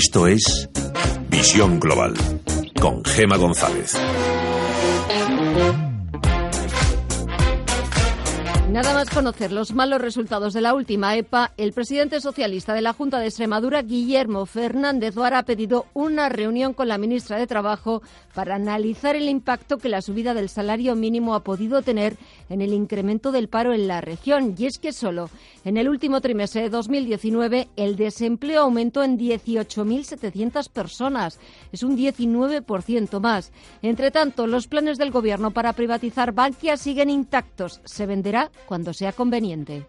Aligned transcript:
Esto 0.00 0.28
es 0.28 0.68
Visión 1.28 1.80
Global 1.80 2.14
con 2.80 3.04
Gema 3.04 3.36
González. 3.36 3.96
Nada 8.70 8.94
más 8.94 9.10
conocer 9.10 9.50
los 9.50 9.72
malos 9.72 10.00
resultados 10.00 10.52
de 10.52 10.60
la 10.60 10.74
última 10.74 11.16
EPA, 11.16 11.52
el 11.56 11.72
presidente 11.72 12.20
socialista 12.20 12.74
de 12.74 12.82
la 12.82 12.92
Junta 12.92 13.18
de 13.18 13.26
Extremadura, 13.26 13.82
Guillermo 13.82 14.46
Fernández 14.46 15.16
Vara, 15.16 15.38
ha 15.38 15.42
pedido 15.42 15.86
una 15.94 16.28
reunión 16.28 16.74
con 16.74 16.86
la 16.86 16.96
ministra 16.96 17.38
de 17.38 17.48
Trabajo 17.48 18.02
para 18.34 18.54
analizar 18.54 19.16
el 19.16 19.28
impacto 19.28 19.78
que 19.78 19.88
la 19.88 20.02
subida 20.02 20.32
del 20.32 20.48
salario 20.48 20.94
mínimo 20.94 21.34
ha 21.34 21.42
podido 21.42 21.82
tener 21.82 22.18
en 22.50 22.60
el 22.60 22.72
incremento 22.72 23.32
del 23.32 23.48
paro 23.48 23.72
en 23.72 23.88
la 23.88 24.00
región. 24.00 24.54
Y 24.56 24.66
es 24.66 24.78
que 24.78 24.92
solo 24.92 25.28
en 25.68 25.76
el 25.76 25.86
último 25.86 26.22
trimestre 26.22 26.62
de 26.62 26.70
2019 26.70 27.68
el 27.76 27.96
desempleo 27.96 28.62
aumentó 28.62 29.02
en 29.02 29.18
18.700 29.18 30.70
personas. 30.70 31.38
Es 31.72 31.82
un 31.82 31.94
19% 31.94 33.20
más. 33.20 33.52
Entre 33.82 34.10
tanto, 34.10 34.46
los 34.46 34.66
planes 34.66 34.96
del 34.96 35.10
Gobierno 35.10 35.50
para 35.50 35.74
privatizar 35.74 36.32
Bankia 36.32 36.78
siguen 36.78 37.10
intactos. 37.10 37.82
Se 37.84 38.06
venderá 38.06 38.50
cuando 38.64 38.94
sea 38.94 39.12
conveniente. 39.12 39.86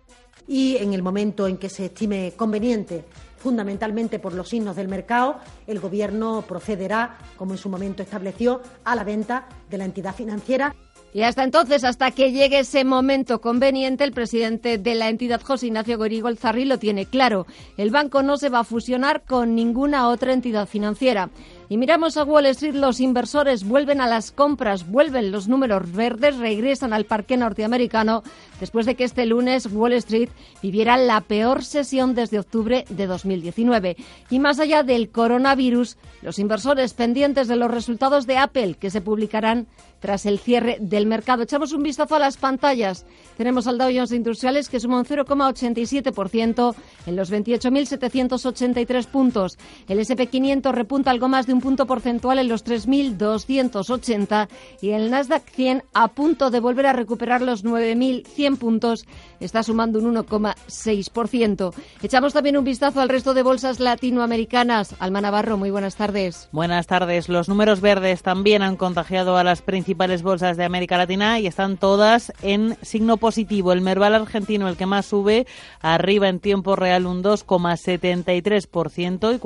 Y 0.50 0.76
en 0.76 0.94
el 0.94 1.02
momento 1.02 1.48
en 1.48 1.56
que 1.56 1.70
se 1.70 1.86
estime 1.86 2.34
conveniente, 2.36 3.06
fundamentalmente 3.38 4.20
por 4.20 4.34
los 4.34 4.50
signos 4.50 4.76
del 4.76 4.90
mercado, 4.90 5.40
el 5.66 5.80
Gobierno 5.80 6.44
procederá, 6.46 7.20
como 7.38 7.54
en 7.54 7.58
su 7.58 7.70
momento 7.70 8.04
estableció, 8.04 8.62
a 8.84 8.98
la 8.98 9.06
venta 9.06 9.48
de 9.70 9.78
la 9.78 9.86
entidad 9.86 10.14
financiera. 10.14 10.76
Y 11.14 11.24
hasta 11.24 11.44
entonces, 11.44 11.84
hasta 11.84 12.12
que 12.12 12.32
llegue 12.32 12.60
ese 12.60 12.84
momento 12.84 13.42
conveniente, 13.42 14.04
el 14.04 14.12
presidente 14.12 14.78
de 14.78 14.96
la 14.96 15.10
entidad, 15.10 15.42
José 15.42 15.68
Ignacio 15.68 15.98
Gorigo 15.98 16.34
Zarri, 16.36 16.66
lo 16.66 16.78
tiene 16.78 17.06
claro. 17.06 17.48
El 17.78 17.90
banco 17.90 18.22
no 18.22 18.38
se 18.38 18.50
va 18.50 18.60
a 18.60 18.64
fusionar 18.64 19.24
con 19.24 19.56
ninguna 19.56 20.08
otra 20.08 20.34
entidad 20.34 20.68
financiera. 20.68 21.30
Y 21.72 21.78
miramos 21.78 22.18
a 22.18 22.24
Wall 22.24 22.48
Street, 22.48 22.74
los 22.74 23.00
inversores 23.00 23.64
vuelven 23.64 24.02
a 24.02 24.08
las 24.08 24.32
compras, 24.32 24.90
vuelven 24.90 25.32
los 25.32 25.48
números 25.48 25.92
verdes, 25.92 26.38
regresan 26.38 26.94
al 26.94 27.06
parque 27.06 27.38
norteamericano 27.38 28.24
después 28.60 28.88
de 28.88 28.96
que 28.96 29.04
este 29.04 29.28
lunes 29.28 29.68
Wall 29.72 29.94
Street 29.94 30.30
viviera 30.64 30.98
la 30.98 31.22
peor 31.22 31.64
sesión 31.64 32.16
desde 32.16 32.40
octubre 32.40 32.86
de 32.90 33.06
2019. 33.06 33.98
Y 34.32 34.40
más 34.40 34.60
allá 34.60 34.82
del 34.82 35.10
coronavirus, 35.10 35.98
los 36.24 36.40
inversores 36.40 36.96
pendientes 36.96 37.48
de 37.48 37.56
los 37.56 37.70
resultados 37.70 38.26
de 38.26 38.38
Apple 38.38 38.74
que 38.74 38.90
se 38.90 39.02
publicarán 39.02 39.68
tras 40.00 40.26
el 40.26 40.40
cierre 40.40 40.78
del 40.80 41.06
mercado. 41.06 41.44
Echamos 41.44 41.74
un 41.74 41.84
vistazo 41.84 42.16
a 42.16 42.20
las 42.20 42.38
pantallas. 42.38 43.06
Tenemos 43.38 43.68
al 43.68 43.78
Dow 43.78 43.90
Jones 43.94 44.12
Industriales 44.12 44.70
que 44.70 44.80
suma 44.80 44.98
un 44.98 45.06
0,87% 45.06 46.76
en 47.06 47.16
los 47.16 47.32
28.783 47.32 49.06
puntos. 49.08 49.58
El 49.88 50.00
SP500 50.00 50.72
repunta 50.72 51.12
algo 51.12 51.28
más 51.28 51.48
de 51.48 51.54
un 51.54 51.59
punto 51.62 51.86
porcentual 51.86 52.40
en 52.40 52.48
los 52.48 52.66
3.280 52.66 54.48
y 54.82 54.92
el 54.92 55.12
Nasdaq 55.12 55.48
100 55.50 55.84
a 55.94 56.08
punto 56.10 56.50
de 56.50 56.60
volver 56.60 56.88
a 56.88 56.94
recuperar 56.94 57.42
los 57.42 57.64
9.100 57.64 58.58
puntos 58.58 59.06
está 59.40 59.64
sumando 59.64 60.00
un 60.00 60.16
1,6%. 60.16 61.74
Echamos 62.02 62.34
también 62.34 62.58
un 62.58 62.64
vistazo 62.64 63.02
al 63.02 63.10
resto 63.10 63.34
de 63.34 63.44
bolsas 63.44 63.80
latinoamericanas. 63.80 64.96
Alma 65.00 65.22
Navarro, 65.22 65.58
muy 65.58 65.72
buenas 65.72 65.96
tardes. 65.96 66.50
Buenas 66.52 66.88
tardes. 66.88 67.30
Los 67.30 67.50
números 67.50 67.82
verdes 67.82 68.22
también 68.22 68.62
han 68.62 68.76
contagiado 68.76 69.38
a 69.38 69.44
las 69.44 69.62
principales 69.62 70.24
bolsas 70.24 70.58
de 70.58 70.66
América 70.66 70.98
Latina 70.98 71.40
y 71.40 71.48
están 71.48 71.78
todas 71.78 72.34
en 72.42 72.78
signo 72.82 73.18
positivo. 73.18 73.72
El 73.72 73.82
Merval 73.82 74.16
argentino, 74.16 74.68
el 74.68 74.78
que 74.78 74.86
más 74.86 75.06
sube, 75.06 75.48
arriba 75.82 76.28
en 76.28 76.40
tiempo 76.40 76.76
real 76.76 77.06
un 77.06 77.24
2,73% 77.24 79.36
y 79.36 79.40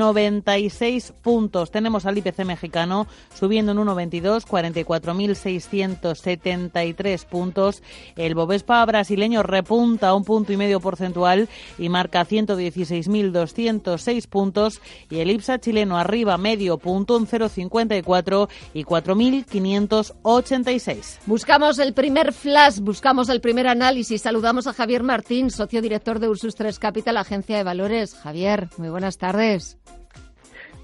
40.696 0.00 1.12
puntos. 1.12 1.70
Tenemos 1.70 2.06
al 2.06 2.18
IPC 2.18 2.44
mexicano 2.44 3.06
subiendo 3.34 3.70
en 3.72 3.78
1,22, 3.78 4.46
44.673 4.46 7.26
puntos. 7.26 7.82
El 8.16 8.34
Bovespa 8.34 8.86
brasileño 8.86 9.42
repunta 9.42 10.14
un 10.14 10.24
punto 10.24 10.52
y 10.52 10.56
medio 10.56 10.80
porcentual 10.80 11.48
y 11.78 11.88
marca 11.88 12.26
116.206 12.26 14.28
puntos. 14.28 14.80
Y 15.10 15.20
el 15.20 15.30
IPSA 15.30 15.60
chileno 15.60 15.96
arriba 15.98 16.36
medio 16.38 16.78
punto, 16.78 17.16
un 17.16 17.26
0,54 17.26 18.48
y 18.74 18.84
4.586. 18.84 21.18
Buscamos 21.26 21.78
el 21.78 21.92
primer 21.92 22.32
flash, 22.32 22.80
buscamos 22.80 23.28
el 23.28 23.40
primer 23.40 23.68
análisis. 23.68 24.22
Saludamos 24.22 24.66
a 24.66 24.72
Javier 24.72 25.02
Martín, 25.02 25.50
socio 25.50 25.82
director 25.82 26.18
de 26.18 26.28
Ursus 26.28 26.54
3 26.54 26.78
Capital, 26.78 27.18
agencia 27.18 27.56
de 27.56 27.64
valores. 27.64 28.14
Javier, 28.14 28.68
muy 28.78 28.88
buenas 28.88 29.18
tardes. 29.18 29.76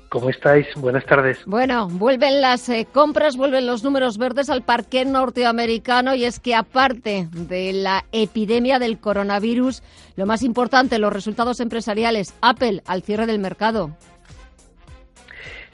¿Cómo 0.09 0.31
estáis? 0.31 0.67
Buenas 0.77 1.05
tardes. 1.05 1.39
Bueno, 1.47 1.89
vuelven 1.89 2.41
las 2.41 2.69
eh, 2.69 2.87
compras, 2.93 3.37
vuelven 3.37 3.67
los 3.67 3.83
números 3.83 4.19
verdes 4.19 4.49
al 4.51 4.63
parque 4.63 5.05
norteamericano 5.05 6.15
y 6.15 6.25
es 6.25 6.39
que 6.39 6.55
aparte 6.55 7.29
de 7.33 7.73
la 7.73 8.05
epidemia 8.13 8.79
del 8.79 8.99
coronavirus, 8.99 9.83
lo 10.15 10.27
más 10.27 10.43
importante, 10.43 10.99
los 10.99 11.13
resultados 11.13 11.59
empresariales, 11.61 12.35
Apple 12.41 12.83
al 12.87 13.03
cierre 13.03 13.27
del 13.27 13.41
mercado. 13.41 13.91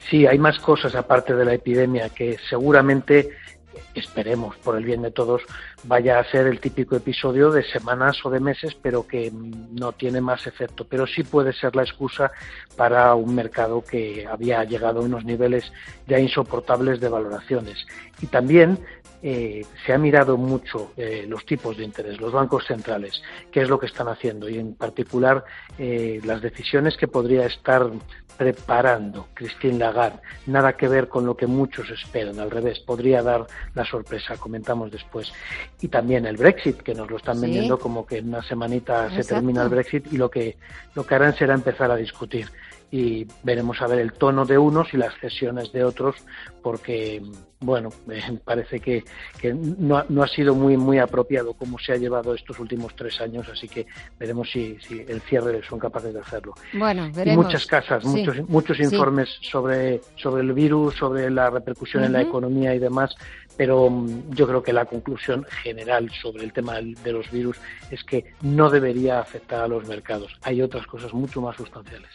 Sí, 0.09 0.25
hay 0.25 0.39
más 0.39 0.59
cosas 0.59 0.95
aparte 0.95 1.35
de 1.35 1.45
la 1.45 1.53
epidemia 1.53 2.09
que 2.09 2.37
seguramente 2.49 3.29
esperemos 3.93 4.55
por 4.57 4.77
el 4.77 4.85
bien 4.85 5.01
de 5.01 5.11
todos, 5.11 5.41
vaya 5.83 6.19
a 6.19 6.23
ser 6.23 6.47
el 6.47 6.59
típico 6.59 6.95
episodio 6.95 7.51
de 7.51 7.63
semanas 7.63 8.17
o 8.25 8.29
de 8.29 8.39
meses, 8.39 8.75
pero 8.75 9.07
que 9.07 9.31
no 9.31 9.91
tiene 9.91 10.21
más 10.21 10.47
efecto. 10.47 10.85
Pero 10.85 11.07
sí 11.07 11.23
puede 11.23 11.53
ser 11.53 11.75
la 11.75 11.83
excusa 11.83 12.31
para 12.75 13.13
un 13.15 13.35
mercado 13.35 13.83
que 13.83 14.25
había 14.25 14.63
llegado 14.63 14.99
a 14.99 15.03
unos 15.03 15.25
niveles 15.25 15.71
ya 16.07 16.19
insoportables 16.19 16.99
de 16.99 17.09
valoraciones. 17.09 17.85
Y 18.21 18.27
también 18.27 18.79
eh, 19.25 19.65
se 19.85 19.93
ha 19.93 19.97
mirado 19.97 20.35
mucho 20.35 20.91
eh, 20.97 21.25
los 21.25 21.45
tipos 21.45 21.77
de 21.77 21.85
interés, 21.85 22.19
los 22.19 22.33
bancos 22.33 22.65
centrales, 22.67 23.23
qué 23.53 23.61
es 23.61 23.69
lo 23.69 23.79
que 23.79 23.85
están 23.85 24.09
haciendo 24.09 24.49
y 24.49 24.59
en 24.59 24.75
particular 24.75 25.45
eh, 25.77 26.19
las 26.25 26.41
decisiones 26.41 26.97
que 26.97 27.07
podría 27.07 27.45
estar 27.45 27.89
preparando 28.37 29.27
Christine 29.33 29.79
Lagarde. 29.79 30.19
Nada 30.47 30.73
que 30.73 30.89
ver 30.89 31.07
con 31.07 31.25
lo 31.25 31.37
que 31.37 31.47
muchos 31.47 31.89
esperan, 31.89 32.37
al 32.37 32.51
revés, 32.51 32.81
podría 32.81 33.23
dar 33.23 33.47
la 33.73 33.85
sorpresa, 33.85 34.35
comentamos 34.35 34.91
después. 34.91 35.31
Y 35.79 35.87
también 35.87 36.25
el 36.25 36.35
Brexit, 36.35 36.81
que 36.81 36.93
nos 36.93 37.09
lo 37.09 37.15
están 37.15 37.39
vendiendo 37.39 37.79
como 37.79 38.05
que 38.05 38.17
en 38.17 38.27
una 38.27 38.43
semanita 38.43 39.09
se 39.09 39.23
termina 39.23 39.63
el 39.63 39.69
Brexit 39.69 40.11
y 40.11 40.17
lo 40.17 40.29
que, 40.29 40.57
lo 40.95 41.05
que 41.05 41.15
harán 41.15 41.33
será 41.37 41.53
empezar 41.53 41.89
a 41.91 41.95
discutir 41.95 42.49
y 42.93 43.25
veremos 43.41 43.81
a 43.81 43.87
ver 43.87 43.97
el 43.97 44.13
tono 44.13 44.45
de 44.45 44.59
unos 44.59 44.93
y 44.93 44.97
las 44.97 45.15
cesiones 45.19 45.71
de 45.71 45.83
otros 45.83 46.15
porque 46.61 47.23
bueno 47.63 47.89
parece 48.43 48.79
que, 48.79 49.03
que 49.39 49.53
no, 49.53 49.97
ha, 49.97 50.05
no, 50.09 50.23
ha 50.23 50.27
sido 50.27 50.53
muy 50.53 50.77
muy 50.77 50.99
apropiado 50.99 51.53
como 51.53 51.79
se 51.79 51.93
ha 51.93 51.97
llevado 51.97 52.33
estos 52.33 52.59
últimos 52.59 52.95
tres 52.95 53.19
años 53.21 53.47
así 53.49 53.67
que 53.67 53.85
veremos 54.19 54.49
si, 54.51 54.77
si 54.79 54.99
el 55.07 55.21
cierre 55.21 55.61
son 55.67 55.79
capaces 55.79 56.13
de 56.13 56.19
hacerlo 56.19 56.53
bueno 56.73 57.09
veremos. 57.13 57.43
Y 57.43 57.45
muchas 57.45 57.65
casas 57.65 58.03
sí. 58.03 58.09
muchos 58.09 58.49
muchos 58.49 58.79
informes 58.79 59.29
sí. 59.39 59.49
sobre 59.49 60.01
sobre 60.15 60.43
el 60.43 60.53
virus 60.53 60.95
sobre 60.95 61.29
la 61.29 61.49
repercusión 61.49 62.03
uh 62.03 62.05
-huh. 62.05 62.07
en 62.07 62.13
la 62.13 62.21
economía 62.21 62.75
y 62.75 62.79
demás 62.79 63.15
pero 63.57 63.83
um, 63.83 64.29
yo 64.31 64.47
creo 64.47 64.63
que 64.63 64.73
la 64.73 64.85
conclusión 64.85 65.45
general 65.63 66.09
sobre 66.21 66.43
el 66.43 66.53
tema 66.53 66.75
de 66.81 67.11
los 67.11 67.29
virus 67.31 67.57
es 67.91 68.03
que 68.03 68.33
no 68.41 68.69
debería 68.69 69.19
afectar 69.19 69.61
a 69.61 69.67
los 69.67 69.87
mercados. 69.87 70.31
Hay 70.41 70.61
otras 70.61 70.87
cosas 70.87 71.13
mucho 71.13 71.41
más 71.41 71.55
sustanciales. 71.55 72.09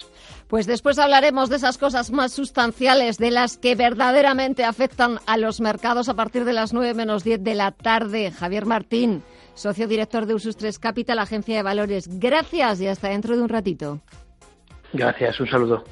Pues 0.48 0.66
después 0.66 0.98
hablaremos 0.98 1.48
de 1.48 1.56
esas 1.56 1.78
cosas 1.78 2.10
más 2.10 2.32
sustanciales, 2.32 3.18
de 3.18 3.30
las 3.30 3.56
que 3.56 3.74
verdaderamente 3.74 4.64
afectan 4.64 5.18
a 5.26 5.36
los 5.40 5.60
mercados 5.60 6.08
a 6.08 6.14
partir 6.14 6.44
de 6.44 6.52
las 6.52 6.72
9 6.72 6.94
menos 6.94 7.24
10 7.24 7.42
de 7.42 7.54
la 7.54 7.72
tarde. 7.72 8.30
Javier 8.30 8.66
Martín, 8.66 9.22
socio 9.54 9.88
director 9.88 10.26
de 10.26 10.34
Usus 10.34 10.56
3 10.56 10.78
Capital, 10.78 11.18
agencia 11.18 11.56
de 11.56 11.62
valores. 11.62 12.08
Gracias 12.18 12.80
y 12.80 12.86
hasta 12.86 13.08
dentro 13.08 13.36
de 13.36 13.42
un 13.42 13.48
ratito. 13.48 14.00
Gracias, 14.92 15.38
un 15.40 15.48
saludo. 15.48 15.84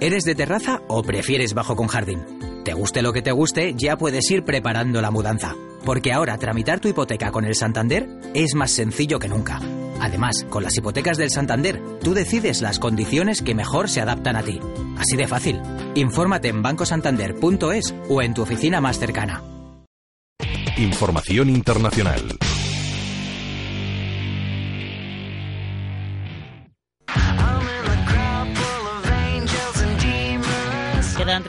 ¿Eres 0.00 0.24
de 0.24 0.34
terraza 0.34 0.80
o 0.88 1.04
prefieres 1.04 1.54
bajo 1.54 1.76
con 1.76 1.86
jardín? 1.86 2.24
Te 2.64 2.72
guste 2.74 3.02
lo 3.02 3.12
que 3.12 3.22
te 3.22 3.30
guste, 3.30 3.74
ya 3.76 3.96
puedes 3.96 4.28
ir 4.32 4.42
preparando 4.42 5.00
la 5.00 5.12
mudanza. 5.12 5.54
Porque 5.84 6.12
ahora 6.12 6.38
tramitar 6.38 6.80
tu 6.80 6.88
hipoteca 6.88 7.30
con 7.30 7.44
el 7.44 7.54
Santander 7.54 8.08
es 8.34 8.54
más 8.54 8.70
sencillo 8.70 9.18
que 9.18 9.28
nunca. 9.28 9.60
Además, 10.00 10.46
con 10.50 10.62
las 10.64 10.76
hipotecas 10.76 11.16
del 11.16 11.30
Santander, 11.30 11.80
tú 12.02 12.12
decides 12.12 12.60
las 12.60 12.78
condiciones 12.78 13.40
que 13.40 13.54
mejor 13.54 13.88
se 13.88 14.00
adaptan 14.00 14.36
a 14.36 14.42
ti. 14.42 14.60
Así 14.98 15.16
de 15.16 15.28
fácil. 15.28 15.60
Infórmate 15.94 16.48
en 16.48 16.62
bancosantander.es 16.62 17.94
o 18.08 18.22
en 18.22 18.34
tu 18.34 18.42
oficina 18.42 18.80
más 18.80 18.98
cercana. 18.98 19.42
Información 20.76 21.50
internacional. 21.50 22.38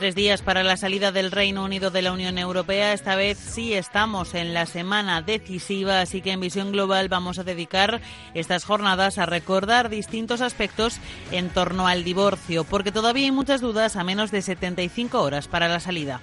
Tres 0.04 0.14
días 0.14 0.42
para 0.42 0.62
la 0.62 0.76
salida 0.76 1.12
del 1.12 1.30
Reino 1.30 1.64
Unido 1.64 1.90
de 1.90 2.02
la 2.02 2.12
Unión 2.12 2.36
Europea. 2.36 2.92
Esta 2.92 3.16
vez 3.16 3.38
sí 3.38 3.72
estamos 3.72 4.34
en 4.34 4.52
la 4.52 4.66
semana 4.66 5.22
decisiva, 5.22 6.02
así 6.02 6.20
que 6.20 6.32
en 6.32 6.40
Visión 6.40 6.72
Global 6.72 7.08
vamos 7.08 7.38
a 7.38 7.42
dedicar 7.42 8.02
estas 8.34 8.66
jornadas 8.66 9.16
a 9.16 9.24
recordar 9.24 9.88
distintos 9.88 10.42
aspectos 10.42 10.98
en 11.32 11.48
torno 11.48 11.88
al 11.88 12.04
divorcio, 12.04 12.64
porque 12.64 12.92
todavía 12.92 13.24
hay 13.24 13.32
muchas 13.32 13.62
dudas 13.62 13.96
a 13.96 14.04
menos 14.04 14.30
de 14.30 14.42
75 14.42 15.22
horas 15.22 15.48
para 15.48 15.68
la 15.68 15.80
salida. 15.80 16.20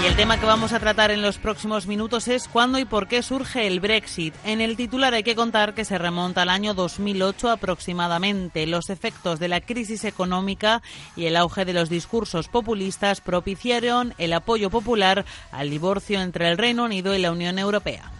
Y 0.00 0.06
el 0.06 0.14
tema 0.14 0.38
que 0.38 0.46
vamos 0.46 0.72
a 0.72 0.78
tratar 0.78 1.10
en 1.10 1.22
los 1.22 1.38
próximos 1.38 1.88
minutos 1.88 2.28
es 2.28 2.46
cuándo 2.46 2.78
y 2.78 2.84
por 2.84 3.08
qué 3.08 3.20
surge 3.20 3.66
el 3.66 3.80
Brexit. 3.80 4.32
En 4.44 4.60
el 4.60 4.76
titular 4.76 5.12
hay 5.12 5.24
que 5.24 5.34
contar 5.34 5.74
que 5.74 5.84
se 5.84 5.98
remonta 5.98 6.42
al 6.42 6.50
año 6.50 6.72
2008 6.72 7.50
aproximadamente. 7.50 8.68
Los 8.68 8.90
efectos 8.90 9.40
de 9.40 9.48
la 9.48 9.60
crisis 9.60 10.04
económica 10.04 10.82
y 11.16 11.26
el 11.26 11.36
auge 11.36 11.64
de 11.64 11.72
los 11.72 11.88
discursos 11.88 12.46
populistas 12.46 13.20
propiciaron 13.20 14.14
el 14.18 14.34
apoyo 14.34 14.70
popular 14.70 15.24
al 15.50 15.68
divorcio 15.68 16.20
entre 16.20 16.48
el 16.48 16.58
Reino 16.58 16.84
Unido 16.84 17.12
y 17.16 17.18
la 17.18 17.32
Unión 17.32 17.58
Europea. 17.58 18.12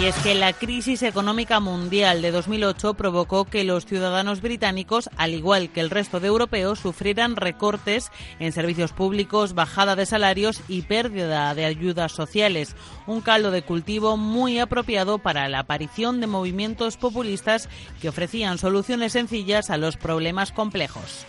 Y 0.00 0.06
es 0.06 0.16
que 0.16 0.34
la 0.34 0.52
crisis 0.52 1.04
económica 1.04 1.60
mundial 1.60 2.20
de 2.20 2.32
2008 2.32 2.94
provocó 2.94 3.44
que 3.44 3.62
los 3.62 3.86
ciudadanos 3.86 4.40
británicos, 4.40 5.08
al 5.16 5.34
igual 5.34 5.70
que 5.70 5.80
el 5.80 5.88
resto 5.88 6.18
de 6.18 6.26
europeos, 6.26 6.80
sufrieran 6.80 7.36
recortes 7.36 8.10
en 8.40 8.50
servicios 8.50 8.92
públicos, 8.92 9.54
bajada 9.54 9.94
de 9.94 10.04
salarios 10.04 10.60
y 10.66 10.82
pérdida 10.82 11.54
de 11.54 11.64
ayudas 11.64 12.10
sociales. 12.10 12.74
Un 13.06 13.20
caldo 13.20 13.52
de 13.52 13.62
cultivo 13.62 14.16
muy 14.16 14.58
apropiado 14.58 15.18
para 15.18 15.48
la 15.48 15.60
aparición 15.60 16.20
de 16.20 16.26
movimientos 16.26 16.96
populistas 16.96 17.68
que 18.00 18.08
ofrecían 18.08 18.58
soluciones 18.58 19.12
sencillas 19.12 19.70
a 19.70 19.76
los 19.76 19.96
problemas 19.96 20.50
complejos. 20.50 21.24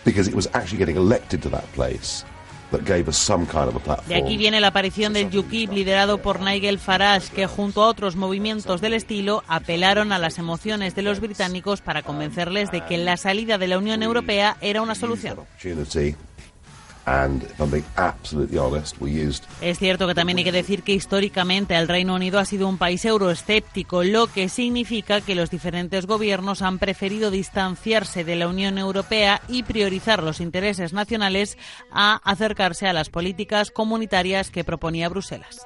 De 4.08 4.16
aquí 4.16 4.38
viene 4.38 4.60
la 4.60 4.68
aparición 4.68 5.14
del 5.14 5.36
UKIP 5.36 5.72
liderado 5.72 6.18
por 6.22 6.42
Nigel 6.42 6.80
Farage, 6.80 7.32
que 7.34 7.48
junto 7.48 7.84
a 7.84 7.88
otros 7.88 8.16
movimientos 8.16 8.82
del 8.82 8.94
estilo 8.94 9.44
apelaron 9.48 10.12
a 10.12 10.20
las 10.20 10.38
emociones 10.38 10.96
de 10.96 11.02
los 11.02 11.20
británicos 11.20 11.82
para 11.82 12.04
convencerles 12.04 12.72
de 12.72 12.82
que 12.82 12.98
la 12.98 13.18
salida 13.18 13.58
de 13.58 13.68
la 13.68 13.78
Unión 13.78 14.04
Europea 14.04 14.58
era 14.62 14.82
una 14.82 14.96
solución. 14.96 15.40
Es 19.62 19.80
cierto 19.80 20.08
que 20.08 20.16
también 20.16 20.40
hay 20.40 20.44
que 20.44 20.52
decir 20.52 20.84
que 20.84 20.94
históricamente 20.94 21.76
el 21.76 21.88
Reino 21.88 22.16
Unido 22.16 22.40
ha 22.40 22.46
sido 22.46 22.68
un 22.68 22.78
país 22.78 23.06
euroescéptico, 23.06 24.04
lo 24.04 24.28
que 24.28 24.50
significa 24.50 25.22
que 25.22 25.36
los 25.36 25.50
diferentes 25.50 26.06
gobiernos 26.06 26.62
han 26.62 26.80
preferido 26.80 27.32
distanciarse 27.32 28.24
de 28.24 28.36
la 28.36 28.48
Unión 28.48 28.78
Europea 28.78 29.42
y 29.48 29.64
priorizar 29.64 30.24
los 30.24 30.40
intereses 30.40 30.94
nacionales 30.94 31.58
a 31.92 32.16
acercarse 32.24 32.88
a 32.88 32.94
las 32.94 33.10
políticas 33.10 33.72
comunitarias 33.72 34.50
que 34.50 34.64
proponía 34.64 35.10
Bruselas. 35.10 35.66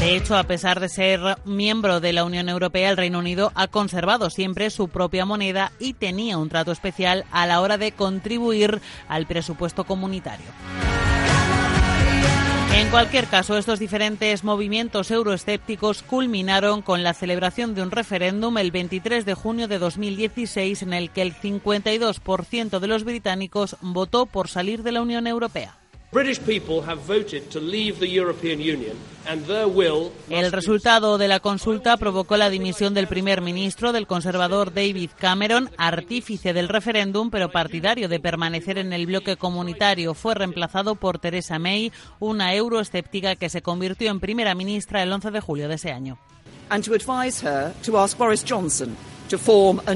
De 0.00 0.16
hecho, 0.16 0.34
a 0.34 0.44
pesar 0.44 0.80
de 0.80 0.88
ser 0.88 1.20
miembro 1.44 2.00
de 2.00 2.14
la 2.14 2.24
Unión 2.24 2.48
Europea, 2.48 2.88
el 2.88 2.96
Reino 2.96 3.18
Unido 3.18 3.52
ha 3.54 3.68
conservado 3.68 4.30
siempre 4.30 4.70
su 4.70 4.88
propia 4.88 5.26
moneda 5.26 5.72
y 5.78 5.92
tenía 5.92 6.38
un 6.38 6.48
trato 6.48 6.72
especial 6.72 7.26
a 7.30 7.46
la 7.46 7.60
hora 7.60 7.76
de 7.76 7.92
contribuir 7.92 8.80
al 9.08 9.26
presupuesto 9.26 9.84
comunitario. 9.84 10.46
En 12.72 12.88
cualquier 12.88 13.26
caso, 13.26 13.58
estos 13.58 13.78
diferentes 13.78 14.42
movimientos 14.42 15.10
euroescépticos 15.10 16.02
culminaron 16.02 16.80
con 16.80 17.02
la 17.02 17.12
celebración 17.12 17.74
de 17.74 17.82
un 17.82 17.90
referéndum 17.90 18.56
el 18.56 18.70
23 18.70 19.26
de 19.26 19.34
junio 19.34 19.68
de 19.68 19.78
2016 19.78 20.80
en 20.80 20.94
el 20.94 21.10
que 21.10 21.20
el 21.20 21.34
52% 21.34 22.78
de 22.78 22.86
los 22.86 23.04
británicos 23.04 23.76
votó 23.82 24.24
por 24.24 24.48
salir 24.48 24.82
de 24.82 24.92
la 24.92 25.02
Unión 25.02 25.26
Europea. 25.26 25.79
El 30.28 30.50
resultado 30.50 31.18
de 31.18 31.28
la 31.28 31.38
consulta 31.38 31.96
provocó 31.98 32.36
la 32.36 32.50
dimisión 32.50 32.94
del 32.94 33.06
primer 33.06 33.42
ministro 33.42 33.92
del 33.92 34.08
conservador 34.08 34.74
David 34.74 35.10
Cameron, 35.16 35.70
artífice 35.78 36.52
del 36.52 36.68
referéndum, 36.68 37.30
pero 37.30 37.52
partidario 37.52 38.08
de 38.08 38.18
permanecer 38.18 38.78
en 38.78 38.92
el 38.92 39.06
bloque 39.06 39.36
comunitario. 39.36 40.14
Fue 40.14 40.34
reemplazado 40.34 40.96
por 40.96 41.20
Theresa 41.20 41.60
May, 41.60 41.92
una 42.18 42.56
euroescéptica 42.56 43.36
que 43.36 43.48
se 43.48 43.62
convirtió 43.62 44.10
en 44.10 44.18
primera 44.18 44.56
ministra 44.56 45.04
el 45.04 45.12
11 45.12 45.30
de 45.30 45.40
julio 45.40 45.68
de 45.68 45.76
ese 45.76 45.92
año. 45.92 46.18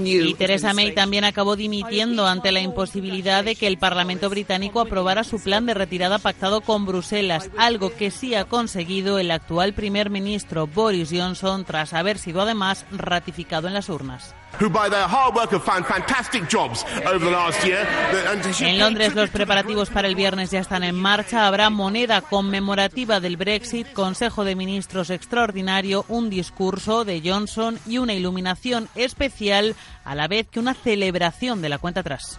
Y 0.05 0.35
Theresa 0.35 0.73
May 0.75 0.95
también 0.95 1.25
acabó 1.25 1.57
dimitiendo 1.57 2.27
ante 2.27 2.53
la 2.53 2.61
imposibilidad 2.61 3.45
de 3.45 3.57
que 3.57 3.67
el 3.67 3.79
Parlamento 3.79 4.31
británico 4.31 4.81
aprobara 4.81 5.25
su 5.25 5.41
plan 5.41 5.67
de 5.67 5.75
retirada 5.75 6.19
pactado 6.19 6.61
con 6.61 6.87
Bruselas, 6.87 7.51
algo 7.57 7.95
que 7.95 8.11
sí 8.11 8.35
ha 8.35 8.45
conseguido 8.45 9.19
el 9.19 9.31
actual 9.31 9.73
primer 9.73 10.11
ministro 10.11 10.67
Boris 10.67 11.11
Johnson 11.13 11.65
tras 11.65 11.93
haber 11.95 12.19
sido 12.19 12.43
además 12.43 12.87
ratificado 12.91 13.67
en 13.67 13.75
las 13.75 13.89
urnas. 13.89 14.35
En 18.61 18.79
Londres 18.79 19.15
los 19.15 19.31
preparativos 19.31 19.91
para 19.91 20.09
el 20.09 20.15
viernes 20.15 20.51
ya 20.51 20.61
están 20.61 20.85
en 20.85 20.95
marcha. 20.95 21.47
Habrá 21.47 21.71
moneda 21.71 22.21
conmemorativa 22.21 23.21
del 23.21 23.37
Brexit, 23.37 23.93
Consejo 23.93 24.45
de 24.45 24.55
Ministros 24.55 25.11
extraordinario, 25.11 26.05
un 26.09 26.31
discurso 26.31 27.05
de 27.05 27.23
Johnson 27.25 27.79
y 27.87 27.99
una 27.99 28.15
iluminación 28.15 28.88
especial 28.95 29.75
a 30.05 30.14
la 30.14 30.28
vez 30.28 30.47
que 30.49 30.61
una 30.61 30.75
celebración 30.75 31.61
de 31.62 31.69
la 31.69 31.78
cuenta 31.78 32.00
atrás. 32.00 32.38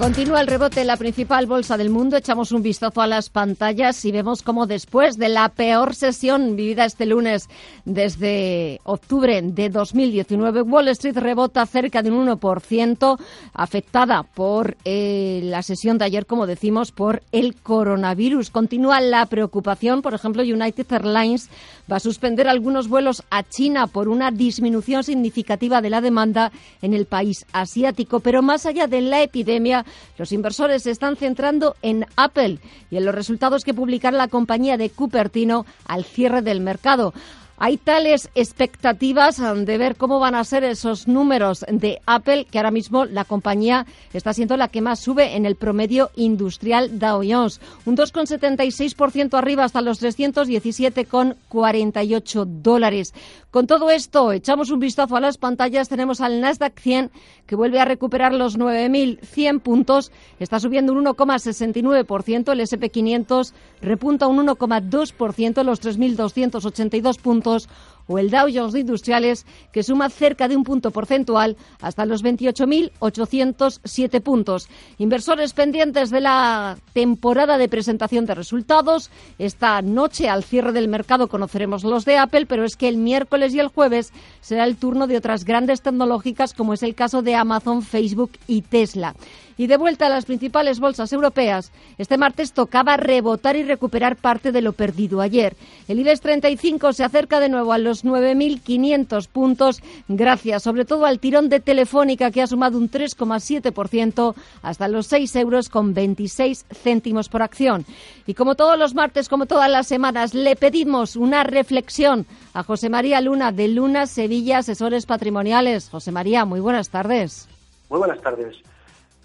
Continúa 0.00 0.40
el 0.40 0.46
rebote 0.46 0.80
en 0.80 0.86
la 0.86 0.96
principal 0.96 1.44
bolsa 1.44 1.76
del 1.76 1.90
mundo. 1.90 2.16
Echamos 2.16 2.52
un 2.52 2.62
vistazo 2.62 3.02
a 3.02 3.06
las 3.06 3.28
pantallas 3.28 4.02
y 4.06 4.10
vemos 4.10 4.40
cómo 4.40 4.66
después 4.66 5.18
de 5.18 5.28
la 5.28 5.50
peor 5.50 5.94
sesión 5.94 6.56
vivida 6.56 6.86
este 6.86 7.04
lunes 7.04 7.50
desde 7.84 8.80
octubre 8.84 9.42
de 9.42 9.68
2019, 9.68 10.62
Wall 10.62 10.88
Street 10.88 11.18
rebota 11.18 11.66
cerca 11.66 12.02
de 12.02 12.10
un 12.10 12.28
1%, 12.28 13.18
afectada 13.52 14.22
por 14.22 14.78
eh, 14.86 15.42
la 15.44 15.62
sesión 15.62 15.98
de 15.98 16.06
ayer, 16.06 16.24
como 16.24 16.46
decimos, 16.46 16.92
por 16.92 17.22
el 17.30 17.54
coronavirus. 17.56 18.48
Continúa 18.48 19.02
la 19.02 19.26
preocupación. 19.26 20.00
Por 20.00 20.14
ejemplo, 20.14 20.42
United 20.42 20.90
Airlines 20.90 21.50
va 21.90 21.96
a 21.96 22.00
suspender 22.00 22.48
algunos 22.48 22.88
vuelos 22.88 23.22
a 23.30 23.42
China 23.42 23.86
por 23.86 24.08
una 24.08 24.30
disminución 24.30 25.02
significativa 25.02 25.80
de 25.80 25.90
la 25.90 26.00
demanda 26.00 26.52
en 26.82 26.94
el 26.94 27.06
país 27.06 27.46
asiático. 27.52 28.20
Pero 28.20 28.42
más 28.42 28.66
allá 28.66 28.86
de 28.86 29.00
la 29.00 29.22
epidemia, 29.22 29.84
los 30.18 30.32
inversores 30.32 30.84
se 30.84 30.90
están 30.90 31.16
centrando 31.16 31.76
en 31.82 32.06
Apple 32.16 32.58
y 32.90 32.96
en 32.96 33.04
los 33.04 33.14
resultados 33.14 33.64
que 33.64 33.74
publicará 33.74 34.16
la 34.16 34.28
compañía 34.28 34.76
de 34.76 34.90
Cupertino 34.90 35.66
al 35.86 36.04
cierre 36.04 36.42
del 36.42 36.60
mercado. 36.60 37.12
Hay 37.62 37.76
tales 37.76 38.30
expectativas 38.34 39.38
um, 39.38 39.66
de 39.66 39.76
ver 39.76 39.96
cómo 39.96 40.18
van 40.18 40.34
a 40.34 40.44
ser 40.44 40.64
esos 40.64 41.06
números 41.06 41.62
de 41.68 42.00
Apple 42.06 42.46
que 42.50 42.56
ahora 42.56 42.70
mismo 42.70 43.04
la 43.04 43.26
compañía 43.26 43.84
está 44.14 44.32
siendo 44.32 44.56
la 44.56 44.68
que 44.68 44.80
más 44.80 45.00
sube 45.00 45.36
en 45.36 45.44
el 45.44 45.56
promedio 45.56 46.10
industrial 46.16 46.98
Dow 46.98 47.20
Jones. 47.22 47.60
Un 47.84 47.98
2,76% 47.98 49.34
arriba 49.34 49.64
hasta 49.64 49.82
los 49.82 50.02
317,48 50.02 52.46
dólares. 52.46 53.12
Con 53.50 53.66
todo 53.66 53.90
esto, 53.90 54.32
echamos 54.32 54.70
un 54.70 54.80
vistazo 54.80 55.16
a 55.16 55.20
las 55.20 55.36
pantallas. 55.36 55.90
Tenemos 55.90 56.22
al 56.22 56.40
Nasdaq 56.40 56.80
100 56.80 57.10
que 57.46 57.56
vuelve 57.56 57.78
a 57.80 57.84
recuperar 57.84 58.32
los 58.32 58.58
9.100 58.58 59.60
puntos. 59.60 60.12
Está 60.38 60.60
subiendo 60.60 60.94
un 60.94 61.04
1,69%. 61.04 62.52
El 62.52 62.60
SP500 62.60 63.52
repunta 63.82 64.28
un 64.28 64.46
1,2%, 64.46 65.62
los 65.62 65.82
3.282 65.82 67.18
puntos 67.18 67.49
políticos 67.50 67.68
o 68.10 68.18
el 68.18 68.28
Dow 68.28 68.48
Jones 68.52 68.72
de 68.72 68.80
Industriales, 68.80 69.46
que 69.70 69.84
suma 69.84 70.10
cerca 70.10 70.48
de 70.48 70.56
un 70.56 70.64
punto 70.64 70.90
porcentual 70.90 71.56
hasta 71.80 72.04
los 72.04 72.24
28.807 72.24 74.20
puntos. 74.20 74.68
Inversores 74.98 75.52
pendientes 75.52 76.10
de 76.10 76.20
la 76.20 76.76
temporada 76.92 77.56
de 77.56 77.68
presentación 77.68 78.26
de 78.26 78.34
resultados. 78.34 79.12
Esta 79.38 79.80
noche, 79.80 80.28
al 80.28 80.42
cierre 80.42 80.72
del 80.72 80.88
mercado, 80.88 81.28
conoceremos 81.28 81.84
los 81.84 82.04
de 82.04 82.18
Apple, 82.18 82.46
pero 82.46 82.64
es 82.64 82.74
que 82.74 82.88
el 82.88 82.96
miércoles 82.96 83.54
y 83.54 83.60
el 83.60 83.68
jueves 83.68 84.12
será 84.40 84.64
el 84.64 84.74
turno 84.74 85.06
de 85.06 85.16
otras 85.16 85.44
grandes 85.44 85.80
tecnológicas, 85.80 86.52
como 86.52 86.74
es 86.74 86.82
el 86.82 86.96
caso 86.96 87.22
de 87.22 87.36
Amazon, 87.36 87.82
Facebook 87.82 88.32
y 88.48 88.62
Tesla. 88.62 89.14
Y 89.60 89.66
de 89.66 89.76
vuelta 89.76 90.06
a 90.06 90.08
las 90.08 90.24
principales 90.24 90.80
bolsas 90.80 91.12
europeas, 91.12 91.70
este 91.98 92.16
martes 92.16 92.54
tocaba 92.54 92.96
rebotar 92.96 93.56
y 93.56 93.62
recuperar 93.62 94.16
parte 94.16 94.52
de 94.52 94.62
lo 94.62 94.72
perdido 94.72 95.20
ayer. 95.20 95.54
El 95.86 96.00
IBEX 96.00 96.22
35 96.22 96.94
se 96.94 97.04
acerca 97.04 97.40
de 97.40 97.50
nuevo 97.50 97.74
a 97.74 97.78
los 97.78 97.99
9.500 98.04 99.28
puntos, 99.28 99.82
gracias 100.08 100.62
sobre 100.62 100.84
todo 100.84 101.06
al 101.06 101.18
tirón 101.18 101.48
de 101.48 101.60
Telefónica, 101.60 102.30
que 102.30 102.42
ha 102.42 102.46
sumado 102.46 102.78
un 102.78 102.90
3,7% 102.90 104.34
hasta 104.62 104.88
los 104.88 105.06
6 105.06 105.36
euros 105.36 105.68
con 105.68 105.94
26 105.94 106.66
céntimos 106.70 107.28
por 107.28 107.42
acción. 107.42 107.84
Y 108.26 108.34
como 108.34 108.54
todos 108.54 108.78
los 108.78 108.94
martes, 108.94 109.28
como 109.28 109.46
todas 109.46 109.70
las 109.70 109.86
semanas, 109.86 110.34
le 110.34 110.56
pedimos 110.56 111.16
una 111.16 111.44
reflexión 111.44 112.26
a 112.54 112.62
José 112.62 112.88
María 112.88 113.20
Luna 113.20 113.52
de 113.52 113.68
Luna 113.68 114.06
Sevilla 114.06 114.58
Asesores 114.58 115.06
Patrimoniales. 115.06 115.88
José 115.90 116.12
María, 116.12 116.44
muy 116.44 116.60
buenas 116.60 116.90
tardes. 116.90 117.48
Muy 117.88 117.98
buenas 117.98 118.20
tardes. 118.20 118.56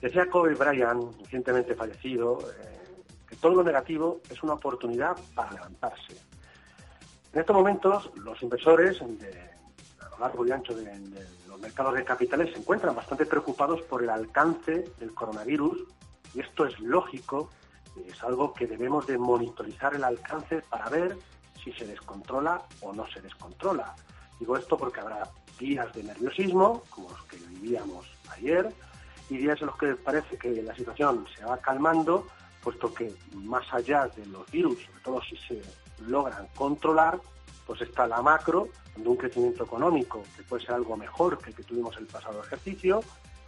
Decía 0.01 0.25
Kobe 0.29 0.55
Bryant, 0.55 1.19
recientemente 1.21 1.75
fallecido, 1.75 2.39
eh, 2.41 3.03
que 3.27 3.35
todo 3.37 3.55
lo 3.55 3.63
negativo 3.63 4.21
es 4.29 4.41
una 4.43 4.53
oportunidad 4.53 5.15
para 5.33 5.51
levantarse. 5.51 6.13
En 7.35 7.41
estos 7.41 7.53
momentos, 7.53 8.09
los 8.15 8.41
inversores 8.41 9.01
a 9.01 10.09
lo 10.09 10.19
largo 10.19 10.47
y 10.47 10.51
ancho 10.51 10.73
de, 10.73 10.85
los 11.49 11.59
mercados 11.59 11.93
de 11.95 12.05
capitales 12.05 12.53
se 12.53 12.59
encuentran 12.59 12.95
bastante 12.95 13.25
preocupados 13.25 13.81
por 13.81 14.01
el 14.01 14.09
alcance 14.09 14.85
del 14.97 15.13
coronavirus 15.13 15.83
y 16.33 16.39
esto 16.39 16.65
es 16.65 16.79
lógico, 16.79 17.49
es 18.07 18.23
algo 18.23 18.53
que 18.53 18.67
debemos 18.67 19.05
de 19.05 19.17
monitorizar 19.17 19.95
el 19.95 20.05
alcance 20.05 20.61
para 20.69 20.87
ver 20.87 21.17
si 21.61 21.73
se 21.73 21.85
descontrola 21.85 22.61
o 22.79 22.93
no 22.93 23.05
se 23.07 23.19
descontrola. 23.19 23.93
Digo 24.39 24.55
esto 24.55 24.77
porque 24.77 25.01
habrá 25.01 25.29
días 25.59 25.91
de 25.91 26.03
nerviosismo, 26.03 26.83
como 26.89 27.09
los 27.09 27.23
que 27.23 27.35
vivíamos 27.35 28.09
ayer, 28.29 28.71
y 29.29 29.35
días 29.35 29.59
en 29.59 29.67
los 29.67 29.77
que 29.77 29.95
parece 29.95 30.37
que 30.37 30.63
la 30.63 30.73
situación 30.73 31.25
se 31.37 31.43
va 31.43 31.57
calmando, 31.57 32.27
puesto 32.63 32.93
que 32.93 33.13
más 33.33 33.65
allá 33.73 34.07
de 34.15 34.25
los 34.27 34.49
virus, 34.49 34.77
sobre 34.85 35.01
todo 35.03 35.21
si 35.21 35.35
se 35.35 35.61
logran 36.07 36.47
controlar, 36.55 37.19
pues 37.65 37.81
está 37.81 38.07
la 38.07 38.21
macro, 38.21 38.69
de 38.95 39.09
un 39.09 39.17
crecimiento 39.17 39.63
económico 39.63 40.23
que 40.35 40.43
puede 40.43 40.65
ser 40.65 40.75
algo 40.75 40.95
mejor 40.95 41.37
que 41.37 41.49
el 41.49 41.55
que 41.55 41.63
tuvimos 41.63 41.97
el 41.97 42.05
pasado 42.05 42.41
ejercicio. 42.43 43.01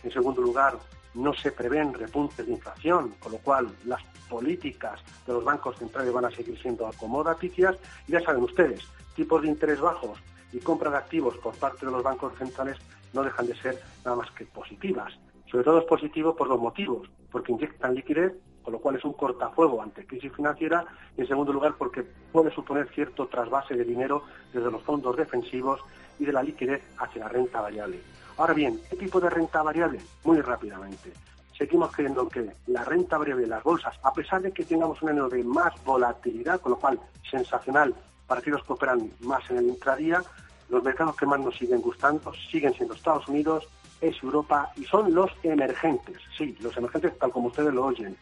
En 0.04 0.12
segundo 0.12 0.42
lugar, 0.42 0.77
no 1.13 1.34
se 1.34 1.51
prevén 1.51 1.94
repuntes 1.94 2.46
de 2.46 2.51
inflación, 2.51 3.16
con 3.20 3.32
lo 3.32 3.38
cual 3.39 3.70
las 3.86 4.04
políticas 4.30 5.01
de 5.25 5.34
los 5.34 5.44
bancos 5.44 5.77
centrales 5.77 6.12
van 6.13 6.25
a 6.25 6.32
seguir 6.32 6.60
siendo 6.62 6.88
acomodaticias. 6.88 7.75
Y 8.08 8.12
ya 8.13 8.22
saben 8.22 8.44
ustedes, 8.44 8.82
tipos 9.16 9.42
de 9.42 9.48
interés 9.48 9.80
bajos 9.80 10.20
y 10.51 10.60
compra 10.60 10.92
de 10.92 10.98
activos 10.98 11.38
por 11.38 11.56
parte 11.56 11.86
de 11.86 11.92
los 11.92 12.04
bancos 12.04 12.34
centrales 12.38 12.77
no 13.13 13.24
dejan 13.24 13.48
de 13.48 13.56
ser 13.62 13.82
nada 14.04 14.18
más 14.18 14.32
que 14.32 14.46
positivas. 14.46 15.13
Sobre 15.50 15.63
todo 15.63 15.80
es 15.80 15.86
positivo 15.86 16.36
por 16.36 16.50
dos 16.50 16.60
motivos, 16.60 17.10
porque 17.32 17.54
inyectan 17.54 17.96
liquidez, 17.96 18.34
con 18.68 18.74
lo 18.74 18.80
cual 18.82 18.98
es 18.98 19.06
un 19.06 19.14
cortafuego 19.14 19.82
ante 19.82 20.06
crisis 20.06 20.30
financiera, 20.34 20.84
y 21.16 21.22
en 21.22 21.28
segundo 21.30 21.54
lugar 21.54 21.76
porque 21.78 22.04
puede 22.34 22.52
suponer 22.52 22.90
cierto 22.90 23.28
trasvase 23.28 23.76
de 23.76 23.86
dinero 23.86 24.24
desde 24.52 24.70
los 24.70 24.84
fondos 24.84 25.16
defensivos 25.16 25.80
y 26.20 26.26
de 26.26 26.34
la 26.34 26.44
liquidez 26.44 26.84
hacia 26.98 27.22
la 27.22 27.30
renta 27.30 27.62
variable. 27.62 28.02
Ahora 28.36 28.54
bien, 28.54 28.78
¿qué 28.90 28.98
tipo 28.98 29.22
de 29.22 29.30
renta 29.30 29.64
variable? 29.64 30.02
Muy 30.26 30.42
rápidamente. 30.42 31.14
Seguimos 31.58 31.94
creyendo 31.96 32.28
que 32.28 32.52
la 32.68 32.84
renta 32.84 33.18
variable 33.18 33.44
de 33.44 33.52
las 33.52 33.64
bolsas, 33.64 33.96
a 34.04 34.12
pesar 34.12 34.42
de 34.42 34.52
que 34.52 34.66
tengamos 34.66 35.02
un 35.02 35.12
año 35.12 35.30
de 35.30 35.46
más 35.46 35.72
volatilidad, 35.86 36.60
con 36.60 36.74
lo 36.74 36.78
cual 36.78 37.00
sensacional 37.32 37.96
para 38.28 38.42
aquellos 38.42 38.66
que 38.66 38.74
operan 38.74 39.10
más 39.22 39.50
en 39.50 39.60
el 39.60 39.68
intradía, 39.68 40.22
los 40.68 40.84
mercados 40.84 41.16
que 41.16 41.26
más 41.26 41.40
nos 41.40 41.56
siguen 41.56 41.80
gustando 41.80 42.34
siguen 42.52 42.74
siendo 42.74 42.96
Estados 42.96 43.30
Unidos, 43.30 43.66
es 44.02 44.22
Europa 44.22 44.72
y 44.76 44.84
son 44.84 45.14
los 45.14 45.32
emergentes, 45.44 46.18
sí, 46.38 46.56
los 46.60 46.76
emergentes 46.76 47.18
tal 47.18 47.32
como 47.32 47.48
ustedes 47.48 47.74
lo 47.74 47.86
oyen. 47.86 48.18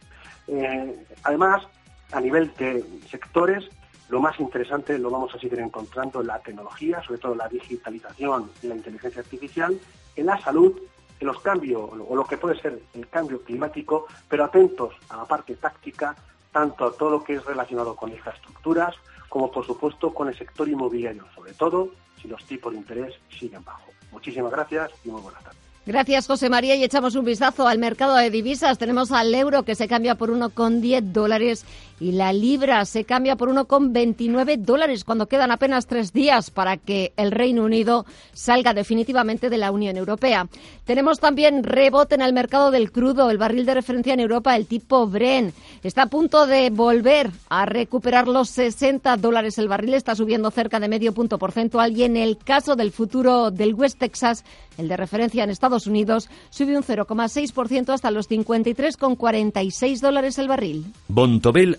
Eh, 0.48 1.06
además, 1.22 1.66
a 2.12 2.20
nivel 2.20 2.52
de 2.54 2.84
sectores, 3.10 3.68
lo 4.08 4.20
más 4.20 4.38
interesante 4.38 4.98
lo 4.98 5.10
vamos 5.10 5.34
a 5.34 5.38
seguir 5.38 5.58
encontrando 5.58 6.20
en 6.20 6.28
la 6.28 6.38
tecnología, 6.38 7.02
sobre 7.02 7.18
todo 7.18 7.34
la 7.34 7.48
digitalización 7.48 8.50
y 8.62 8.68
la 8.68 8.76
inteligencia 8.76 9.20
artificial, 9.20 9.78
en 10.14 10.26
la 10.26 10.40
salud, 10.40 10.80
en 11.18 11.26
los 11.26 11.40
cambios 11.40 11.90
o 11.92 12.14
lo 12.14 12.24
que 12.24 12.36
puede 12.36 12.60
ser 12.60 12.80
el 12.94 13.08
cambio 13.08 13.42
climático, 13.42 14.06
pero 14.28 14.44
atentos 14.44 14.94
a 15.08 15.16
la 15.16 15.24
parte 15.24 15.56
táctica, 15.56 16.14
tanto 16.52 16.86
a 16.86 16.92
todo 16.92 17.10
lo 17.10 17.24
que 17.24 17.34
es 17.34 17.44
relacionado 17.44 17.96
con 17.96 18.10
infraestructuras, 18.10 18.94
como 19.28 19.50
por 19.50 19.66
supuesto 19.66 20.14
con 20.14 20.28
el 20.28 20.38
sector 20.38 20.68
inmobiliario, 20.68 21.24
sobre 21.34 21.52
todo 21.54 21.90
si 22.20 22.28
los 22.28 22.44
tipos 22.44 22.72
de 22.72 22.78
interés 22.78 23.14
siguen 23.28 23.64
bajo. 23.64 23.90
Muchísimas 24.12 24.52
gracias 24.52 24.90
y 25.04 25.10
muy 25.10 25.20
buenas 25.20 25.42
tardes. 25.42 25.65
Gracias, 25.86 26.26
José 26.26 26.50
María. 26.50 26.74
Y 26.74 26.82
echamos 26.82 27.14
un 27.14 27.24
vistazo 27.24 27.68
al 27.68 27.78
mercado 27.78 28.16
de 28.16 28.28
divisas. 28.28 28.76
Tenemos 28.76 29.12
al 29.12 29.32
euro 29.32 29.62
que 29.62 29.76
se 29.76 29.86
cambia 29.86 30.16
por 30.16 30.30
1,10 30.30 31.12
dólares 31.12 31.64
y 32.00 32.12
la 32.12 32.32
libra 32.32 32.84
se 32.84 33.04
cambia 33.04 33.36
por 33.36 33.50
1,29 33.50 34.58
dólares 34.58 35.04
cuando 35.04 35.26
quedan 35.26 35.50
apenas 35.50 35.86
tres 35.86 36.12
días 36.12 36.50
para 36.50 36.76
que 36.76 37.12
el 37.16 37.30
Reino 37.30 37.64
Unido 37.64 38.06
salga 38.32 38.74
definitivamente 38.74 39.48
de 39.50 39.58
la 39.58 39.70
Unión 39.70 39.96
Europea. 39.96 40.48
Tenemos 40.84 41.18
también 41.18 41.64
rebote 41.64 42.14
en 42.14 42.22
el 42.22 42.32
mercado 42.32 42.70
del 42.70 42.92
crudo. 42.92 43.30
El 43.30 43.38
barril 43.38 43.66
de 43.66 43.74
referencia 43.74 44.14
en 44.14 44.20
Europa, 44.20 44.56
el 44.56 44.66
tipo 44.66 45.06
Bren, 45.06 45.52
está 45.82 46.02
a 46.02 46.06
punto 46.06 46.46
de 46.46 46.70
volver 46.70 47.30
a 47.48 47.66
recuperar 47.66 48.28
los 48.28 48.50
60 48.50 49.16
dólares 49.16 49.58
el 49.58 49.68
barril. 49.68 49.94
Está 49.94 50.14
subiendo 50.14 50.50
cerca 50.50 50.80
de 50.80 50.88
medio 50.88 51.12
punto 51.12 51.38
porcentual 51.38 51.96
y 51.96 52.04
en 52.04 52.16
el 52.16 52.38
caso 52.38 52.76
del 52.76 52.92
futuro 52.92 53.50
del 53.50 53.74
West 53.74 53.98
Texas, 53.98 54.44
el 54.78 54.88
de 54.88 54.96
referencia 54.96 55.44
en 55.44 55.50
Estados 55.50 55.86
Unidos 55.86 56.28
sube 56.50 56.76
un 56.76 56.82
0,6% 56.82 57.92
hasta 57.92 58.10
los 58.10 58.28
53,46 58.28 60.00
dólares 60.00 60.38
el 60.38 60.48
barril. 60.48 60.86
Bontobel 61.08 61.78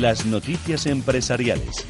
las 0.00 0.26
noticias 0.26 0.86
empresariales. 0.86 1.84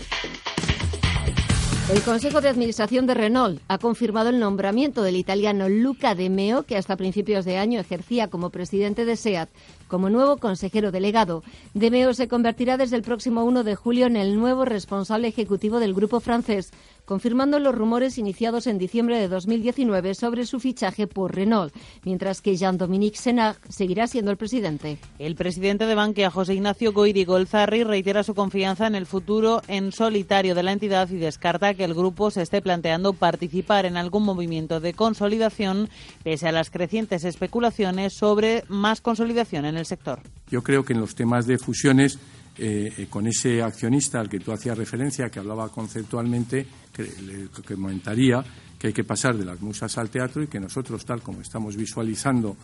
El 1.92 2.02
Consejo 2.02 2.42
de 2.42 2.50
Administración 2.50 3.06
de 3.06 3.14
Renault 3.14 3.62
ha 3.66 3.78
confirmado 3.78 4.28
el 4.28 4.38
nombramiento 4.38 5.02
del 5.02 5.16
italiano 5.16 5.70
Luca 5.70 6.14
De 6.14 6.28
Meo, 6.28 6.64
que 6.64 6.76
hasta 6.76 6.96
principios 6.96 7.46
de 7.46 7.56
año 7.56 7.80
ejercía 7.80 8.28
como 8.28 8.50
presidente 8.50 9.06
de 9.06 9.16
SEAT, 9.16 9.48
como 9.88 10.10
nuevo 10.10 10.36
consejero 10.36 10.92
delegado. 10.92 11.42
De 11.72 11.90
Meo 11.90 12.12
se 12.12 12.28
convertirá 12.28 12.76
desde 12.76 12.96
el 12.96 13.02
próximo 13.02 13.44
1 13.44 13.64
de 13.64 13.74
julio 13.74 14.06
en 14.06 14.16
el 14.16 14.36
nuevo 14.36 14.66
responsable 14.66 15.28
ejecutivo 15.28 15.80
del 15.80 15.94
grupo 15.94 16.20
francés, 16.20 16.72
confirmando 17.08 17.58
los 17.58 17.74
rumores 17.74 18.18
iniciados 18.18 18.66
en 18.66 18.76
diciembre 18.76 19.18
de 19.18 19.28
2019 19.28 20.14
sobre 20.14 20.44
su 20.44 20.60
fichaje 20.60 21.06
por 21.06 21.34
Renault, 21.34 21.74
mientras 22.04 22.42
que 22.42 22.54
Jean-Dominique 22.54 23.16
Senard 23.16 23.56
seguirá 23.70 24.06
siendo 24.06 24.30
el 24.30 24.36
presidente. 24.36 24.98
El 25.18 25.34
presidente 25.34 25.86
de 25.86 25.94
Bankia, 25.94 26.30
José 26.30 26.52
Ignacio 26.52 26.92
Goiri 26.92 27.24
Golzarri, 27.24 27.82
reitera 27.82 28.24
su 28.24 28.34
confianza 28.34 28.86
en 28.86 28.94
el 28.94 29.06
futuro 29.06 29.62
en 29.68 29.90
solitario 29.90 30.54
de 30.54 30.62
la 30.62 30.72
entidad 30.72 31.08
y 31.08 31.16
descarta 31.16 31.72
que 31.72 31.84
el 31.84 31.94
grupo 31.94 32.30
se 32.30 32.42
esté 32.42 32.60
planteando 32.60 33.14
participar 33.14 33.86
en 33.86 33.96
algún 33.96 34.24
movimiento 34.24 34.78
de 34.78 34.92
consolidación, 34.92 35.88
pese 36.24 36.46
a 36.46 36.52
las 36.52 36.68
crecientes 36.68 37.24
especulaciones 37.24 38.12
sobre 38.12 38.64
más 38.68 39.00
consolidación 39.00 39.64
en 39.64 39.78
el 39.78 39.86
sector. 39.86 40.20
Yo 40.50 40.62
creo 40.62 40.84
que 40.84 40.92
en 40.92 41.00
los 41.00 41.14
temas 41.14 41.46
de 41.46 41.56
fusiones 41.56 42.18
eh, 42.58 43.06
con 43.08 43.26
ese 43.26 43.62
accionista 43.62 44.18
al 44.18 44.28
que 44.28 44.40
tú 44.40 44.52
hacías 44.52 44.76
referencia, 44.76 45.30
que 45.30 45.38
hablaba 45.38 45.68
conceptualmente, 45.68 46.66
que, 46.92 47.02
le, 47.02 47.48
comentaría 47.62 48.44
que 48.78 48.88
hay 48.88 48.92
que 48.92 49.04
pasar 49.04 49.36
de 49.36 49.44
las 49.44 49.60
musas 49.60 49.96
al 49.98 50.10
teatro 50.10 50.42
y 50.42 50.46
que 50.46 50.60
nosotros, 50.60 51.04
tal 51.04 51.22
como 51.22 51.40
estamos 51.40 51.76
visualizando 51.76 52.56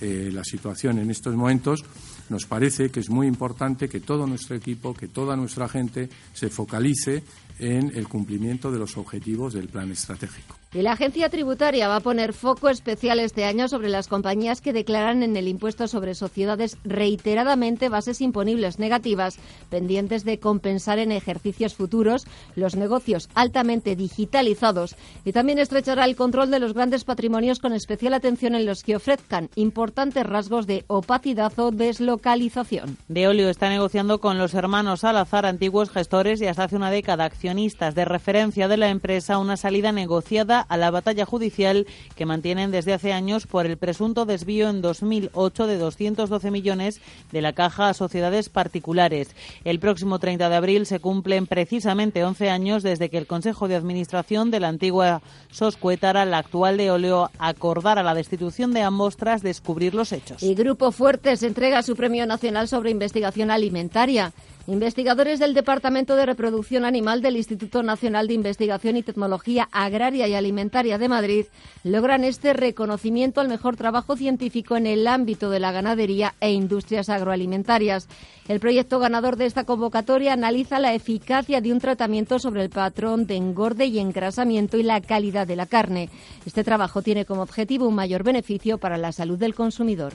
eh, 0.00 0.30
la 0.32 0.42
situación 0.42 0.98
en 0.98 1.10
estos 1.10 1.34
momentos, 1.34 1.84
nos 2.28 2.46
parece 2.46 2.90
que 2.90 3.00
es 3.00 3.10
muy 3.10 3.26
importante 3.26 3.88
que 3.88 4.00
todo 4.00 4.26
nuestro 4.26 4.56
equipo, 4.56 4.94
que 4.94 5.08
toda 5.08 5.36
nuestra 5.36 5.68
gente 5.68 6.08
se 6.32 6.48
focalice 6.48 7.22
en 7.58 7.92
el 7.94 8.08
cumplimiento 8.08 8.70
de 8.70 8.78
los 8.78 8.96
objetivos 8.96 9.54
del 9.54 9.68
plan 9.68 9.90
estratégico. 9.90 10.56
Y 10.74 10.80
la 10.80 10.92
agencia 10.92 11.28
tributaria 11.28 11.86
va 11.86 11.96
a 11.96 12.00
poner 12.00 12.32
foco 12.32 12.70
especial 12.70 13.20
este 13.20 13.44
año 13.44 13.68
sobre 13.68 13.90
las 13.90 14.08
compañías 14.08 14.62
que 14.62 14.72
declaran 14.72 15.22
en 15.22 15.36
el 15.36 15.46
impuesto 15.46 15.86
sobre 15.86 16.14
sociedades 16.14 16.78
reiteradamente 16.82 17.90
bases 17.90 18.22
imponibles 18.22 18.78
negativas, 18.78 19.38
pendientes 19.68 20.24
de 20.24 20.38
compensar 20.38 20.98
en 20.98 21.12
ejercicios 21.12 21.74
futuros 21.74 22.26
los 22.56 22.74
negocios 22.74 23.28
altamente 23.34 23.96
digitalizados. 23.96 24.96
Y 25.26 25.32
también 25.32 25.58
estrechará 25.58 26.06
el 26.06 26.16
control 26.16 26.50
de 26.50 26.60
los 26.60 26.72
grandes 26.72 27.04
patrimonios 27.04 27.58
con 27.58 27.74
especial 27.74 28.14
atención 28.14 28.54
en 28.54 28.64
los 28.64 28.82
que 28.82 28.96
ofrezcan 28.96 29.50
importantes 29.56 30.24
rasgos 30.24 30.66
de 30.66 30.84
opacidad 30.86 31.52
o 31.58 31.70
deslocalización. 31.70 32.96
Deolio 33.08 33.50
está 33.50 33.68
negociando 33.68 34.20
con 34.20 34.38
los 34.38 34.54
hermanos 34.54 35.00
Salazar, 35.00 35.44
antiguos 35.44 35.90
gestores 35.90 36.40
y 36.40 36.46
hasta 36.46 36.64
hace 36.64 36.76
una 36.76 36.90
década 36.90 37.26
accionistas 37.42 37.96
de 37.96 38.04
referencia 38.04 38.68
de 38.68 38.76
la 38.76 38.88
empresa, 38.88 39.38
una 39.38 39.56
salida 39.56 39.90
negociada 39.90 40.60
a 40.60 40.76
la 40.76 40.92
batalla 40.92 41.24
judicial 41.24 41.88
que 42.14 42.24
mantienen 42.24 42.70
desde 42.70 42.92
hace 42.92 43.12
años 43.12 43.48
por 43.48 43.66
el 43.66 43.78
presunto 43.78 44.26
desvío 44.26 44.70
en 44.70 44.80
2008 44.80 45.66
de 45.66 45.76
212 45.76 46.52
millones 46.52 47.00
de 47.32 47.42
la 47.42 47.52
caja 47.52 47.88
a 47.88 47.94
sociedades 47.94 48.48
particulares. 48.48 49.34
El 49.64 49.80
próximo 49.80 50.20
30 50.20 50.48
de 50.48 50.54
abril 50.54 50.86
se 50.86 51.00
cumplen 51.00 51.48
precisamente 51.48 52.22
11 52.22 52.48
años 52.48 52.84
desde 52.84 53.10
que 53.10 53.18
el 53.18 53.26
Consejo 53.26 53.66
de 53.66 53.74
Administración 53.74 54.52
de 54.52 54.60
la 54.60 54.68
antigua 54.68 55.20
Soscuétara, 55.50 56.24
la 56.24 56.38
actual 56.38 56.76
de 56.76 56.92
Oleo, 56.92 57.28
acordara 57.40 58.04
la 58.04 58.14
destitución 58.14 58.72
de 58.72 58.82
ambos 58.82 59.16
tras 59.16 59.42
descubrir 59.42 59.96
los 59.96 60.12
hechos. 60.12 60.44
Y 60.44 60.54
Grupo 60.54 60.92
Fuertes 60.92 61.42
entrega 61.42 61.82
su 61.82 61.96
Premio 61.96 62.24
Nacional 62.24 62.68
sobre 62.68 62.92
Investigación 62.92 63.50
Alimentaria. 63.50 64.32
Investigadores 64.68 65.40
del 65.40 65.54
Departamento 65.54 66.14
de 66.14 66.24
Reproducción 66.24 66.84
Animal 66.84 67.20
del 67.20 67.36
Instituto 67.36 67.82
Nacional 67.82 68.28
de 68.28 68.34
Investigación 68.34 68.96
y 68.96 69.02
Tecnología 69.02 69.68
Agraria 69.72 70.28
y 70.28 70.34
Alimentaria 70.34 70.98
de 70.98 71.08
Madrid 71.08 71.46
logran 71.82 72.22
este 72.22 72.52
reconocimiento 72.52 73.40
al 73.40 73.48
mejor 73.48 73.76
trabajo 73.76 74.16
científico 74.16 74.76
en 74.76 74.86
el 74.86 75.08
ámbito 75.08 75.50
de 75.50 75.58
la 75.58 75.72
ganadería 75.72 76.34
e 76.40 76.52
industrias 76.52 77.08
agroalimentarias. 77.08 78.08
El 78.46 78.60
proyecto 78.60 79.00
ganador 79.00 79.36
de 79.36 79.46
esta 79.46 79.64
convocatoria 79.64 80.32
analiza 80.32 80.78
la 80.78 80.94
eficacia 80.94 81.60
de 81.60 81.72
un 81.72 81.80
tratamiento 81.80 82.38
sobre 82.38 82.62
el 82.62 82.70
patrón 82.70 83.26
de 83.26 83.34
engorde 83.34 83.86
y 83.86 83.98
engrasamiento 83.98 84.76
y 84.76 84.84
la 84.84 85.00
calidad 85.00 85.46
de 85.46 85.56
la 85.56 85.66
carne. 85.66 86.08
Este 86.46 86.62
trabajo 86.62 87.02
tiene 87.02 87.24
como 87.24 87.42
objetivo 87.42 87.88
un 87.88 87.96
mayor 87.96 88.22
beneficio 88.22 88.78
para 88.78 88.96
la 88.96 89.10
salud 89.10 89.38
del 89.38 89.56
consumidor. 89.56 90.14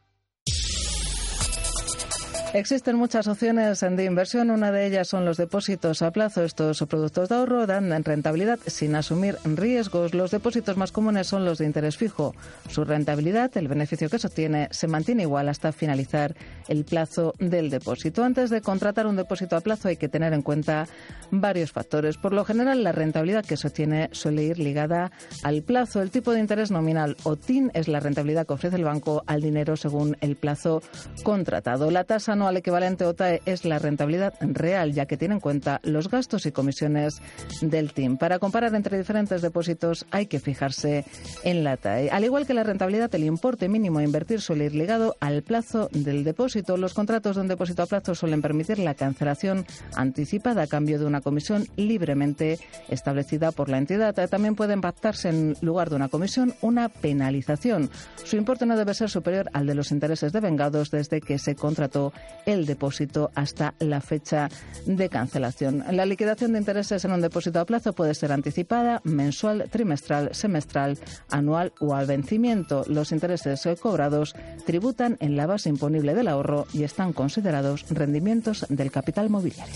Existen 2.52 2.96
muchas 2.96 3.28
opciones 3.28 3.78
de 3.78 4.04
inversión. 4.04 4.50
Una 4.50 4.72
de 4.72 4.84
ellas 4.84 5.06
son 5.06 5.24
los 5.24 5.36
depósitos 5.36 6.02
a 6.02 6.10
plazo. 6.10 6.42
Estos 6.42 6.84
productos 6.88 7.28
de 7.28 7.36
ahorro 7.36 7.64
dan 7.64 8.02
rentabilidad 8.02 8.58
sin 8.66 8.96
asumir 8.96 9.36
riesgos. 9.44 10.14
Los 10.14 10.32
depósitos 10.32 10.76
más 10.76 10.90
comunes 10.90 11.28
son 11.28 11.44
los 11.44 11.58
de 11.58 11.66
interés 11.66 11.96
fijo. 11.96 12.34
Su 12.68 12.84
rentabilidad, 12.84 13.56
el 13.56 13.68
beneficio 13.68 14.10
que 14.10 14.18
se 14.18 14.26
obtiene, 14.26 14.66
se 14.72 14.88
mantiene 14.88 15.22
igual 15.22 15.48
hasta 15.48 15.70
finalizar 15.70 16.34
el 16.66 16.84
plazo 16.84 17.34
del 17.38 17.70
depósito. 17.70 18.24
Antes 18.24 18.50
de 18.50 18.62
contratar 18.62 19.06
un 19.06 19.14
depósito 19.14 19.54
a 19.54 19.60
plazo 19.60 19.86
hay 19.86 19.96
que 19.96 20.08
tener 20.08 20.32
en 20.32 20.42
cuenta 20.42 20.88
varios 21.30 21.70
factores. 21.70 22.16
Por 22.16 22.32
lo 22.32 22.44
general, 22.44 22.82
la 22.82 22.90
rentabilidad 22.90 23.44
que 23.44 23.56
se 23.56 23.68
obtiene 23.68 24.08
suele 24.10 24.42
ir 24.42 24.58
ligada 24.58 25.12
al 25.44 25.62
plazo. 25.62 26.02
El 26.02 26.10
tipo 26.10 26.32
de 26.32 26.40
interés 26.40 26.72
nominal 26.72 27.16
o 27.22 27.36
TIN 27.36 27.70
es 27.74 27.86
la 27.86 28.00
rentabilidad 28.00 28.44
que 28.44 28.54
ofrece 28.54 28.74
el 28.74 28.84
banco 28.84 29.22
al 29.28 29.40
dinero 29.40 29.76
según 29.76 30.16
el 30.20 30.34
plazo 30.34 30.82
contratado. 31.22 31.92
La 31.92 32.02
tasa 32.02 32.34
anual 32.40 32.56
equivalente 32.56 33.04
OTAE 33.04 33.42
es 33.44 33.66
la 33.66 33.78
rentabilidad 33.78 34.32
real, 34.40 34.94
ya 34.94 35.04
que 35.04 35.18
tiene 35.18 35.34
en 35.34 35.40
cuenta 35.40 35.78
los 35.84 36.08
gastos 36.08 36.46
y 36.46 36.52
comisiones 36.52 37.20
del 37.60 37.92
TIM. 37.92 38.16
Para 38.16 38.38
comparar 38.38 38.74
entre 38.74 38.96
diferentes 38.96 39.42
depósitos 39.42 40.06
hay 40.10 40.24
que 40.24 40.40
fijarse 40.40 41.04
en 41.44 41.64
la 41.64 41.76
TAE. 41.76 42.08
Al 42.08 42.24
igual 42.24 42.46
que 42.46 42.54
la 42.54 42.62
rentabilidad, 42.62 43.14
el 43.14 43.24
importe 43.24 43.68
mínimo 43.68 43.98
a 43.98 44.04
invertir 44.04 44.40
suele 44.40 44.64
ir 44.64 44.74
ligado 44.74 45.16
al 45.20 45.42
plazo 45.42 45.90
del 45.92 46.24
depósito. 46.24 46.78
Los 46.78 46.94
contratos 46.94 47.36
de 47.36 47.42
un 47.42 47.48
depósito 47.48 47.82
a 47.82 47.86
plazo 47.86 48.14
suelen 48.14 48.40
permitir 48.40 48.78
la 48.78 48.94
cancelación 48.94 49.66
anticipada 49.94 50.62
a 50.62 50.66
cambio 50.66 50.98
de 50.98 51.04
una 51.04 51.20
comisión 51.20 51.66
libremente 51.76 52.58
establecida 52.88 53.52
por 53.52 53.68
la 53.68 53.76
entidad. 53.76 54.14
También 54.30 54.54
puede 54.54 54.72
impactarse 54.72 55.28
en 55.28 55.56
lugar 55.60 55.90
de 55.90 55.96
una 55.96 56.08
comisión 56.08 56.54
una 56.62 56.88
penalización. 56.88 57.90
Su 58.24 58.36
importe 58.36 58.64
no 58.64 58.78
debe 58.78 58.94
ser 58.94 59.10
superior 59.10 59.50
al 59.52 59.66
de 59.66 59.74
los 59.74 59.92
intereses 59.92 60.32
devengados 60.32 60.90
desde 60.90 61.20
que 61.20 61.38
se 61.38 61.54
contrató 61.54 62.14
el 62.46 62.66
depósito 62.66 63.30
hasta 63.34 63.74
la 63.78 64.00
fecha 64.00 64.48
de 64.86 65.08
cancelación. 65.08 65.84
La 65.90 66.06
liquidación 66.06 66.52
de 66.52 66.58
intereses 66.58 67.04
en 67.04 67.12
un 67.12 67.20
depósito 67.20 67.60
a 67.60 67.64
plazo 67.64 67.92
puede 67.92 68.14
ser 68.14 68.32
anticipada, 68.32 69.00
mensual, 69.04 69.68
trimestral, 69.70 70.34
semestral, 70.34 70.98
anual 71.30 71.72
o 71.80 71.94
al 71.94 72.06
vencimiento. 72.06 72.84
Los 72.86 73.12
intereses 73.12 73.66
cobrados 73.80 74.34
tributan 74.66 75.16
en 75.20 75.36
la 75.36 75.46
base 75.46 75.68
imponible 75.68 76.14
del 76.14 76.28
ahorro 76.28 76.66
y 76.72 76.84
están 76.84 77.12
considerados 77.12 77.88
rendimientos 77.90 78.66
del 78.68 78.90
capital 78.90 79.30
mobiliario. 79.30 79.74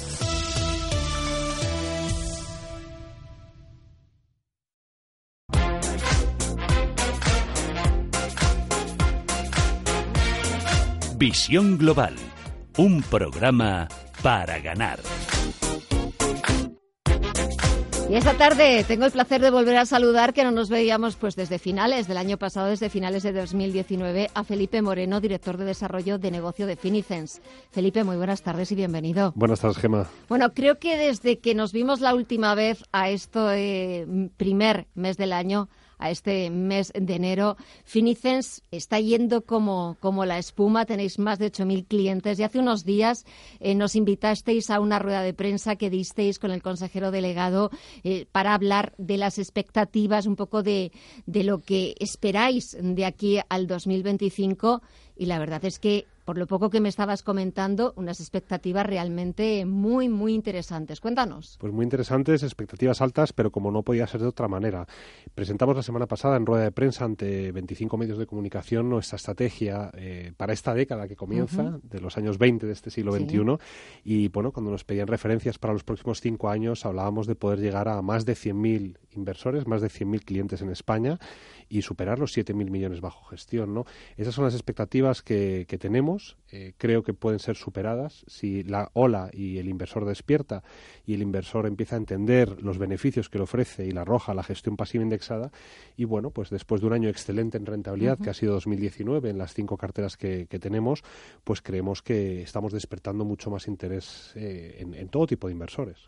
Visión 11.17 11.79
Global 11.79 12.15
un 12.77 13.03
programa 13.03 13.89
para 14.23 14.59
ganar. 14.59 14.99
Y 18.11 18.17
esta 18.17 18.35
tarde 18.37 18.85
tengo 18.87 19.07
el 19.07 19.13
placer 19.13 19.41
de 19.41 19.51
volver 19.51 19.77
a 19.77 19.87
saludar, 19.87 20.35
que 20.35 20.45
no 20.45 20.51
nos 20.51 20.69
veíamos 20.69 21.17
pues 21.17 21.37
desde 21.37 21.59
finales 21.59 22.07
del 22.07 22.19
año 22.19 22.37
pasado, 22.37 22.69
desde 22.69 22.91
finales 22.91 23.23
de 23.23 23.33
2019, 23.33 24.31
a 24.35 24.45
Felipe 24.45 24.83
Moreno, 24.83 25.21
director 25.21 25.57
de 25.57 25.65
desarrollo 25.65 26.19
de 26.19 26.31
negocio 26.31 26.67
de 26.67 26.77
Finicens. 26.77 27.41
Felipe, 27.71 28.05
muy 28.05 28.17
buenas 28.17 28.43
tardes 28.43 28.71
y 28.73 28.75
bienvenido. 28.75 29.33
Buenas 29.37 29.61
tardes, 29.61 29.79
Gema. 29.79 30.07
Bueno, 30.29 30.53
creo 30.53 30.79
que 30.79 30.99
desde 30.99 31.39
que 31.39 31.55
nos 31.55 31.73
vimos 31.73 32.01
la 32.01 32.15
última 32.15 32.55
vez 32.55 32.85
a 32.93 33.09
este 33.09 34.07
primer 34.37 34.87
mes 34.95 35.17
del 35.17 35.33
año, 35.33 35.69
a 35.99 36.11
este 36.11 36.51
mes 36.51 36.93
de 36.95 37.15
enero. 37.15 37.57
Finicens 37.85 38.63
está 38.71 39.01
yendo 39.01 39.43
como, 39.43 39.97
como 40.01 40.25
la 40.25 40.39
espuma, 40.39 40.87
tenéis 40.87 41.19
más 41.19 41.39
de 41.39 41.51
8.000 41.51 41.87
clientes 41.87 42.39
y 42.39 42.43
hace 42.43 42.59
unos 42.59 42.85
días 42.85 43.25
eh, 43.61 43.75
nos 43.75 43.97
invitasteis 43.97 44.71
a 44.71 44.81
una 44.81 44.99
rueda 44.99 45.23
de 45.23 45.35
prensa 45.35 45.77
que 45.77 45.91
disteis 45.91 46.39
con 46.39 46.51
el 46.51 46.63
consejero 46.63 47.11
delegado 47.11 47.71
eh, 48.03 48.27
para 48.33 48.55
hablar 48.55 48.95
de 48.99 49.17
las 49.17 49.39
expectativas, 49.39 50.27
un 50.27 50.37
poco 50.37 50.63
de, 50.63 50.93
de 51.27 51.45
lo 51.45 51.59
que 51.59 51.95
esperáis 51.99 52.77
de 52.81 53.05
aquí 53.05 53.39
al 53.49 53.67
2025 53.67 54.83
y 55.17 55.27
la 55.27 55.39
verdad 55.39 55.65
es 55.65 55.79
que 55.79 56.07
por 56.25 56.39
lo 56.39 56.47
poco 56.47 56.71
que 56.71 56.81
me 56.81 56.89
estabas 56.89 57.23
comentando, 57.23 57.93
unas 57.97 58.21
expectativas 58.21 58.87
realmente 58.87 59.65
muy, 59.65 60.09
muy 60.09 60.35
interesantes. 60.35 61.01
Cuéntanos. 61.01 61.57
Pues 61.61 61.73
muy 61.73 61.85
interesantes, 61.85 62.43
expectativas 62.43 63.01
altas, 63.01 63.33
pero 63.33 63.51
como 63.51 63.71
no 63.71 63.83
podía 63.83 64.07
ser 64.07 64.23
de 64.23 64.29
otra 64.29 64.49
manera. 64.49 64.87
Presentamos 65.35 65.77
la 65.77 65.83
semana 65.83 66.07
pasada 66.07 66.37
en 66.37 66.47
rueda 66.47 66.65
de 66.65 66.73
prensa 66.73 67.05
ante 67.05 67.53
25 67.53 67.97
medios 67.97 68.19
de 68.19 68.27
comunicación 68.27 68.89
nuestra 68.89 69.17
estrategia 69.17 69.91
eh, 69.95 70.33
para 70.37 70.53
esta 70.53 70.75
década 70.75 71.07
que 71.07 71.17
comienza, 71.17 71.79
de 71.83 72.01
los 72.01 72.17
años 72.17 72.39
20 72.39 72.67
de 72.67 72.73
este 72.73 72.91
siglo 72.91 73.13
XXI. 73.13 73.59
Y 74.05 74.29
bueno, 74.29 74.53
cuando 74.53 74.71
nos 74.71 74.85
pedían 74.85 75.07
referencias 75.07 75.59
para 75.59 75.73
los 75.73 75.85
próximos 75.85 76.21
cinco 76.21 76.49
años, 76.49 76.87
hablábamos 76.87 77.27
de 77.27 77.35
poder 77.35 77.61
llegar 77.61 77.89
a 77.89 78.01
más 78.03 78.25
de 78.25 78.35
100.000 78.35 78.99
inversores, 79.13 79.67
más 79.67 79.83
de 79.83 79.89
100.000 79.89 80.25
clientes 80.25 80.63
en 80.63 80.71
España 80.71 81.19
y 81.69 81.83
superar 81.83 82.19
los 82.19 82.37
7.000 82.37 82.71
millones 82.71 83.01
bajo 83.01 83.25
gestión. 83.27 83.75
¿no? 83.75 83.85
Esas 84.17 84.35
son 84.35 84.45
las 84.45 84.55
expectativas 84.55 85.23
que, 85.23 85.67
que 85.69 85.79
tenemos. 85.79 86.37
Eh, 86.51 86.73
creo 86.79 87.03
que 87.03 87.15
pueden 87.15 87.41
ser 87.41 87.57
superadas 87.57 88.25
si 88.27 88.63
la 88.63 88.91
ola 88.93 89.31
y 89.33 89.59
el 89.59 89.69
inversor 89.69 90.05
despierta 90.05 90.63
y 91.05 91.15
el 91.15 91.23
inversor 91.23 91.67
empieza 91.67 91.97
a 91.97 91.99
entender 91.99 92.63
los 92.63 92.79
beneficios 92.79 93.29
que 93.29 93.39
le 93.39 93.45
ofrece 93.45 93.87
y 93.87 93.91
la 93.91 94.03
arroja 94.03 94.35
la 94.35 94.43
gestión 94.43 94.77
pasiva 94.77 95.03
indexada. 95.03 95.51
Y 95.97 96.05
bueno, 96.05 96.31
pues 96.31 96.51
después 96.51 96.81
de 96.81 96.87
un 96.87 96.93
año 96.93 97.09
excelente 97.09 97.59
en 97.59 97.67
rentabilidad, 97.67 98.19
que 98.19 98.31
ha 98.31 98.35
sido 98.35 98.55
2019 98.55 99.31
en 99.31 99.39
las 99.39 99.55
cinco 99.55 99.77
carteras 99.77 100.17
que, 100.17 100.47
tenemos, 100.55 101.03
pues 101.43 101.61
creemos 101.61 102.01
que 102.01 102.43
estamos 102.43 102.73
despertando 102.73 103.25
mucho 103.25 103.51
más 103.51 103.67
interés 103.67 104.33
eh, 104.37 104.77
en, 104.79 105.09
todo 105.09 105.27
tipo 105.27 105.49
de 105.49 105.53
inversores. 105.53 105.99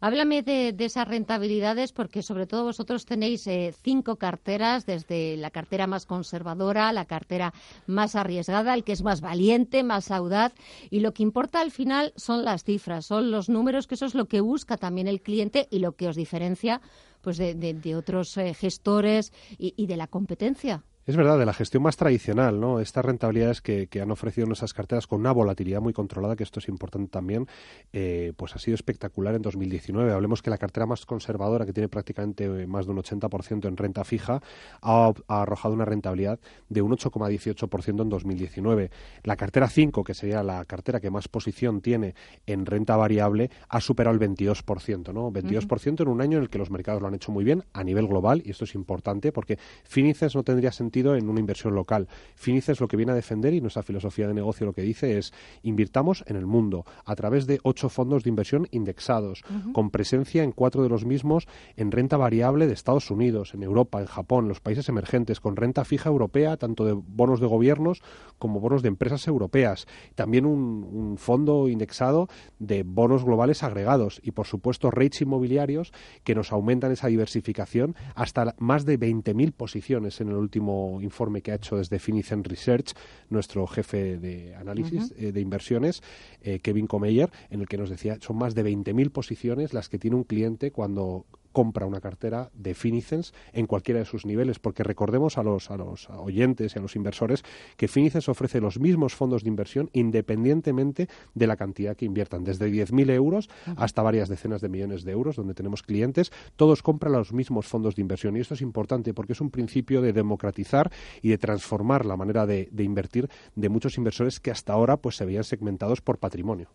Háblame 0.00 0.42
de, 0.42 0.74
esas 0.78 1.08
rentabilidades 1.08 1.92
porque 1.92 2.22
sobre 2.22 2.46
todo 2.46 2.64
vosotros 2.64 3.04
tenéis 3.06 3.46
eh, 3.46 3.74
cinco 3.82 4.16
carteras 4.16 4.86
desde 4.92 5.36
la 5.36 5.50
cartera 5.50 5.86
más 5.86 6.06
conservadora, 6.06 6.92
la 6.92 7.04
cartera 7.04 7.54
más 7.86 8.16
arriesgada, 8.16 8.74
el 8.74 8.84
que 8.84 8.92
es 8.92 9.02
más 9.02 9.20
valiente, 9.20 9.84
más 9.84 10.10
audaz. 10.10 10.52
Y 10.90 11.00
lo 11.00 11.12
que 11.12 11.22
importa 11.22 11.60
al 11.60 11.70
final 11.70 12.12
son 12.16 12.44
las 12.44 12.64
cifras, 12.64 13.06
son 13.06 13.30
los 13.30 13.48
números, 13.48 13.86
que 13.86 13.94
eso 13.94 14.06
es 14.06 14.14
lo 14.14 14.26
que 14.26 14.40
busca 14.40 14.76
también 14.76 15.06
el 15.06 15.20
cliente 15.20 15.68
y 15.70 15.78
lo 15.78 15.92
que 15.92 16.08
os 16.08 16.16
diferencia 16.16 16.80
pues 17.20 17.36
de, 17.36 17.96
otros 17.96 18.36
eh, 18.36 18.54
gestores 18.54 19.32
y 19.58 19.86
de 19.86 19.96
la 19.96 20.06
competencia. 20.06 20.82
Es 21.08 21.16
verdad, 21.16 21.38
de 21.38 21.46
la 21.46 21.54
gestión 21.54 21.82
más 21.82 21.96
tradicional, 21.96 22.60
¿no? 22.60 22.80
Estas 22.80 23.02
rentabilidades 23.02 23.62
que, 23.62 23.88
han 23.98 24.10
ofrecido 24.10 24.46
nuestras 24.46 24.74
carteras 24.74 25.06
con 25.06 25.20
una 25.20 25.32
volatilidad 25.32 25.80
muy 25.80 25.94
controlada, 25.94 26.36
que 26.36 26.42
esto 26.42 26.60
es 26.60 26.68
importante 26.68 27.10
también, 27.10 27.46
eh, 27.94 28.34
pues 28.36 28.54
ha 28.54 28.58
sido 28.58 28.74
espectacular 28.74 29.34
en 29.34 29.40
2019. 29.40 30.12
Hablemos 30.12 30.42
que 30.42 30.50
la 30.50 30.58
cartera 30.58 30.84
más 30.84 31.06
conservadora, 31.06 31.64
que 31.64 31.72
tiene 31.72 31.88
prácticamente 31.88 32.44
eh, 32.44 32.66
más 32.66 32.84
de 32.84 32.92
un 32.92 32.98
80% 32.98 33.66
en 33.66 33.78
renta 33.78 34.04
fija, 34.04 34.42
ha, 34.82 35.14
arrojado 35.28 35.72
una 35.72 35.86
rentabilidad 35.86 36.40
de 36.68 36.82
un 36.82 36.92
8,18% 36.92 38.02
en 38.02 38.08
2019. 38.10 38.90
La 39.22 39.36
cartera 39.36 39.70
5, 39.70 40.04
que 40.04 40.12
sería 40.12 40.42
la 40.42 40.62
cartera 40.66 41.00
que 41.00 41.08
más 41.08 41.26
posición 41.26 41.80
tiene 41.80 42.14
en 42.46 42.66
renta 42.66 42.96
variable, 42.96 43.50
ha 43.70 43.80
superado 43.80 44.14
el 44.14 44.20
22%, 44.20 45.14
¿no? 45.14 45.32
22% 45.32 46.02
en 46.02 46.08
un 46.08 46.20
año 46.20 46.36
en 46.36 46.42
el 46.42 46.50
que 46.50 46.58
los 46.58 46.70
mercados 46.70 47.00
lo 47.00 47.08
han 47.08 47.14
hecho 47.14 47.32
muy 47.32 47.44
bien 47.44 47.64
a 47.72 47.82
nivel 47.82 48.06
global, 48.06 48.42
y 48.44 48.50
esto 48.50 48.64
es 48.64 48.74
importante 48.74 49.32
porque 49.32 49.58
Finices 49.84 50.34
no 50.34 50.42
tendría 50.42 50.70
sentido 50.70 50.97
en 50.98 51.28
una 51.28 51.40
inversión 51.40 51.74
local. 51.74 52.08
Finices 52.34 52.80
lo 52.80 52.88
que 52.88 52.96
viene 52.96 53.12
a 53.12 53.14
defender 53.14 53.54
y 53.54 53.60
nuestra 53.60 53.82
filosofía 53.82 54.26
de 54.26 54.34
negocio 54.34 54.66
lo 54.66 54.72
que 54.72 54.82
dice 54.82 55.18
es 55.18 55.32
invirtamos 55.62 56.24
en 56.26 56.36
el 56.36 56.46
mundo 56.46 56.84
a 57.04 57.14
través 57.14 57.46
de 57.46 57.60
ocho 57.62 57.88
fondos 57.88 58.24
de 58.24 58.30
inversión 58.30 58.66
indexados, 58.70 59.42
con 59.72 59.90
presencia 59.90 60.42
en 60.42 60.52
cuatro 60.52 60.82
de 60.82 60.88
los 60.88 61.04
mismos 61.04 61.46
en 61.76 61.92
renta 61.92 62.16
variable 62.16 62.66
de 62.66 62.72
Estados 62.72 63.10
Unidos, 63.10 63.54
en 63.54 63.62
Europa, 63.62 64.00
en 64.00 64.06
Japón, 64.06 64.48
los 64.48 64.60
países 64.60 64.88
emergentes, 64.88 65.40
con 65.40 65.56
renta 65.56 65.84
fija 65.84 66.08
europea, 66.08 66.56
tanto 66.56 66.84
de 66.84 66.92
bonos 66.92 67.40
de 67.40 67.46
gobiernos 67.46 68.02
como 68.38 68.60
bonos 68.60 68.82
de 68.82 68.88
empresas 68.88 69.26
europeas. 69.26 69.86
También 70.14 70.46
un, 70.46 71.16
fondo 71.18 71.68
indexado 71.68 72.28
de 72.58 72.82
bonos 72.82 73.24
globales 73.24 73.62
agregados 73.62 74.20
y, 74.22 74.32
por 74.32 74.46
supuesto, 74.46 74.90
rates 74.90 75.22
inmobiliarios 75.22 75.92
que 76.24 76.34
nos 76.34 76.52
aumentan 76.52 76.92
esa 76.92 77.08
diversificación 77.08 77.96
hasta 78.14 78.54
más 78.58 78.84
de 78.84 78.98
20.000 78.98 79.52
posiciones 79.52 80.20
en 80.20 80.28
el 80.28 80.36
último 80.36 80.87
informe 81.00 81.42
que 81.42 81.52
ha 81.52 81.56
hecho 81.56 81.76
desde 81.76 81.98
Finicen 81.98 82.44
Research 82.44 82.92
nuestro 83.30 83.66
jefe 83.66 84.18
de 84.18 84.54
análisis 84.54 85.14
eh, 85.16 85.32
de 85.32 85.40
inversiones, 85.40 86.02
eh, 86.42 86.60
Kevin 86.60 86.86
Comeyer, 86.86 87.30
en 87.50 87.60
el 87.60 87.68
que 87.68 87.78
nos 87.78 87.90
decía 87.90 88.18
son 88.20 88.36
más 88.36 88.54
de 88.54 88.64
20.000 88.64 89.10
posiciones 89.10 89.74
las 89.74 89.88
que 89.88 89.98
tiene 89.98 90.16
un 90.16 90.24
cliente 90.24 90.70
cuando 90.70 91.26
compra 91.52 91.86
una 91.86 92.00
cartera 92.00 92.50
de 92.54 92.74
Finicens 92.74 93.32
en 93.52 93.66
cualquiera 93.66 94.00
de 94.00 94.06
sus 94.06 94.26
niveles, 94.26 94.58
porque 94.58 94.82
recordemos 94.82 95.38
a 95.38 95.42
los, 95.42 95.70
a 95.70 95.76
los 95.76 96.08
oyentes 96.10 96.74
y 96.74 96.78
a 96.78 96.82
los 96.82 96.96
inversores 96.96 97.44
que 97.76 97.88
Finicens 97.88 98.28
ofrece 98.28 98.60
los 98.60 98.78
mismos 98.78 99.14
fondos 99.14 99.42
de 99.42 99.48
inversión 99.48 99.90
independientemente 99.92 101.08
de 101.34 101.46
la 101.46 101.56
cantidad 101.56 101.96
que 101.96 102.04
inviertan, 102.04 102.44
desde 102.44 102.70
10.000 102.70 103.10
euros 103.10 103.48
hasta 103.76 104.02
varias 104.02 104.28
decenas 104.28 104.60
de 104.60 104.68
millones 104.68 105.04
de 105.04 105.12
euros, 105.12 105.36
donde 105.36 105.54
tenemos 105.54 105.82
clientes, 105.82 106.32
todos 106.56 106.82
compran 106.82 107.12
los 107.12 107.32
mismos 107.32 107.66
fondos 107.66 107.96
de 107.96 108.02
inversión. 108.02 108.36
Y 108.36 108.40
esto 108.40 108.54
es 108.54 108.62
importante 108.62 109.14
porque 109.14 109.32
es 109.32 109.40
un 109.40 109.50
principio 109.50 110.00
de 110.00 110.12
democratizar 110.12 110.90
y 111.22 111.28
de 111.28 111.38
transformar 111.38 112.04
la 112.04 112.16
manera 112.16 112.46
de, 112.46 112.68
invertir 112.78 113.28
de 113.54 113.68
muchos 113.68 113.98
inversores 113.98 114.40
que 114.40 114.50
hasta 114.50 114.72
ahora 114.72 114.96
pues 114.96 115.16
se 115.16 115.24
veían 115.24 115.44
segmentados 115.44 116.00
por 116.00 116.18
patrimonio. 116.18 116.68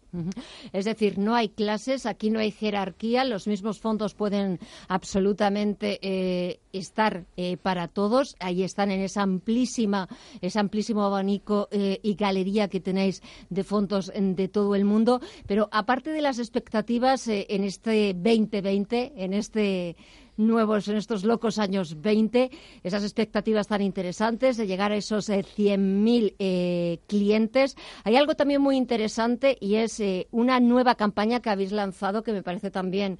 Es 0.71 0.85
decir, 0.85 1.17
no 1.17 1.35
hay 1.35 1.49
clases, 1.49 2.05
aquí 2.05 2.29
no 2.29 2.39
hay 2.39 2.51
jerarquía, 2.51 3.23
los 3.25 3.47
mismos 3.47 3.79
fondos 3.79 4.13
pueden 4.13 4.59
absolutamente 4.87 5.99
eh, 6.01 6.59
estar 6.71 7.25
eh, 7.37 7.57
para 7.57 7.87
todos. 7.87 8.35
Ahí 8.39 8.63
están 8.63 8.91
en 8.91 9.01
esa 9.01 9.21
amplísima, 9.21 10.07
ese 10.41 10.59
amplísimo 10.59 11.03
abanico 11.03 11.67
eh, 11.71 11.99
y 12.03 12.15
galería 12.15 12.67
que 12.67 12.79
tenéis 12.79 13.21
de 13.49 13.63
fondos 13.63 14.11
de 14.15 14.47
todo 14.47 14.75
el 14.75 14.85
mundo. 14.85 15.21
Pero 15.47 15.69
aparte 15.71 16.11
de 16.11 16.21
las 16.21 16.39
expectativas 16.39 17.27
en 17.27 17.63
este 17.63 18.13
2020, 18.13 19.13
en 19.15 19.33
este 19.33 19.95
nuevos 20.37 20.87
en 20.87 20.97
estos 20.97 21.23
locos 21.23 21.59
años 21.59 22.01
20, 22.01 22.51
esas 22.83 23.03
expectativas 23.03 23.67
tan 23.67 23.81
interesantes 23.81 24.57
de 24.57 24.67
llegar 24.67 24.91
a 24.91 24.95
esos 24.95 25.29
100.000 25.29 26.25
eh, 26.27 26.35
eh, 26.39 26.99
clientes. 27.07 27.75
Hay 28.03 28.15
algo 28.15 28.35
también 28.35 28.61
muy 28.61 28.77
interesante 28.77 29.57
y 29.59 29.75
es 29.75 29.99
eh, 29.99 30.27
una 30.31 30.59
nueva 30.59 30.95
campaña 30.95 31.41
que 31.41 31.49
habéis 31.49 31.71
lanzado 31.71 32.23
que 32.23 32.33
me 32.33 32.43
parece 32.43 32.71
también 32.71 33.19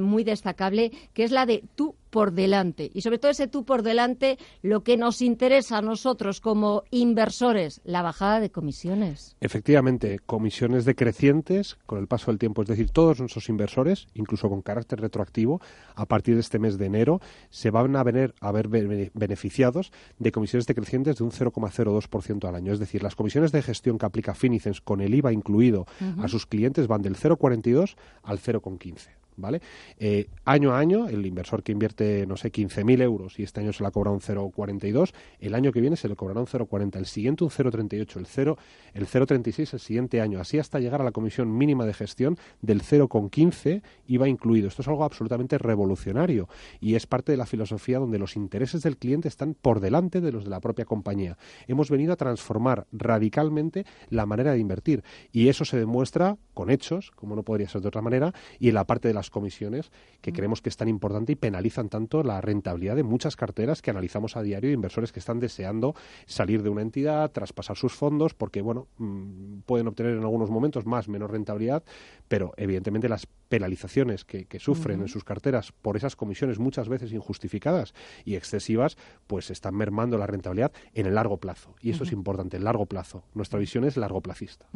muy 0.00 0.24
destacable, 0.24 0.92
que 1.12 1.24
es 1.24 1.30
la 1.30 1.46
de 1.46 1.64
Tú 1.74 1.94
por 2.12 2.32
delante. 2.32 2.90
Y 2.92 3.00
sobre 3.00 3.16
todo 3.18 3.30
ese 3.30 3.48
tú 3.48 3.64
por 3.64 3.82
delante, 3.82 4.38
lo 4.60 4.84
que 4.84 4.98
nos 4.98 5.22
interesa 5.22 5.78
a 5.78 5.82
nosotros 5.82 6.42
como 6.42 6.84
inversores, 6.90 7.80
la 7.84 8.02
bajada 8.02 8.38
de 8.38 8.50
comisiones. 8.50 9.34
Efectivamente, 9.40 10.18
comisiones 10.26 10.84
decrecientes 10.84 11.78
con 11.86 11.98
el 11.98 12.06
paso 12.06 12.30
del 12.30 12.38
tiempo. 12.38 12.60
Es 12.60 12.68
decir, 12.68 12.90
todos 12.90 13.18
nuestros 13.18 13.48
inversores, 13.48 14.08
incluso 14.12 14.50
con 14.50 14.60
carácter 14.60 15.00
retroactivo, 15.00 15.62
a 15.94 16.04
partir 16.04 16.34
de 16.34 16.42
este 16.42 16.58
mes 16.58 16.76
de 16.76 16.84
enero, 16.84 17.22
se 17.48 17.70
van 17.70 17.96
a, 17.96 18.02
ver, 18.02 18.34
a 18.40 18.52
ver 18.52 18.68
beneficiados 18.68 19.90
de 20.18 20.32
comisiones 20.32 20.66
decrecientes 20.66 21.16
de 21.16 21.24
un 21.24 21.30
0,02% 21.30 22.46
al 22.46 22.54
año. 22.54 22.74
Es 22.74 22.78
decir, 22.78 23.02
las 23.02 23.16
comisiones 23.16 23.52
de 23.52 23.62
gestión 23.62 23.96
que 23.96 24.04
aplica 24.04 24.34
Finicens 24.34 24.82
con 24.82 25.00
el 25.00 25.14
IVA 25.14 25.32
incluido 25.32 25.86
a 26.20 26.28
sus 26.28 26.44
clientes 26.44 26.88
van 26.88 27.00
del 27.00 27.16
0,42 27.16 27.96
al 28.22 28.38
0,15. 28.38 29.21
¿Vale? 29.36 29.60
Eh, 29.98 30.28
año 30.44 30.72
a 30.72 30.78
año, 30.78 31.08
el 31.08 31.24
inversor 31.26 31.62
que 31.62 31.72
invierte, 31.72 32.26
no 32.26 32.36
sé, 32.36 32.50
15.000 32.50 33.02
euros 33.02 33.38
y 33.38 33.42
este 33.42 33.60
año 33.60 33.72
se 33.72 33.82
la 33.82 33.90
cobra 33.90 34.10
un 34.10 34.20
0,42, 34.20 35.12
el 35.40 35.54
año 35.54 35.72
que 35.72 35.80
viene 35.80 35.96
se 35.96 36.08
le 36.08 36.16
cobrará 36.16 36.40
un 36.40 36.46
0,40, 36.46 36.96
el 36.96 37.06
siguiente 37.06 37.44
un 37.44 37.50
0,38, 37.50 38.16
el 38.16 38.26
0, 38.26 38.58
el 38.94 39.06
0,36 39.06 39.72
el 39.72 39.80
siguiente 39.80 40.20
año, 40.20 40.40
así 40.40 40.58
hasta 40.58 40.78
llegar 40.78 41.00
a 41.00 41.04
la 41.04 41.12
comisión 41.12 41.56
mínima 41.56 41.86
de 41.86 41.94
gestión 41.94 42.38
del 42.60 42.82
0,15 42.82 43.82
y 44.06 44.14
IVA 44.14 44.28
incluido. 44.28 44.68
Esto 44.68 44.82
es 44.82 44.88
algo 44.88 45.04
absolutamente 45.04 45.58
revolucionario 45.58 46.48
y 46.80 46.94
es 46.94 47.06
parte 47.06 47.32
de 47.32 47.38
la 47.38 47.46
filosofía 47.46 47.98
donde 47.98 48.18
los 48.18 48.36
intereses 48.36 48.82
del 48.82 48.96
cliente 48.96 49.28
están 49.28 49.54
por 49.54 49.80
delante 49.80 50.20
de 50.20 50.32
los 50.32 50.44
de 50.44 50.50
la 50.50 50.60
propia 50.60 50.84
compañía. 50.84 51.38
Hemos 51.66 51.90
venido 51.90 52.12
a 52.12 52.16
transformar 52.16 52.86
radicalmente 52.92 53.86
la 54.10 54.26
manera 54.26 54.52
de 54.52 54.58
invertir 54.58 55.02
y 55.32 55.48
eso 55.48 55.64
se 55.64 55.78
demuestra 55.78 56.36
con 56.54 56.70
hechos, 56.70 57.10
como 57.12 57.36
no 57.36 57.42
podría 57.42 57.68
ser 57.68 57.80
de 57.80 57.88
otra 57.88 58.02
manera, 58.02 58.32
y 58.58 58.68
en 58.68 58.74
la 58.74 58.84
parte 58.84 59.08
de 59.08 59.14
las 59.22 59.30
comisiones 59.30 59.92
que 60.20 60.32
creemos 60.32 60.60
que 60.60 60.68
es 60.68 60.76
tan 60.76 60.88
importante 60.88 61.30
y 61.30 61.36
penalizan 61.36 61.88
tanto 61.88 62.24
la 62.24 62.40
rentabilidad 62.40 62.96
de 62.96 63.04
muchas 63.04 63.36
carteras 63.36 63.80
que 63.80 63.90
analizamos 63.90 64.36
a 64.36 64.42
diario, 64.42 64.72
inversores 64.72 65.12
que 65.12 65.20
están 65.20 65.38
deseando 65.38 65.94
salir 66.26 66.64
de 66.64 66.70
una 66.70 66.82
entidad, 66.82 67.30
traspasar 67.30 67.76
sus 67.76 67.92
fondos, 67.92 68.34
porque 68.34 68.62
bueno, 68.62 68.88
mm, 68.98 69.60
pueden 69.64 69.86
obtener 69.86 70.16
en 70.16 70.22
algunos 70.22 70.50
momentos 70.50 70.86
más, 70.86 71.08
menos 71.08 71.30
rentabilidad, 71.30 71.84
pero 72.26 72.52
evidentemente 72.56 73.08
las 73.08 73.28
penalizaciones 73.48 74.24
que, 74.24 74.46
sufren 74.58 75.02
en 75.02 75.08
sus 75.08 75.24
carteras 75.24 75.72
por 75.72 75.96
esas 75.96 76.16
comisiones 76.16 76.58
muchas 76.58 76.88
veces 76.88 77.12
injustificadas 77.12 77.92
y 78.24 78.36
excesivas, 78.36 78.96
pues 79.26 79.50
están 79.50 79.74
mermando 79.74 80.16
la 80.16 80.26
rentabilidad 80.26 80.72
en 80.94 81.06
el 81.06 81.14
largo 81.14 81.36
plazo. 81.36 81.74
Y 81.80 81.90
eso 81.90 82.04
es 82.04 82.12
importante, 82.12 82.56
el 82.56 82.64
largo 82.64 82.86
plazo. 82.86 83.24
Nuestra 83.34 83.58
visión 83.58 83.84
es 83.84 83.96
largo 83.98 84.22
placista. 84.22 84.66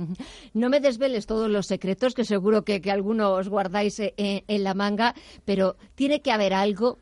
No 0.52 0.68
me 0.68 0.80
desveles 0.80 1.24
todos 1.24 1.48
los 1.50 1.66
secretos 1.66 2.14
que 2.14 2.24
seguro 2.24 2.64
que, 2.64 2.82
algunos 2.90 3.48
guardáis 3.48 3.98
eh, 3.98 4.35
en 4.48 4.64
la 4.64 4.74
manga, 4.74 5.14
pero 5.44 5.76
tiene 5.94 6.20
que 6.20 6.32
haber 6.32 6.54
algo 6.54 6.98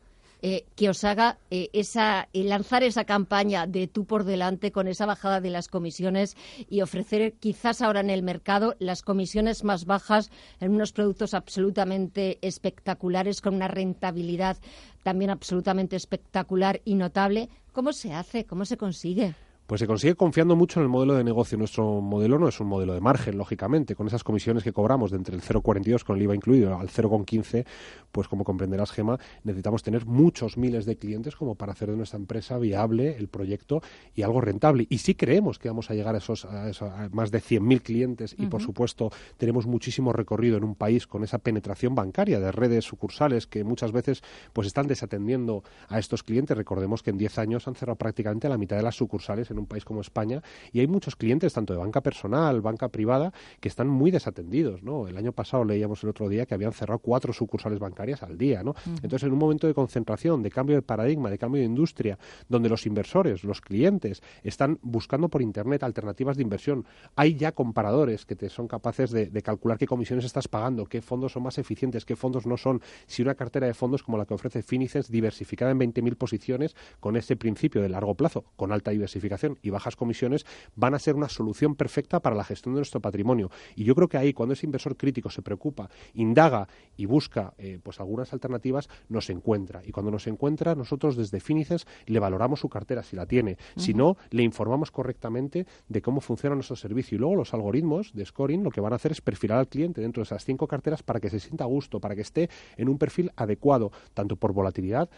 eh, 0.47 0.65
que 0.75 0.89
os 0.89 1.03
haga 1.03 1.39
eh, 1.49 1.69
esa, 1.73 2.29
eh, 2.33 2.43
lanzar 2.43 2.83
esa 2.83 3.05
campaña 3.05 3.65
de 3.65 3.87
tú 3.87 4.05
por 4.05 4.25
delante 4.25 4.71
con 4.71 4.87
esa 4.87 5.07
bajada 5.07 5.41
de 5.41 5.49
las 5.49 5.67
comisiones 5.67 6.37
y 6.69 6.81
ofrecer 6.81 7.33
quizás 7.39 7.81
ahora 7.81 8.01
en 8.01 8.11
el 8.11 8.21
mercado 8.21 8.75
las 8.77 9.01
comisiones 9.01 9.63
más 9.63 9.85
bajas 9.85 10.29
en 10.59 10.71
unos 10.71 10.91
productos 10.91 11.33
absolutamente 11.33 12.37
espectaculares 12.41 13.41
con 13.41 13.55
una 13.55 13.67
rentabilidad 13.67 14.57
también 15.01 15.31
absolutamente 15.31 15.95
espectacular 15.95 16.79
y 16.85 16.93
notable. 16.93 17.49
¿Cómo 17.71 17.91
se 17.91 18.13
hace? 18.13 18.45
¿Cómo 18.45 18.65
se 18.65 18.77
consigue? 18.77 19.33
Pues 19.67 19.79
se 19.79 19.87
consigue 19.87 20.13
confiando 20.13 20.55
mucho 20.55 20.79
en 20.79 20.83
el 20.83 20.89
modelo 20.89 21.15
de 21.15 21.23
negocio. 21.23 21.57
Nuestro 21.57 21.99
modelo 21.99 22.37
no 22.37 22.47
es 22.47 22.59
un 22.59 22.67
modelo 22.67 22.93
de 22.93 23.01
margen, 23.01 23.35
lógicamente, 23.35 23.95
con 23.95 24.05
esas 24.05 24.23
comisiones 24.23 24.63
que 24.63 24.71
cobramos 24.71 25.09
de 25.09 25.17
entre 25.17 25.35
el 25.35 25.41
0,42 25.41 26.03
con 26.03 26.17
el 26.17 26.21
IVA 26.21 26.35
incluido 26.35 26.77
al 26.77 26.87
0,15, 26.87 27.65
pues 28.11 28.27
como 28.27 28.43
comprenderás, 28.43 28.91
Gema, 28.91 29.17
necesitamos 29.43 29.81
tener 29.81 30.05
muchos 30.05 30.57
miles 30.57 30.85
de 30.85 30.97
clientes 30.97 31.35
como 31.35 31.55
para 31.55 31.71
hacer 31.71 31.89
de 31.89 31.97
nuestra 31.97 32.19
empresa 32.19 32.59
viable 32.59 33.17
el 33.17 33.27
proyecto 33.27 33.81
y 34.13 34.21
algo 34.21 34.39
rentable. 34.39 34.85
Y 34.87 34.99
sí 34.99 35.15
creemos 35.15 35.57
que 35.57 35.67
vamos 35.67 35.89
a 35.89 35.95
llegar 35.95 36.13
a 36.13 36.19
esos, 36.19 36.45
a, 36.45 37.09
más 37.11 37.31
de 37.31 37.41
100.000 37.41 37.81
clientes 37.81 38.35
y, 38.37 38.45
por 38.45 38.61
supuesto, 38.61 39.11
tenemos 39.37 39.65
muchísimo 39.65 40.13
recorrido 40.13 40.57
en 40.57 40.63
un 40.63 40.75
país 40.75 41.07
con 41.07 41.23
esa 41.23 41.39
penetración 41.39 41.95
bancaria 41.95 42.39
de 42.39 42.51
redes 42.51 42.85
sucursales 42.85 43.47
que 43.47 43.63
muchas 43.63 43.91
veces 43.91 44.21
pues 44.53 44.67
están 44.67 44.85
desatendiendo 44.85 45.63
a 45.87 45.97
estos 45.97 46.21
clientes. 46.21 46.55
Recordemos 46.55 47.01
que 47.01 47.09
en 47.09 47.17
10 47.17 47.39
años 47.39 47.67
han 47.67 47.73
cerrado 47.73 47.97
prácticamente 47.97 48.47
la 48.47 48.59
mitad 48.59 48.77
de 48.77 48.83
las 48.83 48.95
sucursales 48.95 49.49
en 49.49 49.54
un 49.59 49.65
país 49.65 49.85
como 49.85 50.01
España 50.01 50.41
y 50.71 50.79
hay 50.79 50.87
muchos 50.87 51.15
clientes, 51.15 51.53
tanto 51.53 51.73
de 51.73 51.79
banca 51.79 52.01
personal, 52.01 52.61
banca 52.61 52.89
privada, 52.89 53.33
que 53.59 53.67
están 53.67 53.87
muy 53.87 54.11
desatendidos, 54.11 54.83
¿no? 54.83 55.07
El 55.07 55.17
año 55.17 55.31
pasado 55.31 55.63
leíamos 55.63 56.03
el 56.03 56.09
otro 56.09 56.29
día 56.29 56.45
que 56.45 56.53
habían 56.53 56.73
cerrado 56.73 56.99
cuatro 56.99 57.33
sucursales 57.33 57.79
bancarias 57.79 58.23
al 58.23 58.37
día, 58.37 58.63
¿no? 58.63 58.75
Entonces, 58.85 59.23
en 59.23 59.33
un 59.33 59.39
momento 59.39 59.67
de 59.67 59.73
concentración, 59.73 60.41
de 60.43 60.51
cambio 60.51 60.75
de 60.75 60.81
paradigma, 60.81 61.29
de 61.29 61.37
cambio 61.37 61.61
de 61.61 61.65
industria, 61.65 62.17
donde 62.49 62.69
los 62.69 62.85
inversores, 62.85 63.43
los 63.43 63.61
clientes, 63.61 64.21
están 64.43 64.79
buscando 64.81 65.29
por 65.29 65.41
Internet 65.41 65.83
alternativas 65.83 66.37
de 66.37 66.43
inversión, 66.43 66.85
hay 67.15 67.35
ya 67.35 67.51
comparadores 67.51 68.25
que 68.25 68.35
te 68.35 68.49
son 68.49 68.67
capaces 68.67 69.11
de, 69.11 69.29
calcular 69.41 69.77
qué 69.77 69.85
comisiones 69.85 70.25
estás 70.25 70.47
pagando, 70.47 70.85
qué 70.85 71.01
fondos 71.01 71.33
son 71.33 71.43
más 71.43 71.57
eficientes, 71.57 72.05
qué 72.05 72.15
fondos 72.15 72.45
no 72.45 72.57
son. 72.57 72.81
Si 73.05 73.21
una 73.21 73.35
cartera 73.35 73.67
de 73.67 73.73
fondos 73.73 74.01
como 74.01 74.17
la 74.17 74.25
que 74.25 74.33
ofrece 74.33 74.63
Finicens, 74.63 75.09
diversificada 75.09 75.71
en 75.71 75.79
20.000 75.79 76.15
posiciones, 76.15 76.75
con 76.99 77.15
ese 77.15 77.35
principio 77.35 77.81
de 77.81 77.89
largo 77.89 78.15
plazo, 78.15 78.45
con 78.55 78.71
alta 78.71 78.91
diversificación, 78.91 79.44
y 79.61 79.69
bajas 79.69 79.95
comisiones 79.95 80.45
van 80.75 80.93
a 80.93 80.99
ser 80.99 81.15
una 81.15 81.29
solución 81.29 81.75
perfecta 81.75 82.19
para 82.19 82.35
la 82.35 82.43
gestión 82.43 82.75
de 82.75 82.79
nuestro 82.79 82.99
patrimonio. 82.99 83.49
Y 83.75 83.83
yo 83.83 83.95
creo 83.95 84.07
que 84.07 84.17
ahí, 84.17 84.33
cuando 84.33 84.53
ese 84.53 84.65
inversor 84.65 84.97
crítico 84.97 85.29
se 85.29 85.41
preocupa, 85.41 85.89
indaga 86.13 86.67
y 86.97 87.05
busca 87.05 87.53
eh, 87.57 87.79
pues 87.81 87.99
algunas 87.99 88.33
alternativas, 88.33 88.89
nos 89.09 89.29
encuentra. 89.29 89.81
Y 89.85 89.91
cuando 89.91 90.11
nos 90.11 90.27
encuentra, 90.27 90.75
nosotros 90.75 91.15
desde 91.15 91.39
Finices 91.39 91.85
le 92.05 92.19
valoramos 92.19 92.59
su 92.59 92.69
cartera 92.69 93.03
si 93.03 93.15
la 93.15 93.25
tiene. 93.25 93.57
Si 93.75 93.93
no, 93.93 94.17
le 94.31 94.43
informamos 94.43 94.91
correctamente 94.91 95.65
de 95.87 96.01
cómo 96.01 96.21
funciona 96.21 96.55
nuestro 96.55 96.75
servicio. 96.75 97.15
Y 97.15 97.19
luego 97.19 97.35
los 97.35 97.53
algoritmos 97.53 98.13
de 98.13 98.25
scoring 98.25 98.63
lo 98.63 98.71
que 98.71 98.81
van 98.81 98.93
a 98.93 98.95
hacer 98.97 99.11
es 99.11 99.21
perfilar 99.21 99.59
al 99.59 99.67
cliente 99.67 100.01
dentro 100.01 100.21
de 100.21 100.25
esas 100.25 100.43
cinco 100.43 100.67
carteras 100.67 101.03
para 101.03 101.19
que 101.19 101.29
se 101.29 101.39
sienta 101.39 101.63
a 101.63 101.67
gusto, 101.67 101.99
para 101.99 102.15
que 102.15 102.21
esté 102.21 102.49
en 102.77 102.89
un 102.89 102.97
perfil 102.97 103.31
adecuado, 103.35 103.91
tanto 104.13 104.35
por 104.35 104.53
volatilidad 104.53 105.09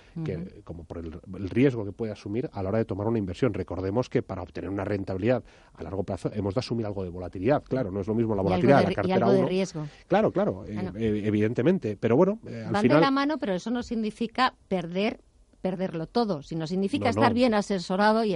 como 0.63 0.83
por 0.83 0.99
el, 0.99 1.19
el 1.37 1.49
riesgo 1.49 1.85
que 1.85 1.91
puede 1.91 2.11
asumir 2.11 2.49
a 2.53 2.63
la 2.63 2.69
hora 2.69 2.77
de 2.79 2.85
tomar 2.85 3.07
una 3.07 3.19
inversión. 3.19 3.53
Recordemos 3.53 4.09
que 4.09 4.16
para 4.21 4.41
obtener 4.41 4.69
una 4.69 4.83
rentabilidad 4.83 5.43
a 5.73 5.83
largo 5.83 6.03
plazo 6.03 6.31
hemos 6.33 6.53
de 6.55 6.59
asumir 6.59 6.85
algo 6.85 7.03
de 7.03 7.09
volatilidad. 7.09 7.63
Claro, 7.63 7.91
no 7.91 8.01
es 8.01 8.07
lo 8.07 8.15
mismo 8.15 8.35
la 8.35 8.41
volatilidad 8.41 8.79
de, 8.79 8.87
la 8.87 8.93
cartera 8.93 9.19
y 9.19 9.21
algo 9.21 9.31
de 9.31 9.45
riesgo. 9.45 9.87
Claro, 10.07 10.31
claro, 10.31 10.65
eh, 10.65 10.91
eh, 10.95 11.21
evidentemente. 11.25 11.97
Pero 11.97 12.15
bueno, 12.15 12.39
eh, 12.47 12.63
al 12.65 12.73
Van 12.73 12.87
de 12.87 12.99
la 12.99 13.11
mano, 13.11 13.37
pero 13.37 13.53
eso 13.53 13.69
no 13.69 13.83
significa 13.83 14.55
perder 14.67 15.19
perderlo 15.61 16.07
todo, 16.07 16.41
sino 16.43 16.67
significa 16.67 17.09
estar 17.09 17.33
bien 17.33 17.53
asesorado 17.53 18.23
y, 18.23 18.35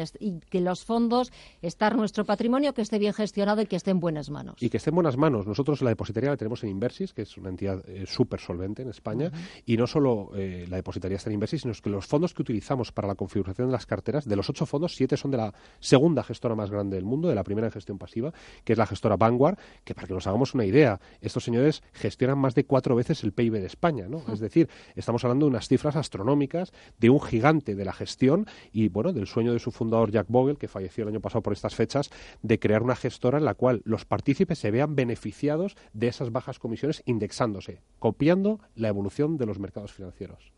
que 0.50 0.62
los 0.62 0.84
fondos, 0.84 1.32
estar 1.62 1.96
nuestro 1.96 2.26
patrimonio, 2.26 2.74
que 2.74 2.82
esté 2.82 3.00
bien 3.00 3.14
gestionado 3.14 3.62
y 3.62 3.66
que 3.66 3.76
esté 3.76 3.92
en 3.92 4.00
buenas 4.00 4.30
manos. 4.30 4.56
Y 4.60 4.70
que 4.70 4.78
esté 4.78 4.90
en 4.90 4.96
buenas 4.96 5.18
manos. 5.18 5.48
Nosotros 5.48 5.82
la 5.82 5.90
depositaría 5.90 6.30
la 6.30 6.38
tenemos 6.38 6.64
en 6.64 6.70
Inversis, 6.70 7.14
que 7.14 7.24
es 7.24 7.38
una 7.38 7.50
entidad 7.50 7.88
eh, 7.88 8.06
súper 8.08 8.40
solvente 8.40 8.82
en 8.82 8.90
España, 8.90 9.32
y 9.66 9.78
no 9.78 9.88
solo 9.88 10.32
eh, 10.36 10.66
la 10.70 10.78
depositaría 10.78 11.18
está 11.18 11.30
en 11.30 11.36
Inversis, 11.36 11.62
sino 11.62 11.74
que 11.82 11.90
los 11.90 12.06
fondos 12.06 12.34
que 12.34 12.42
utilizamos 12.42 12.92
para 12.92 13.08
la 13.08 13.16
configuración 13.16 13.68
de 13.68 13.74
las 13.74 13.86
carteras, 13.86 14.26
de 14.26 14.36
los 14.36 14.50
ocho 14.50 14.66
fondos, 14.66 14.96
siete 14.96 15.18
son 15.18 15.32
de 15.32 15.38
la 15.38 15.54
segunda 15.80 16.24
gestora 16.24 16.56
más 16.56 16.70
grande 16.72 16.96
del 16.96 17.06
mundo, 17.06 17.28
de 17.28 17.36
la 17.36 17.44
primera 17.44 17.68
en 17.68 17.72
gestión 17.72 17.98
pasiva, 17.98 18.34
que 18.64 18.74
es 18.74 18.80
la 18.80 18.86
gestora 18.86 19.16
Vanguard, 19.16 19.58
que 19.84 19.96
para 19.96 20.08
que 20.08 20.14
nos 20.14 20.28
hagamos 20.28 20.54
una 20.54 20.66
idea, 20.66 21.00
estos 21.22 21.44
señores 21.44 21.84
gestionan 21.94 22.38
más 22.38 22.56
de 22.56 22.66
cuatro 22.66 22.96
veces 22.96 23.24
el 23.24 23.32
PIB 23.32 23.54
de 23.54 23.66
España, 23.66 24.08
¿no? 24.08 24.24
Es 24.32 24.40
decir, 24.40 24.70
estamos 24.96 25.24
hablando 25.24 25.46
de 25.46 25.52
unas 25.52 25.68
cifras 25.68 25.96
astronómicas, 25.96 26.72
de 27.00 27.10
un 27.12 27.22
gigante 27.22 27.76
de 27.76 27.86
la 27.86 27.94
gestión 27.94 28.48
y 28.72 28.90
bueno, 28.90 29.14
del 29.14 29.28
sueño 29.28 29.54
de 29.54 29.60
su 29.60 29.72
fundador 29.72 30.12
Jack 30.12 30.28
Bogle, 30.30 30.56
que 30.56 30.68
falleció 30.68 31.04
el 31.04 31.10
año 31.10 31.22
pasado 31.22 31.42
por 31.42 31.54
estas 31.54 31.76
fechas, 31.76 32.10
de 32.42 32.60
crear 32.60 32.84
una 32.84 32.96
gestora 32.96 33.38
en 33.38 33.46
la 33.46 33.54
cual 33.54 33.82
los 33.86 34.06
partícipes 34.06 34.60
se 34.60 34.72
vean 34.72 34.96
beneficiados 34.96 35.76
de 35.94 36.08
esas 36.08 36.32
bajas 36.32 36.60
comisiones 36.60 37.04
indexándose, 37.06 37.82
copiando 38.00 38.60
la 38.76 38.88
evolución 38.88 39.38
de 39.38 39.46
los 39.46 39.60
mercados 39.60 39.92
financieros. 39.94 40.52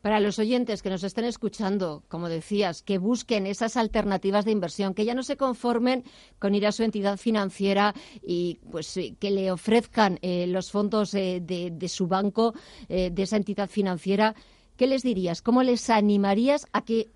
Para 0.00 0.20
los 0.20 0.38
oyentes 0.38 0.82
que 0.82 0.90
nos 0.90 1.04
estén 1.04 1.24
escuchando, 1.24 2.02
como 2.08 2.28
decías, 2.28 2.82
que 2.82 2.98
busquen 2.98 3.46
esas 3.46 3.76
alternativas 3.76 4.44
de 4.44 4.52
inversión, 4.52 4.94
que 4.94 5.04
ya 5.04 5.14
no 5.14 5.22
se 5.22 5.36
conformen 5.36 6.04
con 6.38 6.54
ir 6.54 6.66
a 6.66 6.72
su 6.72 6.82
entidad 6.82 7.16
financiera 7.18 7.94
y 8.22 8.60
pues 8.70 8.96
eh, 8.96 9.14
que 9.18 9.30
le 9.30 9.50
ofrezcan 9.50 10.18
eh, 10.22 10.46
los 10.46 10.70
fondos 10.70 11.14
eh, 11.14 11.40
de, 11.42 11.88
su 11.88 12.06
banco, 12.06 12.54
de 12.88 13.22
esa 13.22 13.36
entidad 13.36 13.68
financiera, 13.68 14.34
¿qué 14.76 14.86
les 14.86 15.02
dirías? 15.02 15.42
¿Cómo 15.42 15.62
les 15.62 15.90
animarías 15.90 16.66
a 16.72 16.84
que 16.84 17.10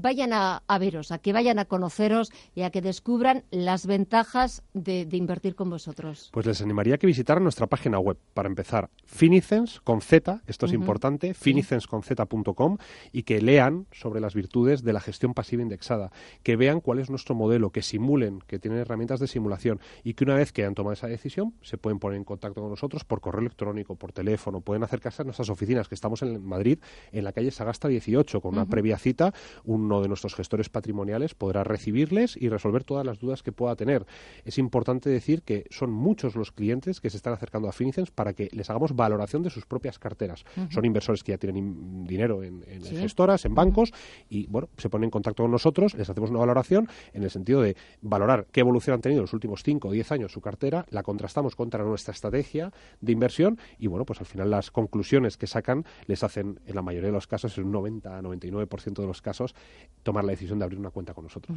vayan 0.00 0.32
a, 0.32 0.62
veros, 0.78 1.12
a 1.12 1.18
que 1.18 1.32
vayan 1.32 1.58
a 1.58 1.64
conoceros 1.64 2.32
y 2.54 2.62
a 2.62 2.70
que 2.70 2.80
descubran 2.80 3.44
las 3.50 3.86
ventajas 3.86 4.62
de, 4.72 5.06
invertir 5.12 5.54
con 5.54 5.70
vosotros. 5.70 6.30
Pues 6.32 6.46
les 6.46 6.62
animaría 6.62 6.94
a 6.94 6.98
que 6.98 7.06
visitaran 7.06 7.42
nuestra 7.42 7.66
página 7.66 7.98
web, 7.98 8.16
para 8.34 8.48
empezar, 8.48 8.90
Finicens 9.04 9.80
con 9.80 10.00
Z, 10.00 10.42
esto 10.46 10.66
es 10.66 10.72
importante, 10.72 11.34
finicensconz.com 11.34 12.78
y 13.12 13.22
que 13.24 13.40
lean 13.42 13.86
sobre 13.92 14.20
las 14.20 14.34
virtudes 14.34 14.82
de 14.82 14.92
la 14.92 15.00
gestión 15.00 15.34
pasiva 15.34 15.62
indexada, 15.62 16.10
que 16.42 16.56
vean 16.56 16.80
cuál 16.80 16.98
es 16.98 17.10
nuestro 17.10 17.34
modelo, 17.34 17.70
que 17.70 17.82
simulen, 17.82 18.40
que 18.46 18.58
tienen 18.58 18.80
herramientas 18.80 19.20
de 19.20 19.26
simulación 19.26 19.80
y 20.04 20.14
que 20.14 20.24
una 20.24 20.34
vez 20.34 20.52
que 20.52 20.62
hayan 20.62 20.74
tomado 20.74 20.94
esa 20.94 21.08
decisión 21.08 21.54
se 21.62 21.76
pueden 21.76 21.98
poner 21.98 22.16
en 22.16 22.24
contacto 22.24 22.60
con 22.60 22.70
nosotros 22.70 23.04
por 23.04 23.20
correo 23.20 23.40
electrónico, 23.40 23.96
por 23.96 24.12
teléfono, 24.12 24.60
pueden 24.60 24.82
acercarse 24.82 25.22
a 25.22 25.24
nuestras 25.24 25.50
oficinas 25.50 25.88
que 25.88 25.94
estamos 25.94 26.22
en 26.22 26.42
Madrid, 26.44 26.78
en 27.12 27.24
la 27.24 27.32
calle 27.32 27.50
Sagasta 27.50 27.88
18, 27.88 28.40
con 28.40 28.54
una 28.54 28.66
previa 28.66 28.98
cita, 28.98 29.34
un 29.64 29.89
uno 29.90 30.02
de 30.02 30.08
nuestros 30.08 30.34
gestores 30.34 30.68
patrimoniales 30.68 31.34
podrá 31.34 31.64
recibirles 31.64 32.36
y 32.36 32.48
resolver 32.48 32.84
todas 32.84 33.04
las 33.04 33.18
dudas 33.18 33.42
que 33.42 33.52
pueda 33.52 33.74
tener. 33.76 34.06
Es 34.44 34.58
importante 34.58 35.10
decir 35.10 35.42
que 35.42 35.66
son 35.70 35.90
muchos 35.90 36.36
los 36.36 36.52
clientes 36.52 37.00
que 37.00 37.10
se 37.10 37.16
están 37.16 37.32
acercando 37.32 37.68
a 37.68 37.72
Finicens 37.72 38.10
para 38.10 38.32
que 38.32 38.48
les 38.52 38.70
hagamos 38.70 38.94
valoración 38.94 39.42
de 39.42 39.50
sus 39.50 39.66
propias 39.66 39.98
carteras. 39.98 40.44
Son 40.70 40.84
inversores 40.84 41.24
que 41.24 41.32
ya 41.32 41.38
tienen 41.38 42.04
dinero 42.04 42.42
en, 42.42 42.62
gestoras, 42.82 43.44
en 43.44 43.54
bancos, 43.54 43.92
y 44.28 44.46
bueno, 44.46 44.68
se 44.76 44.88
ponen 44.88 45.04
en 45.04 45.10
contacto 45.10 45.42
con 45.42 45.50
nosotros, 45.50 45.94
les 45.94 46.08
hacemos 46.08 46.30
una 46.30 46.40
valoración 46.40 46.88
en 47.12 47.22
el 47.22 47.30
sentido 47.30 47.62
de 47.62 47.76
valorar 48.00 48.46
qué 48.52 48.60
evolución 48.60 48.94
han 48.94 49.00
tenido 49.00 49.20
en 49.20 49.24
los 49.24 49.32
últimos 49.32 49.62
5 49.62 49.88
o 49.88 49.90
10 49.90 50.12
años 50.12 50.32
su 50.32 50.40
cartera, 50.40 50.86
la 50.90 51.02
contrastamos 51.02 51.56
contra 51.56 51.84
nuestra 51.84 52.12
estrategia 52.12 52.72
de 53.00 53.12
inversión 53.12 53.58
y 53.78 53.88
bueno, 53.88 54.04
pues 54.04 54.20
al 54.20 54.26
final 54.26 54.50
las 54.50 54.70
conclusiones 54.70 55.36
que 55.36 55.46
sacan 55.46 55.84
les 56.06 56.22
hacen 56.22 56.60
en 56.66 56.74
la 56.74 56.82
mayoría 56.82 57.08
de 57.08 57.14
los 57.14 57.26
casos, 57.26 57.56
en 57.58 57.64
un 57.64 57.72
90 57.72 58.20
99% 58.22 59.00
de 59.00 59.06
los 59.06 59.22
casos, 59.22 59.54
tomar 60.02 60.24
la 60.24 60.30
decisión 60.30 60.58
de 60.58 60.64
abrir 60.64 60.78
una 60.78 60.90
cuenta 60.90 61.14
con 61.14 61.24
nosotros. 61.24 61.56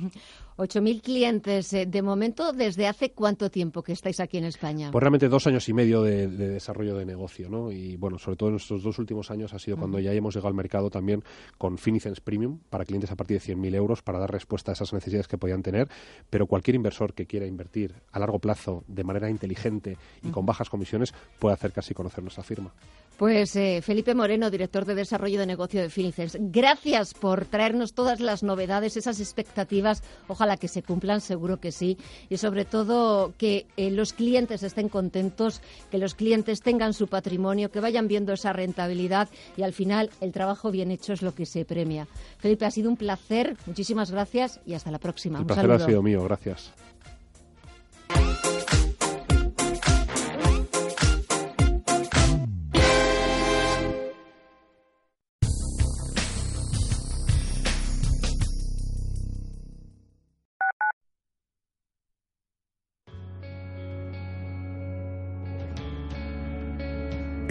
8.000 0.57 1.01
clientes. 1.01 1.73
Eh, 1.73 1.86
de 1.86 2.01
momento, 2.01 2.51
¿desde 2.51 2.88
hace 2.88 3.12
cuánto 3.12 3.49
tiempo 3.49 3.83
que 3.83 3.93
estáis 3.93 4.19
aquí 4.19 4.38
en 4.38 4.45
España? 4.45 4.91
Pues 4.91 5.01
realmente 5.01 5.29
dos 5.29 5.47
años 5.47 5.67
y 5.69 5.73
medio 5.73 6.01
de, 6.01 6.27
desarrollo 6.27 6.95
de 6.97 7.05
negocio, 7.05 7.49
¿no? 7.49 7.71
Y 7.71 7.95
bueno, 7.95 8.19
sobre 8.19 8.38
todo 8.38 8.49
en 8.49 8.55
estos 8.55 8.83
dos 8.83 8.99
últimos 8.99 9.31
años 9.31 9.53
ha 9.53 9.59
sido 9.59 9.77
cuando 9.77 9.99
ya 9.99 10.12
hemos 10.12 10.33
llegado 10.36 10.49
al 10.49 10.53
mercado 10.55 10.89
también 10.89 11.23
con 11.57 11.77
Finicens 11.77 12.19
Premium 12.19 12.59
para 12.69 12.86
clientes 12.86 13.12
a 13.12 13.15
partir 13.15 13.39
de 13.39 13.53
100.000 13.53 13.75
euros 13.75 14.01
para 14.01 14.19
dar 14.19 14.31
respuesta 14.31 14.71
a 14.71 14.73
esas 14.73 14.93
necesidades 14.93 15.27
que 15.27 15.38
podían 15.38 15.63
tener. 15.63 15.88
Pero 16.29 16.47
cualquier 16.47 16.75
inversor 16.75 17.13
que 17.13 17.25
quiera 17.25 17.45
invertir 17.45 17.95
a 18.12 18.19
largo 18.19 18.39
plazo 18.39 18.83
de 18.88 19.03
manera 19.03 19.29
inteligente 19.29 19.97
y 20.21 20.29
con 20.29 20.45
bajas 20.45 20.69
comisiones 20.69 21.13
puede 21.39 21.53
acercarse 21.53 21.93
y 21.93 21.95
conocer 21.95 22.23
nuestra 22.23 22.43
firma. 22.43 22.73
Pues 23.17 23.55
eh, 23.55 23.81
Felipe 23.83 24.15
Moreno, 24.15 24.49
director 24.49 24.86
de 24.86 24.95
desarrollo 24.95 25.39
de 25.39 25.45
negocio 25.45 25.81
de 25.81 25.89
Finicens, 25.89 26.36
gracias 26.39 27.13
por 27.13 27.45
traernos 27.45 27.93
todas 28.04 28.20
las 28.20 28.44
novedades, 28.44 28.98
esas 28.98 29.22
expectativas. 29.22 30.04
Ojalá 30.28 30.58
que 30.58 30.68
se 30.68 30.84
cumplan, 30.84 31.22
seguro 31.22 31.62
que 31.62 31.72
sí. 31.72 31.98
Y 32.30 32.38
sobre 32.38 32.66
todo 32.66 33.34
que 33.38 33.66
eh, 33.78 33.92
los 33.92 34.12
clientes 34.12 34.62
estén 34.62 34.89
contentos, 34.89 35.62
que 35.89 35.98
los 35.98 36.16
clientes 36.16 36.62
tengan 36.62 36.94
su 36.94 37.08
patrimonio, 37.08 37.72
que 37.72 37.80
vayan 37.80 38.10
viendo 38.10 38.34
esa 38.34 38.52
rentabilidad 38.52 39.30
y 39.56 39.63
al 39.63 39.72
final 39.72 40.10
el 40.20 40.34
trabajo 40.34 40.70
bien 40.70 40.92
hecho 40.92 41.13
es 41.13 41.22
lo 41.22 41.34
que 41.34 41.46
se 41.46 41.63
premia. 41.63 42.08
Felipe, 42.39 42.66
ha 42.66 42.72
sido 42.72 42.89
un 42.89 42.98
placer. 42.98 43.56
Muchísimas 43.66 44.12
gracias 44.12 44.60
y 44.66 44.74
hasta 44.74 44.92
la 44.92 45.00
próxima. 45.00 45.39
El 45.39 45.46
placer 45.46 45.72
ha 45.72 45.80
sido 45.80 46.04
mío. 46.04 46.24
Gracias. 46.24 46.74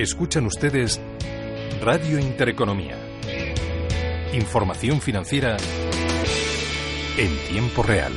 Escuchan 0.03 0.47
ustedes 0.47 1.01
Radio 1.81 2.19
Intereconomía. 2.19 2.99
Información 4.33 5.01
financiera 5.01 5.57
en 7.17 7.49
tiempo 7.49 7.85
real. 7.85 8.13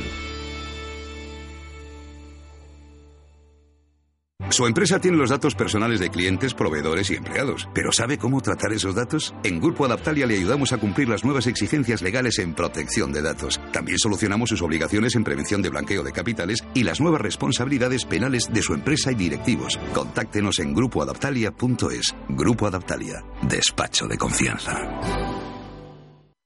Su 4.56 4.64
empresa 4.66 4.98
tiene 4.98 5.18
los 5.18 5.28
datos 5.28 5.54
personales 5.54 6.00
de 6.00 6.08
clientes, 6.08 6.54
proveedores 6.54 7.10
y 7.10 7.14
empleados, 7.16 7.68
pero 7.74 7.92
¿sabe 7.92 8.16
cómo 8.16 8.40
tratar 8.40 8.72
esos 8.72 8.94
datos? 8.94 9.34
En 9.42 9.60
Grupo 9.60 9.84
Adaptalia 9.84 10.24
le 10.24 10.38
ayudamos 10.38 10.72
a 10.72 10.78
cumplir 10.78 11.10
las 11.10 11.24
nuevas 11.24 11.46
exigencias 11.46 12.00
legales 12.00 12.38
en 12.38 12.54
protección 12.54 13.12
de 13.12 13.20
datos. 13.20 13.60
También 13.70 13.98
solucionamos 13.98 14.48
sus 14.48 14.62
obligaciones 14.62 15.14
en 15.14 15.24
prevención 15.24 15.60
de 15.60 15.68
blanqueo 15.68 16.02
de 16.02 16.10
capitales 16.10 16.64
y 16.72 16.84
las 16.84 17.02
nuevas 17.02 17.20
responsabilidades 17.20 18.06
penales 18.06 18.50
de 18.50 18.62
su 18.62 18.72
empresa 18.72 19.12
y 19.12 19.16
directivos. 19.16 19.78
Contáctenos 19.92 20.58
en 20.58 20.72
grupoadaptalia.es. 20.72 22.16
Grupo 22.30 22.66
Adaptalia, 22.66 23.22
despacho 23.42 24.06
de 24.06 24.16
confianza. 24.16 25.35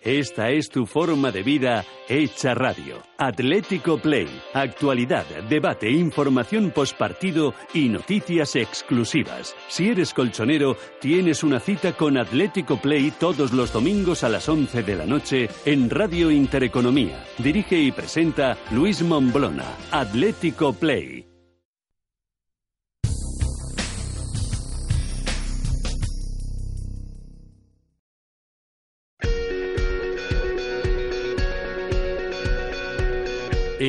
Esta 0.00 0.50
es 0.50 0.68
tu 0.68 0.86
forma 0.86 1.32
de 1.32 1.42
vida 1.42 1.84
hecha 2.08 2.54
radio. 2.54 3.02
Atlético 3.18 3.98
Play. 3.98 4.28
Actualidad, 4.54 5.26
debate, 5.48 5.90
información 5.90 6.70
postpartido 6.70 7.52
y 7.74 7.88
noticias 7.88 8.54
exclusivas. 8.54 9.56
Si 9.68 9.88
eres 9.88 10.14
colchonero, 10.14 10.76
tienes 11.00 11.42
una 11.42 11.58
cita 11.58 11.92
con 11.92 12.16
Atlético 12.16 12.80
Play 12.80 13.10
todos 13.10 13.52
los 13.52 13.72
domingos 13.72 14.22
a 14.22 14.28
las 14.28 14.48
11 14.48 14.82
de 14.84 14.96
la 14.96 15.04
noche 15.04 15.48
en 15.64 15.90
Radio 15.90 16.30
Intereconomía. 16.30 17.24
Dirige 17.38 17.78
y 17.78 17.90
presenta 17.90 18.56
Luis 18.70 19.02
Momblona. 19.02 19.66
Atlético 19.90 20.72
Play. 20.72 21.27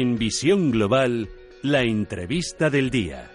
En 0.02 0.18
Visión 0.18 0.72
Global, 0.72 1.28
la 1.62 1.82
entrevista 1.82 2.70
del 2.70 2.90
día. 2.90 3.30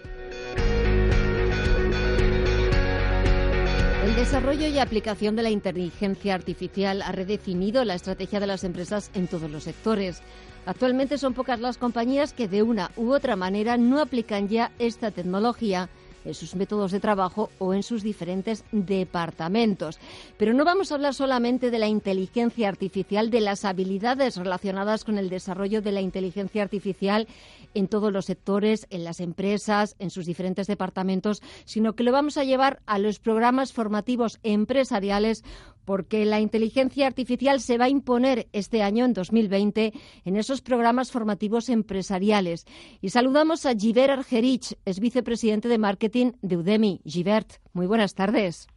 El 4.03 4.15
desarrollo 4.15 4.65
y 4.65 4.79
aplicación 4.79 5.35
de 5.35 5.43
la 5.43 5.51
inteligencia 5.51 6.33
artificial 6.33 7.03
ha 7.03 7.11
redefinido 7.11 7.85
la 7.85 7.93
estrategia 7.93 8.39
de 8.39 8.47
las 8.47 8.63
empresas 8.63 9.11
en 9.13 9.27
todos 9.27 9.51
los 9.51 9.61
sectores. 9.65 10.23
Actualmente 10.65 11.19
son 11.19 11.35
pocas 11.35 11.59
las 11.59 11.77
compañías 11.77 12.33
que 12.33 12.47
de 12.47 12.63
una 12.63 12.89
u 12.95 13.11
otra 13.11 13.35
manera 13.35 13.77
no 13.77 14.01
aplican 14.01 14.47
ya 14.47 14.71
esta 14.79 15.11
tecnología 15.11 15.89
en 16.25 16.33
sus 16.33 16.55
métodos 16.55 16.91
de 16.91 16.99
trabajo 16.99 17.49
o 17.59 17.73
en 17.73 17.83
sus 17.83 18.03
diferentes 18.03 18.63
departamentos. 18.71 19.99
Pero 20.37 20.53
no 20.53 20.65
vamos 20.65 20.91
a 20.91 20.95
hablar 20.95 21.13
solamente 21.13 21.71
de 21.71 21.79
la 21.79 21.87
inteligencia 21.87 22.67
artificial, 22.67 23.29
de 23.29 23.41
las 23.41 23.65
habilidades 23.65 24.37
relacionadas 24.37 25.03
con 25.03 25.17
el 25.17 25.29
desarrollo 25.29 25.81
de 25.81 25.91
la 25.91 26.01
inteligencia 26.01 26.63
artificial 26.63 27.27
en 27.73 27.87
todos 27.87 28.11
los 28.11 28.25
sectores, 28.25 28.87
en 28.89 29.03
las 29.03 29.19
empresas, 29.19 29.95
en 29.99 30.09
sus 30.09 30.25
diferentes 30.25 30.67
departamentos, 30.67 31.41
sino 31.65 31.93
que 31.93 32.03
lo 32.03 32.11
vamos 32.11 32.37
a 32.37 32.43
llevar 32.43 32.81
a 32.85 32.99
los 32.99 33.19
programas 33.19 33.73
formativos 33.73 34.39
empresariales 34.43 35.43
porque 35.85 36.25
la 36.25 36.39
inteligencia 36.39 37.07
artificial 37.07 37.59
se 37.59 37.77
va 37.77 37.85
a 37.85 37.89
imponer 37.89 38.47
este 38.51 38.81
año, 38.81 39.05
en 39.05 39.13
2020, 39.13 39.93
en 40.25 40.35
esos 40.35 40.61
programas 40.61 41.11
formativos 41.11 41.69
empresariales. 41.69 42.65
Y 43.01 43.09
saludamos 43.09 43.65
a 43.65 43.75
Giver 43.75 44.11
Argerich, 44.11 44.77
es 44.85 44.99
vicepresidente 44.99 45.69
de 45.69 45.77
marketing 45.77 46.31
de 46.41 46.57
Udemy. 46.57 47.01
Givert, 47.05 47.53
muy 47.73 47.87
buenas 47.87 48.15
tardes. 48.15 48.67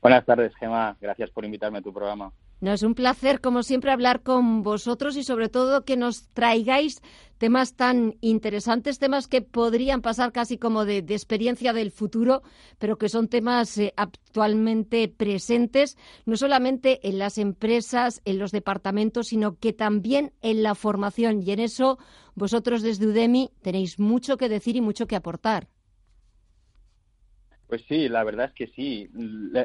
Buenas 0.00 0.24
tardes, 0.24 0.52
Gemma. 0.56 0.96
Gracias 1.00 1.30
por 1.30 1.44
invitarme 1.44 1.78
a 1.78 1.82
tu 1.82 1.92
programa. 1.92 2.32
No, 2.62 2.72
es 2.72 2.84
un 2.84 2.94
placer, 2.94 3.40
como 3.40 3.64
siempre, 3.64 3.90
hablar 3.90 4.22
con 4.22 4.62
vosotros 4.62 5.16
y 5.16 5.24
sobre 5.24 5.48
todo 5.48 5.84
que 5.84 5.96
nos 5.96 6.28
traigáis 6.28 7.02
temas 7.38 7.74
tan 7.74 8.14
interesantes, 8.20 9.00
temas 9.00 9.26
que 9.26 9.42
podrían 9.42 10.00
pasar 10.00 10.30
casi 10.30 10.58
como 10.58 10.84
de, 10.84 10.98
experiencia 10.98 11.72
del 11.72 11.90
futuro, 11.90 12.44
pero 12.78 12.98
que 12.98 13.08
son 13.08 13.26
temas 13.26 13.76
eh, 13.78 13.92
actualmente 13.96 15.08
presentes, 15.08 15.98
no 16.24 16.36
solamente 16.36 17.00
en 17.08 17.18
las 17.18 17.36
empresas, 17.36 18.22
en 18.24 18.38
los 18.38 18.52
departamentos, 18.52 19.26
sino 19.26 19.58
que 19.58 19.72
también 19.72 20.32
en 20.40 20.62
la 20.62 20.76
formación. 20.76 21.42
Y 21.42 21.50
en 21.50 21.58
eso 21.58 21.98
vosotros 22.36 22.80
desde 22.82 23.08
Udemy 23.08 23.50
tenéis 23.60 23.98
mucho 23.98 24.36
que 24.36 24.48
decir 24.48 24.76
y 24.76 24.80
mucho 24.80 25.08
que 25.08 25.16
aportar. 25.16 25.66
Pues 27.72 27.84
sí, 27.88 28.06
la 28.10 28.22
verdad 28.22 28.48
es 28.48 28.52
que 28.52 28.66
sí. 28.76 29.08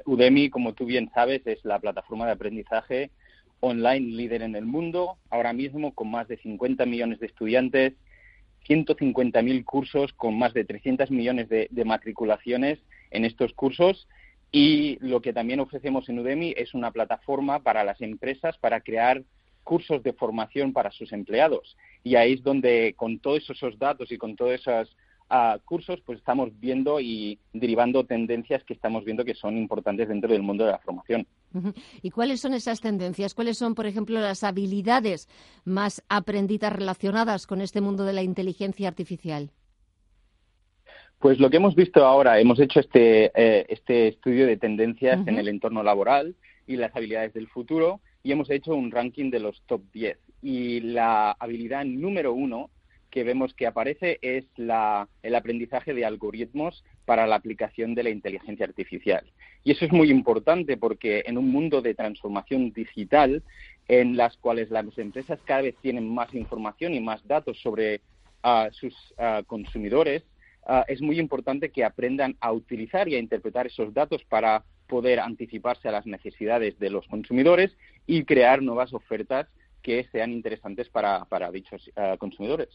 Udemy, 0.05 0.49
como 0.49 0.73
tú 0.73 0.85
bien 0.85 1.11
sabes, 1.13 1.45
es 1.45 1.59
la 1.65 1.77
plataforma 1.77 2.25
de 2.25 2.31
aprendizaje 2.31 3.11
online 3.59 4.15
líder 4.15 4.43
en 4.43 4.55
el 4.55 4.63
mundo, 4.63 5.17
ahora 5.29 5.51
mismo 5.51 5.93
con 5.93 6.09
más 6.09 6.25
de 6.29 6.37
50 6.37 6.85
millones 6.85 7.19
de 7.19 7.25
estudiantes, 7.25 7.95
150.000 8.65 9.65
cursos 9.65 10.13
con 10.13 10.39
más 10.39 10.53
de 10.53 10.63
300 10.63 11.11
millones 11.11 11.49
de, 11.49 11.67
de, 11.69 11.83
matriculaciones 11.83 12.79
en 13.11 13.25
estos 13.25 13.51
cursos 13.51 14.07
y 14.53 14.97
lo 15.01 15.21
que 15.21 15.33
también 15.33 15.59
ofrecemos 15.59 16.07
en 16.07 16.19
Udemy 16.19 16.53
es 16.55 16.73
una 16.73 16.91
plataforma 16.91 17.59
para 17.59 17.83
las 17.83 17.99
empresas 17.99 18.57
para 18.59 18.79
crear 18.79 19.21
cursos 19.65 20.01
de 20.01 20.13
formación 20.13 20.71
para 20.71 20.91
sus 20.91 21.11
empleados. 21.11 21.75
Y 22.05 22.15
ahí 22.15 22.35
es 22.35 22.41
donde, 22.41 22.93
con 22.95 23.19
todos 23.19 23.49
esos 23.49 23.77
datos 23.77 24.13
y 24.13 24.17
con 24.17 24.37
todos 24.37 24.53
esos 24.53 24.95
ah, 25.29 25.57
cursos, 25.65 25.99
pues 26.05 26.19
estamos 26.19 26.49
viendo 26.59 26.99
y 26.99 27.39
derivando 27.53 28.05
tendencias 28.05 28.63
que 28.63 28.73
estamos 28.73 29.05
viendo 29.05 29.25
que 29.25 29.35
son 29.35 29.57
importantes 29.57 30.07
dentro 30.07 30.31
del 30.31 30.41
mundo 30.41 30.65
de 30.65 30.71
la 30.71 30.79
formación. 30.79 31.27
¿Y 32.01 32.11
cuáles 32.11 32.41
son 32.41 32.53
esas 32.53 32.81
tendencias? 32.81 33.33
¿Cuáles 33.33 33.57
son, 33.57 33.75
por 33.75 33.85
ejemplo, 33.85 34.19
las 34.19 34.43
habilidades 34.43 35.27
más 35.65 36.03
aprendidas 36.09 36.73
relacionadas 36.73 37.47
con 37.47 37.61
este 37.61 37.81
mundo 37.81 38.05
de 38.05 38.13
la 38.13 38.23
inteligencia 38.23 38.87
artificial? 38.87 39.51
Pues 41.19 41.39
lo 41.39 41.49
que 41.49 41.57
hemos 41.57 41.73
visto 41.75 42.05
ahora, 42.05 42.39
hemos 42.39 42.59
hecho 42.59 42.79
este, 42.79 43.31
eh, 43.35 43.65
este 43.69 44.09
estudio 44.09 44.45
de 44.45 44.57
tendencias 44.57 45.25
en 45.25 45.39
el 45.39 45.47
entorno 45.47 45.81
laboral 45.81 46.35
y 46.67 46.75
las 46.75 46.95
habilidades 46.95 47.33
del 47.33 47.47
futuro 47.47 48.01
y 48.21 48.31
hemos 48.31 48.51
hecho 48.51 48.75
un 48.75 48.91
ranking 48.91 49.31
de 49.31 49.39
los 49.39 49.61
top 49.63 49.81
10. 49.93 50.17
Y 50.43 50.81
la 50.81 51.31
habilidad 51.31 51.85
número 51.85 52.33
uno 52.33 52.69
que 53.17 53.23
vemos 53.23 53.53
que 53.55 53.65
aparece 53.65 54.19
es 54.21 54.45
la, 54.57 55.09
el 55.23 55.33
aprendizaje 55.33 55.95
de 55.95 56.05
algoritmos 56.05 56.83
para 57.05 57.25
la 57.25 57.35
aplicación 57.35 57.95
de 57.95 58.03
la 58.03 58.11
inteligencia 58.11 58.65
artificial. 58.65 59.25
Y 59.63 59.71
eso 59.71 59.85
es 59.85 59.91
muy 59.91 60.11
importante 60.11 60.77
porque 60.77 61.23
en 61.25 61.37
un 61.37 61.49
mundo 61.49 61.81
de 61.81 61.95
transformación 61.95 62.71
digital, 62.73 63.41
en 63.87 64.17
las 64.17 64.37
cuales 64.37 64.69
las 64.69 64.85
empresas 64.97 65.39
cada 65.45 65.61
vez 65.61 65.75
tienen 65.81 66.07
más 66.13 66.33
información 66.33 66.93
y 66.93 66.99
más 66.99 67.25
datos 67.27 67.59
sobre 67.61 68.01
ah, 68.43 68.69
sus 68.71 68.93
ah, 69.17 69.41
consumidores, 69.47 70.23
Ah, 70.69 70.83
es 70.89 71.01
muy 71.01 71.17
importante 71.17 71.71
que 71.71 71.85
aprendan 71.85 72.35
a 72.41 72.51
utilizar 72.51 73.07
y 73.07 73.15
a 73.15 73.19
interpretar 73.19 73.67
esos 73.67 73.93
datos 73.93 74.21
para 74.25 74.65
poder 74.87 75.21
anticiparse 75.21 75.87
a 75.87 75.93
las 75.93 76.05
necesidades 76.05 76.77
de 76.77 76.89
los 76.89 77.07
consumidores 77.07 77.77
y 78.05 78.25
crear 78.25 78.61
nuevas 78.61 78.93
ofertas 78.93 79.47
que 79.81 80.05
sean 80.11 80.33
interesantes 80.33 80.89
para, 80.89 81.25
dichos 81.53 81.89
consumidores. 82.19 82.67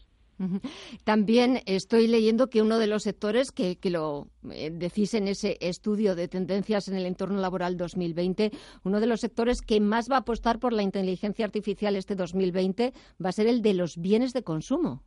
También 1.03 1.61
estoy 1.65 2.07
leyendo 2.07 2.49
que 2.49 2.61
uno 2.61 2.79
de 2.79 2.87
los 2.87 3.03
sectores 3.03 3.51
que, 3.51 3.77
lo 3.85 4.27
eh, 4.51 4.71
decís 4.71 5.13
en 5.13 5.27
ese 5.27 5.57
estudio 5.61 6.15
de 6.15 6.27
tendencias 6.27 6.87
en 6.87 6.95
el 6.95 7.05
entorno 7.05 7.39
laboral 7.39 7.77
2020, 7.77 8.51
uno 8.83 8.99
de 8.99 9.07
los 9.07 9.21
sectores 9.21 9.61
que 9.61 9.79
más 9.79 10.09
va 10.09 10.15
a 10.17 10.19
apostar 10.19 10.59
por 10.59 10.73
la 10.73 10.83
inteligencia 10.83 11.45
artificial 11.45 11.95
este 11.95 12.15
2020 12.15 12.93
va 13.23 13.29
a 13.29 13.33
ser 13.33 13.47
el 13.47 13.61
de 13.61 13.73
los 13.73 13.97
bienes 13.97 14.33
de 14.33 14.43
consumo. 14.43 15.03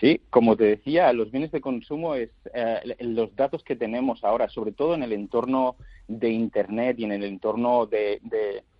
Sí, 0.00 0.20
como 0.30 0.56
te 0.56 0.64
decía, 0.64 1.12
los 1.12 1.30
bienes 1.30 1.52
de 1.52 1.60
consumo 1.60 2.14
es 2.14 2.30
eh, 2.52 2.80
los 3.00 3.34
datos 3.36 3.62
que 3.62 3.76
tenemos 3.76 4.24
ahora, 4.24 4.48
sobre 4.48 4.72
todo 4.72 4.94
en 4.94 5.02
el 5.02 5.12
entorno 5.12 5.76
de 6.08 6.30
Internet 6.30 6.98
y 6.98 7.04
en 7.04 7.12
el 7.12 7.24
entorno 7.24 7.86
de, 7.86 8.20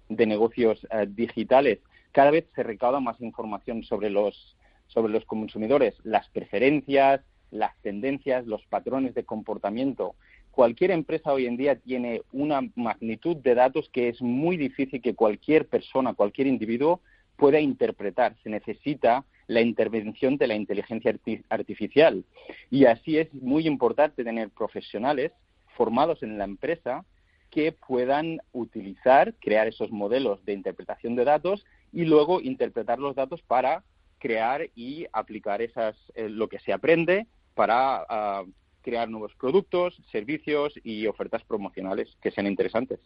negocios 0.09 0.87
eh, 0.91 1.07
digitales. 1.09 1.79
Cada 2.15 2.31
vez 2.31 2.47
se 2.55 2.63
recauda 2.63 3.01
más 3.01 3.21
información 3.21 3.83
sobre 3.83 4.09
los 4.09 4.57
sobre 4.87 5.13
los 5.13 5.25
consumidores, 5.25 5.95
las 6.05 6.29
preferencias, 6.29 7.23
las 7.51 7.77
tendencias, 7.83 8.47
los 8.47 8.65
patrones 8.67 9.15
de 9.15 9.25
comportamiento. 9.25 10.15
Cualquier 10.53 10.93
empresa 10.93 11.33
hoy 11.33 11.47
en 11.47 11.57
día 11.57 11.75
tiene 11.75 12.23
una 12.33 12.61
magnitud 12.77 13.37
de 13.39 13.57
datos 13.57 13.91
que 13.93 14.09
es 14.11 14.23
muy 14.23 14.57
difícil 14.57 15.03
que 15.03 15.17
cualquier 15.17 15.67
persona, 15.67 16.15
cualquier 16.15 16.47
individuo 16.47 17.01
pueda 17.37 17.59
interpretar. 17.59 18.37
Se 18.45 18.49
necesita 18.49 19.25
la 19.49 19.63
intervención 19.63 20.37
de 20.37 20.47
la 20.47 20.55
inteligencia 20.55 21.13
artificial. 21.49 22.25
Y 22.71 22.85
así 22.85 23.19
es 23.19 23.35
muy 23.35 23.67
importante 23.67 24.23
tener 24.23 24.51
profesionales 24.51 25.33
formados 25.77 26.23
en 26.23 26.39
la 26.39 26.45
empresa 26.45 27.05
que 27.51 27.73
puedan 27.73 28.41
utilizar, 28.53 29.35
crear 29.41 29.67
esos 29.67 29.91
modelos 29.91 30.45
de 30.45 30.53
interpretación 30.53 31.17
de 31.17 31.25
datos 31.25 31.65
y 31.95 32.05
luego 32.05 32.41
interpretar 32.41 32.99
los 32.99 33.15
datos 33.15 33.41
para 33.43 33.85
crear 34.19 34.69
y 34.75 35.07
aplicar 35.13 35.63
esas, 35.63 35.97
eh, 36.15 36.29
lo 36.29 36.49
que 36.49 36.59
se 36.59 36.73
aprende 36.73 37.27
para 37.55 38.05
ah, 38.09 38.45
crear 38.83 39.09
nuevos 39.09 39.33
productos, 39.39 40.01
servicios 40.11 40.75
y 40.83 41.07
ofertas 41.07 41.43
promocionales 41.45 42.17
que 42.21 42.31
sean 42.31 42.47
interesantes. 42.47 43.01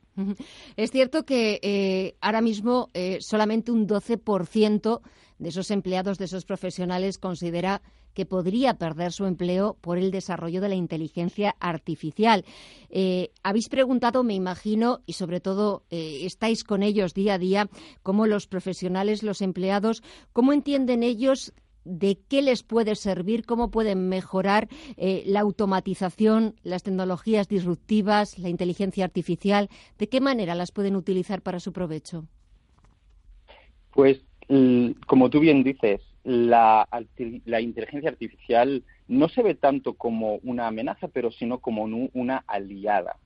Es 0.77 0.91
cierto 0.91 1.25
que 1.25 1.61
eh, 1.63 2.17
ahora 2.21 2.41
mismo 2.41 2.89
eh, 2.95 3.19
solamente 3.21 3.71
un 3.71 3.87
12% 3.87 5.01
de 5.39 5.49
esos 5.49 5.71
empleados, 5.71 6.19
de 6.19 6.25
esos 6.25 6.45
profesionales, 6.45 7.19
considera 7.19 7.81
que 8.19 8.27
podría 8.27 8.75
perder 8.75 9.13
su 9.13 9.27
empleo 9.27 9.77
por 9.81 9.97
el 9.97 10.11
desarrollo 10.11 10.61
de 10.61 10.69
la 10.69 10.75
inteligencia 10.75 11.55
artificial. 11.61 12.45
Eh, 12.91 13.31
habéis 13.45 13.69
preguntado, 13.69 14.25
me 14.25 14.35
imagino, 14.35 15.03
y 15.07 15.13
sobre 15.13 15.39
todo 15.39 15.85
estáis 15.89 16.65
con 16.65 16.83
ellos 16.83 17.15
día 17.15 17.35
a 17.35 17.39
día, 17.39 17.69
cómo 18.03 18.27
los 18.27 18.49
profesionales, 18.49 19.23
los 19.23 19.41
empleados, 19.41 20.03
cómo 20.33 20.53
entienden 20.53 21.05
ellos 21.05 21.53
de 21.85 22.19
qué 22.29 22.43
les 22.43 22.65
puede 22.65 22.97
servir, 22.97 23.47
cómo 23.47 23.71
pueden 23.71 24.09
mejorar 24.09 24.67
eh, 24.97 25.23
la 25.27 25.41
automatización, 25.41 26.57
las 26.65 26.83
tecnologías 26.83 27.47
disruptivas, 27.47 28.37
la 28.37 28.49
inteligencia 28.49 29.05
artificial, 29.05 29.69
de 29.97 30.09
qué 30.09 30.21
manera 30.21 30.57
las 30.57 30.73
pueden 30.73 30.97
utilizar 30.97 31.41
para 31.41 31.61
su 31.61 31.73
provecho. 31.73 32.25
Pues, 33.93 34.21
como 35.07 35.31
tú 35.31 35.39
bien 35.39 35.63
dices, 35.63 36.01
la, 36.25 36.89
inteligencia 37.61 38.11
artificial 38.11 38.83
no 39.07 39.29
se 39.29 39.43
ve 39.43 39.55
tanto 39.55 39.95
como 39.95 40.37
una 40.43 40.67
amenaza, 40.67 41.09
pero 41.09 41.31
sino 41.31 41.59
como 41.59 41.85
una 41.85 42.45
aliada. 42.47 43.17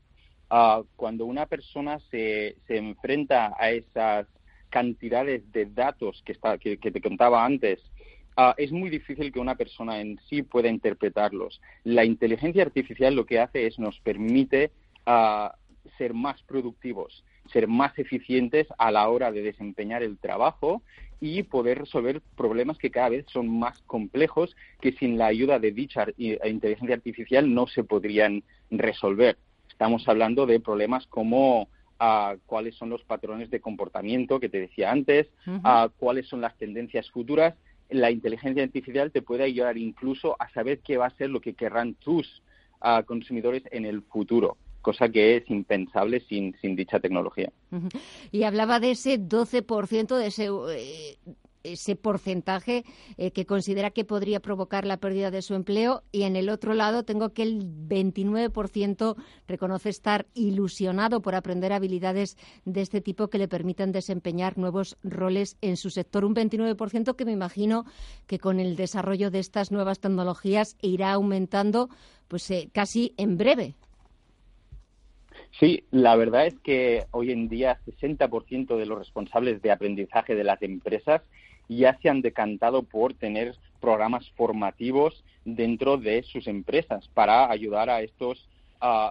Ah, 0.50 0.82
cuando 0.96 1.24
una 1.24 1.46
persona 1.46 1.98
se, 2.10 2.56
se 2.66 2.76
enfrenta 2.76 3.54
a 3.58 3.70
esas 3.70 4.26
cantidades 4.68 5.50
de 5.52 5.66
datos 5.66 6.22
que, 6.24 6.34
te 6.76 7.00
contaba 7.00 7.44
antes, 7.44 7.80
Ah, 8.36 8.54
es 8.56 8.72
muy 8.72 8.88
difícil 8.88 9.30
que 9.30 9.38
una 9.38 9.56
persona 9.56 10.00
en 10.00 10.18
sí 10.28 10.42
pueda 10.42 10.68
interpretarlos. 10.68 11.60
La 11.84 12.04
inteligencia 12.04 12.62
artificial 12.62 13.14
lo 13.14 13.26
que 13.26 13.38
hace 13.38 13.66
es 13.66 13.78
nos 13.78 14.00
permite 14.00 14.70
ah, 15.04 15.54
ser 15.98 16.14
más 16.14 16.42
productivos, 16.44 17.24
ser 17.52 17.68
más 17.68 17.98
eficientes 17.98 18.66
a 18.78 18.90
la 18.90 19.08
hora 19.08 19.30
de 19.30 19.42
desempeñar 19.42 20.02
el 20.02 20.18
trabajo 20.18 20.82
y 21.20 21.44
poder 21.44 21.78
resolver 21.78 22.20
problemas 22.36 22.78
que 22.78 22.90
cada 22.90 23.10
vez 23.10 23.26
son 23.32 23.48
más 23.48 23.80
complejos 23.82 24.56
que 24.80 24.92
sin 24.92 25.18
la 25.18 25.26
ayuda 25.26 25.60
de 25.60 25.70
dicha 25.70 26.06
inteligencia 26.16 26.96
artificial 26.96 27.54
no 27.54 27.68
se 27.68 27.84
podrían 27.84 28.42
resolver. 28.70 29.38
Estamos 29.68 30.08
hablando 30.08 30.46
de 30.46 30.58
problemas 30.58 31.06
como 31.06 31.68
ah, 32.00 32.34
cuáles 32.46 32.74
son 32.74 32.90
los 32.90 33.04
patrones 33.04 33.50
de 33.50 33.60
comportamiento 33.60 34.40
que 34.40 34.48
te 34.48 34.58
decía 34.58 34.90
antes, 34.90 35.28
cuáles 35.96 36.26
son 36.26 36.40
las 36.40 36.56
tendencias 36.58 37.08
futuras. 37.10 37.54
La 37.88 38.10
inteligencia 38.10 38.64
artificial 38.64 39.12
te 39.12 39.22
puede 39.22 39.44
ayudar 39.44 39.78
incluso 39.78 40.34
a 40.40 40.48
saber 40.50 40.80
qué 40.80 40.96
va 40.96 41.06
a 41.06 41.16
ser 41.16 41.30
lo 41.30 41.40
que 41.40 41.54
querrán 41.54 41.94
tus 41.94 42.42
ah, 42.80 43.04
consumidores 43.06 43.62
en 43.70 43.84
el 43.84 44.02
futuro 44.02 44.56
cosa 44.82 45.08
que 45.08 45.36
es 45.36 45.50
impensable 45.50 46.20
sin, 46.28 46.54
sin 46.60 46.76
dicha 46.76 47.00
tecnología. 47.00 47.50
Y 48.30 48.42
hablaba 48.42 48.80
de 48.80 48.90
ese 48.90 49.18
12%, 49.18 50.16
de 50.18 50.26
ese 50.26 50.46
eh, 50.46 51.16
ese 51.64 51.96
porcentaje 51.96 52.84
eh, 53.16 53.30
que 53.30 53.46
considera 53.46 53.90
que 53.90 54.04
podría 54.04 54.40
provocar 54.40 54.84
la 54.84 54.96
pérdida 54.96 55.30
de 55.30 55.42
su 55.42 55.54
empleo 55.54 56.02
y 56.12 56.22
en 56.22 56.36
el 56.36 56.48
otro 56.48 56.74
lado 56.74 57.04
tengo 57.04 57.30
que 57.30 57.42
el 57.42 57.64
29% 57.64 59.16
reconoce 59.46 59.88
estar 59.88 60.26
ilusionado 60.34 61.22
por 61.22 61.34
aprender 61.34 61.72
habilidades 61.72 62.36
de 62.64 62.80
este 62.80 63.00
tipo 63.00 63.28
que 63.28 63.38
le 63.38 63.48
permitan 63.48 63.92
desempeñar 63.92 64.58
nuevos 64.58 64.96
roles 65.02 65.56
en 65.60 65.76
su 65.76 65.90
sector. 65.90 66.24
Un 66.24 66.34
29% 66.34 67.16
que 67.16 67.24
me 67.24 67.32
imagino 67.32 67.84
que 68.26 68.38
con 68.38 68.60
el 68.60 68.76
desarrollo 68.76 69.30
de 69.30 69.38
estas 69.38 69.70
nuevas 69.70 70.00
tecnologías 70.00 70.76
irá 70.80 71.12
aumentando 71.12 71.88
pues 72.28 72.50
eh, 72.50 72.70
casi 72.72 73.14
en 73.16 73.36
breve. 73.36 73.74
Sí, 75.58 75.84
la 75.90 76.16
verdad 76.16 76.46
es 76.46 76.58
que 76.60 77.04
hoy 77.10 77.30
en 77.30 77.48
día 77.48 77.78
60% 77.86 78.76
de 78.76 78.86
los 78.86 78.98
responsables 78.98 79.60
de 79.62 79.70
aprendizaje 79.70 80.34
de 80.34 80.44
las 80.44 80.62
empresas 80.62 81.22
ya 81.68 81.98
se 82.00 82.08
han 82.08 82.22
decantado 82.22 82.82
por 82.82 83.14
tener 83.14 83.54
programas 83.80 84.30
formativos 84.30 85.24
dentro 85.44 85.96
de 85.98 86.22
sus 86.22 86.46
empresas 86.46 87.08
para 87.08 87.50
ayudar 87.50 87.90
a 87.90 88.02
estos 88.02 88.48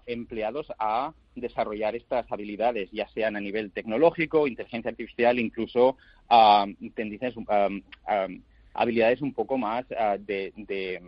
empleados 0.05 0.67
a 0.79 1.13
desarrollar 1.35 1.95
estas 1.95 2.29
habilidades, 2.29 2.89
ya 2.91 3.07
sean 3.09 3.37
a 3.37 3.39
nivel 3.39 3.71
tecnológico, 3.71 4.47
inteligencia 4.47 4.91
artificial, 4.91 5.39
incluso 5.39 5.95
habilidades 8.73 9.21
un 9.21 9.33
poco 9.33 9.57
más 9.57 9.85
de, 10.19 11.01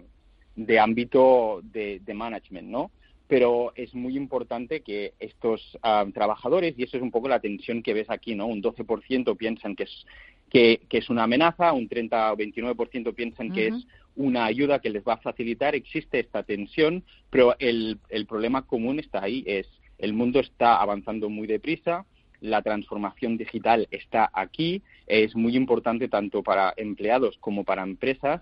ámbito 0.80 1.60
de, 1.64 2.14
management, 2.14 2.70
¿no? 2.70 2.92
Pero 3.28 3.72
es 3.76 3.94
muy 3.96 4.18
importante 4.18 4.82
que 4.82 5.14
estos 5.20 5.78
trabajadores, 6.14 6.76
y 6.78 6.84
eso 6.84 6.98
es 6.98 7.04
un 7.04 7.12
poco 7.12 7.30
la 7.30 7.40
tensión 7.40 7.82
que 7.82 7.94
ves 7.94 8.10
aquí, 8.10 8.36
¿no? 8.36 8.48
Un 8.48 8.62
12% 8.62 9.36
piensan 9.38 9.76
que 9.76 9.84
es 9.84 10.06
que, 10.50 10.80
es 10.92 11.10
una 11.10 11.24
amenaza, 11.24 11.74
un 11.74 11.88
30 11.88 12.34
o 12.34 12.38
29% 12.38 13.16
piensan 13.16 13.52
que 13.52 13.68
es 13.68 13.88
una 14.16 14.46
ayuda 14.46 14.80
que 14.80 14.92
les 14.92 15.04
va 15.04 15.14
a 15.14 15.18
facilitar, 15.18 15.74
existe 15.74 16.20
esta 16.20 16.44
tensión, 16.44 17.04
pero 17.32 17.56
el, 17.58 17.98
el 18.10 18.28
problema 18.28 18.62
común 18.62 19.00
está 19.00 19.24
ahí, 19.24 19.44
es 19.48 19.68
el 19.98 20.14
mundo 20.14 20.40
está 20.40 20.80
avanzando 20.80 21.30
muy 21.30 21.48
deprisa, 21.48 22.06
la 22.44 22.62
transformación 22.62 23.38
digital 23.38 23.88
está 23.90 24.30
aquí. 24.34 24.84
Es 25.08 25.34
muy 25.34 25.56
importante 25.56 26.10
tanto 26.10 26.44
para 26.44 26.74
empleados 26.76 27.38
como 27.40 27.64
para 27.64 27.84
empresas 27.84 28.42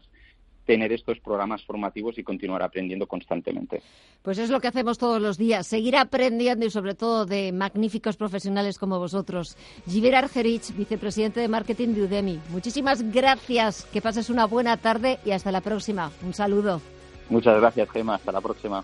tener 0.66 0.92
estos 0.94 1.20
programas 1.20 1.64
formativos 1.64 2.18
y 2.18 2.24
continuar 2.24 2.64
aprendiendo 2.64 3.08
constantemente. 3.08 3.82
Pues 4.22 4.38
es 4.38 4.50
lo 4.50 4.60
que 4.60 4.68
hacemos 4.68 4.98
todos 4.98 5.22
los 5.22 5.38
días, 5.38 5.68
seguir 5.68 5.98
aprendiendo 5.98 6.66
y 6.66 6.70
sobre 6.70 6.96
todo 6.96 7.26
de 7.26 7.52
magníficos 7.52 8.18
profesionales 8.18 8.78
como 8.78 9.00
vosotros. 9.00 9.58
Giver 9.88 10.16
Argerich, 10.16 10.76
vicepresidente 10.76 11.40
de 11.40 11.48
marketing 11.48 11.90
de 11.96 12.04
Udemy. 12.04 12.40
Muchísimas 12.50 13.02
gracias, 13.12 13.86
que 13.86 14.02
pases 14.02 14.30
una 14.30 14.46
buena 14.46 14.78
tarde 14.78 15.20
y 15.26 15.32
hasta 15.32 15.52
la 15.52 15.62
próxima. 15.62 16.12
Un 16.24 16.34
saludo. 16.34 16.82
Muchas 17.30 17.60
gracias, 17.60 17.90
Gemma. 17.90 18.16
Hasta 18.16 18.32
la 18.32 18.42
próxima. 18.42 18.84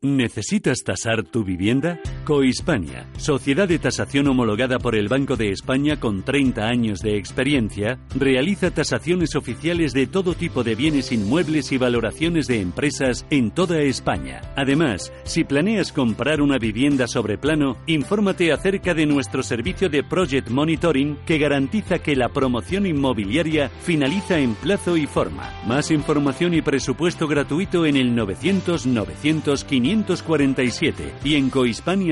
¿Necesitas 0.00 0.84
tasar 0.84 1.24
tu 1.24 1.42
vivienda? 1.42 1.98
Cohispania, 2.28 3.06
sociedad 3.16 3.66
de 3.66 3.78
tasación 3.78 4.26
homologada 4.26 4.78
por 4.78 4.94
el 4.94 5.08
Banco 5.08 5.34
de 5.34 5.50
España 5.50 5.98
con 5.98 6.24
30 6.24 6.68
años 6.68 7.00
de 7.00 7.16
experiencia, 7.16 7.98
realiza 8.14 8.70
tasaciones 8.70 9.34
oficiales 9.34 9.94
de 9.94 10.06
todo 10.06 10.34
tipo 10.34 10.62
de 10.62 10.74
bienes 10.74 11.10
inmuebles 11.10 11.72
y 11.72 11.78
valoraciones 11.78 12.46
de 12.46 12.60
empresas 12.60 13.24
en 13.30 13.50
toda 13.50 13.80
España. 13.80 14.42
Además, 14.56 15.10
si 15.24 15.44
planeas 15.44 15.90
comprar 15.90 16.42
una 16.42 16.58
vivienda 16.58 17.08
sobre 17.08 17.38
plano, 17.38 17.78
infórmate 17.86 18.52
acerca 18.52 18.92
de 18.92 19.06
nuestro 19.06 19.42
servicio 19.42 19.88
de 19.88 20.02
Project 20.02 20.50
Monitoring 20.50 21.16
que 21.24 21.38
garantiza 21.38 22.00
que 22.00 22.14
la 22.14 22.28
promoción 22.28 22.84
inmobiliaria 22.84 23.70
finaliza 23.70 24.38
en 24.38 24.54
plazo 24.54 24.98
y 24.98 25.06
forma. 25.06 25.50
Más 25.66 25.90
información 25.90 26.52
y 26.52 26.60
presupuesto 26.60 27.26
gratuito 27.26 27.86
en 27.86 27.96
el 27.96 28.14
900 28.14 28.86
900 28.86 29.64
500 29.64 30.22
547 30.22 31.14
y 31.24 31.34
en 31.36 31.48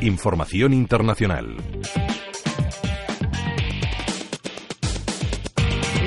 Información 0.00 0.74
internacional. 0.74 1.56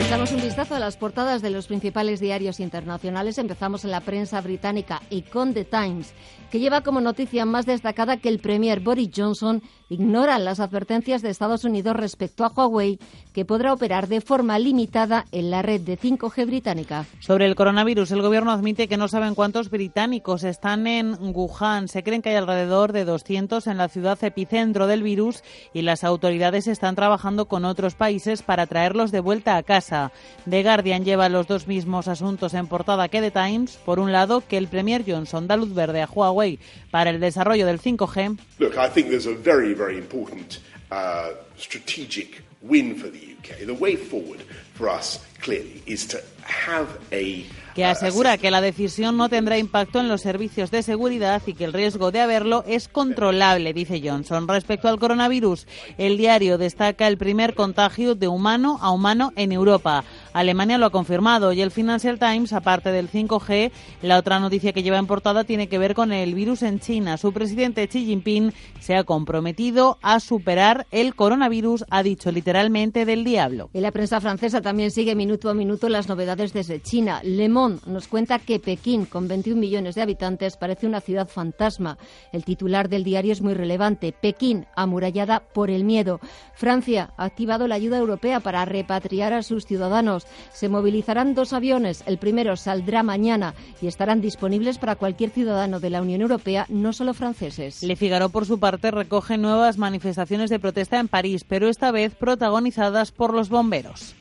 Damos 0.09 0.31
un 0.31 0.41
vistazo 0.41 0.75
a 0.75 0.79
las 0.79 0.95
portadas 0.97 1.41
de 1.41 1.49
los 1.49 1.67
principales 1.67 2.19
diarios 2.19 2.59
internacionales. 2.59 3.37
Empezamos 3.37 3.83
en 3.83 3.91
la 3.91 4.01
prensa 4.01 4.39
británica 4.39 5.01
y 5.09 5.21
con 5.21 5.53
The 5.53 5.65
Times, 5.65 6.13
que 6.49 6.59
lleva 6.59 6.81
como 6.81 7.01
noticia 7.01 7.45
más 7.45 7.65
destacada 7.65 8.17
que 8.17 8.29
el 8.29 8.39
Premier 8.39 8.81
Boris 8.81 9.09
Johnson 9.15 9.61
ignora 9.91 10.39
las 10.39 10.61
advertencias 10.61 11.21
de 11.21 11.29
Estados 11.29 11.65
Unidos 11.65 11.97
respecto 11.97 12.45
a 12.45 12.47
Huawei, 12.47 12.97
que 13.33 13.43
podrá 13.43 13.73
operar 13.73 14.07
de 14.07 14.21
forma 14.21 14.57
limitada 14.57 15.25
en 15.33 15.51
la 15.51 15.61
red 15.61 15.81
de 15.81 15.99
5G 15.99 16.45
británica. 16.45 17.05
Sobre 17.19 17.45
el 17.45 17.55
coronavirus, 17.55 18.11
el 18.11 18.21
gobierno 18.21 18.51
admite 18.51 18.87
que 18.87 18.95
no 18.95 19.09
saben 19.09 19.35
cuántos 19.35 19.69
británicos 19.69 20.45
están 20.45 20.87
en 20.87 21.17
Wuhan. 21.19 21.89
Se 21.89 22.03
creen 22.03 22.21
que 22.21 22.29
hay 22.29 22.37
alrededor 22.37 22.93
de 22.93 23.03
200 23.03 23.67
en 23.67 23.77
la 23.77 23.89
ciudad 23.89 24.17
epicentro 24.23 24.87
del 24.87 25.03
virus 25.03 25.43
y 25.73 25.81
las 25.81 26.05
autoridades 26.05 26.67
están 26.67 26.95
trabajando 26.95 27.45
con 27.45 27.65
otros 27.65 27.95
países 27.95 28.43
para 28.43 28.67
traerlos 28.67 29.11
de 29.11 29.19
vuelta 29.19 29.57
a 29.57 29.63
casa. 29.63 30.13
The 30.49 30.63
Guardian 30.63 31.03
lleva 31.03 31.27
los 31.27 31.47
dos 31.47 31.67
mismos 31.67 32.07
asuntos 32.07 32.53
en 32.53 32.67
portada 32.67 33.09
que 33.09 33.19
The 33.19 33.31
Times. 33.31 33.77
Por 33.83 33.99
un 33.99 34.13
lado, 34.13 34.41
que 34.47 34.57
el 34.57 34.67
Premier 34.67 35.03
Johnson 35.05 35.47
da 35.47 35.57
luz 35.57 35.73
verde 35.73 36.01
a 36.01 36.07
Huawei 36.07 36.59
para 36.91 37.09
el 37.09 37.19
desarrollo 37.19 37.65
del 37.65 37.81
5G. 37.81 38.37
Look, 38.59 38.73
I 38.75 38.89
think 38.89 39.09
there's 39.09 39.27
a 39.27 39.35
very, 39.35 39.73
very 39.81 39.97
important 39.97 40.59
uh, 40.91 41.31
strategic 41.57 42.43
win 42.61 42.95
for 42.95 43.09
the 43.09 43.19
UK. 43.19 43.65
The 43.65 43.73
way 43.73 43.95
forward 43.95 44.41
for 44.75 44.89
us, 44.89 45.19
clearly, 45.41 45.81
is 45.85 46.07
to 46.09 46.19
have 46.43 46.87
a 47.11 47.45
que 47.73 47.85
asegura 47.85 48.37
que 48.37 48.51
la 48.51 48.59
decisión 48.59 49.15
no 49.15 49.29
tendrá 49.29 49.57
impacto 49.57 50.01
en 50.01 50.09
los 50.09 50.21
servicios 50.21 50.71
de 50.71 50.83
seguridad 50.83 51.41
y 51.45 51.53
que 51.53 51.63
el 51.63 51.71
riesgo 51.71 52.11
de 52.11 52.19
haberlo 52.19 52.65
es 52.67 52.89
controlable, 52.89 53.73
dice 53.73 54.01
Johnson. 54.03 54.47
Respecto 54.47 54.89
al 54.89 54.99
coronavirus, 54.99 55.67
el 55.97 56.17
diario 56.17 56.57
destaca 56.57 57.07
el 57.07 57.17
primer 57.17 57.55
contagio 57.55 58.13
de 58.13 58.27
humano 58.27 58.77
a 58.81 58.91
humano 58.91 59.31
en 59.37 59.53
Europa. 59.53 60.03
Alemania 60.33 60.77
lo 60.77 60.85
ha 60.85 60.91
confirmado 60.91 61.53
y 61.53 61.61
el 61.61 61.71
Financial 61.71 62.17
Times, 62.17 62.53
aparte 62.53 62.91
del 62.91 63.09
5G, 63.09 63.71
la 64.01 64.17
otra 64.17 64.39
noticia 64.39 64.73
que 64.73 64.83
lleva 64.83 64.97
en 64.97 65.07
portada 65.07 65.43
tiene 65.43 65.67
que 65.67 65.77
ver 65.77 65.93
con 65.93 66.11
el 66.11 66.33
virus 66.33 66.63
en 66.63 66.79
China. 66.79 67.17
Su 67.17 67.33
presidente 67.33 67.87
Xi 67.87 68.05
Jinping 68.05 68.53
se 68.79 68.95
ha 68.95 69.03
comprometido 69.03 69.97
a 70.01 70.19
superar 70.19 70.87
el 70.91 71.15
coronavirus, 71.15 71.85
ha 71.89 72.03
dicho 72.03 72.31
literalmente 72.31 73.05
del 73.05 73.23
diablo. 73.23 73.69
Y 73.73 73.81
la 73.81 73.91
prensa 73.91 74.21
francesa 74.21 74.61
también 74.61 74.91
sigue 74.91 75.15
minuto 75.15 75.49
a 75.49 75.53
minuto 75.53 75.89
las 75.89 76.07
novedades 76.07 76.53
desde 76.53 76.81
China. 76.81 77.21
Le 77.23 77.49
Monde 77.49 77.81
nos 77.85 78.07
cuenta 78.07 78.39
que 78.39 78.59
Pekín, 78.59 79.05
con 79.05 79.27
21 79.27 79.59
millones 79.59 79.95
de 79.95 80.01
habitantes, 80.01 80.57
parece 80.57 80.87
una 80.87 81.01
ciudad 81.01 81.27
fantasma. 81.27 81.97
El 82.31 82.45
titular 82.45 82.89
del 82.89 83.03
diario 83.03 83.33
es 83.33 83.41
muy 83.41 83.53
relevante. 83.53 84.13
Pekín, 84.13 84.65
amurallada 84.75 85.41
por 85.53 85.69
el 85.69 85.83
miedo. 85.83 86.19
Francia 86.53 87.13
ha 87.17 87.25
activado 87.25 87.67
la 87.67 87.75
ayuda 87.75 87.97
europea 87.97 88.39
para 88.39 88.65
repatriar 88.65 89.33
a 89.33 89.43
sus 89.43 89.65
ciudadanos. 89.65 90.20
Se 90.53 90.69
movilizarán 90.69 91.33
dos 91.33 91.53
aviones. 91.53 92.03
El 92.05 92.17
primero 92.17 92.55
saldrá 92.55 93.03
mañana 93.03 93.53
y 93.81 93.87
estarán 93.87 94.21
disponibles 94.21 94.77
para 94.77 94.95
cualquier 94.95 95.31
ciudadano 95.31 95.79
de 95.79 95.89
la 95.89 96.01
Unión 96.01 96.21
Europea, 96.21 96.65
no 96.69 96.93
solo 96.93 97.13
franceses. 97.13 97.83
Le 97.83 97.95
Figaro, 97.95 98.29
por 98.29 98.45
su 98.45 98.59
parte, 98.59 98.91
recoge 98.91 99.37
nuevas 99.37 99.77
manifestaciones 99.77 100.49
de 100.49 100.59
protesta 100.59 100.99
en 100.99 101.07
París, 101.07 101.43
pero 101.47 101.67
esta 101.67 101.91
vez 101.91 102.15
protagonizadas 102.15 103.11
por 103.11 103.33
los 103.33 103.49
bomberos. 103.49 104.15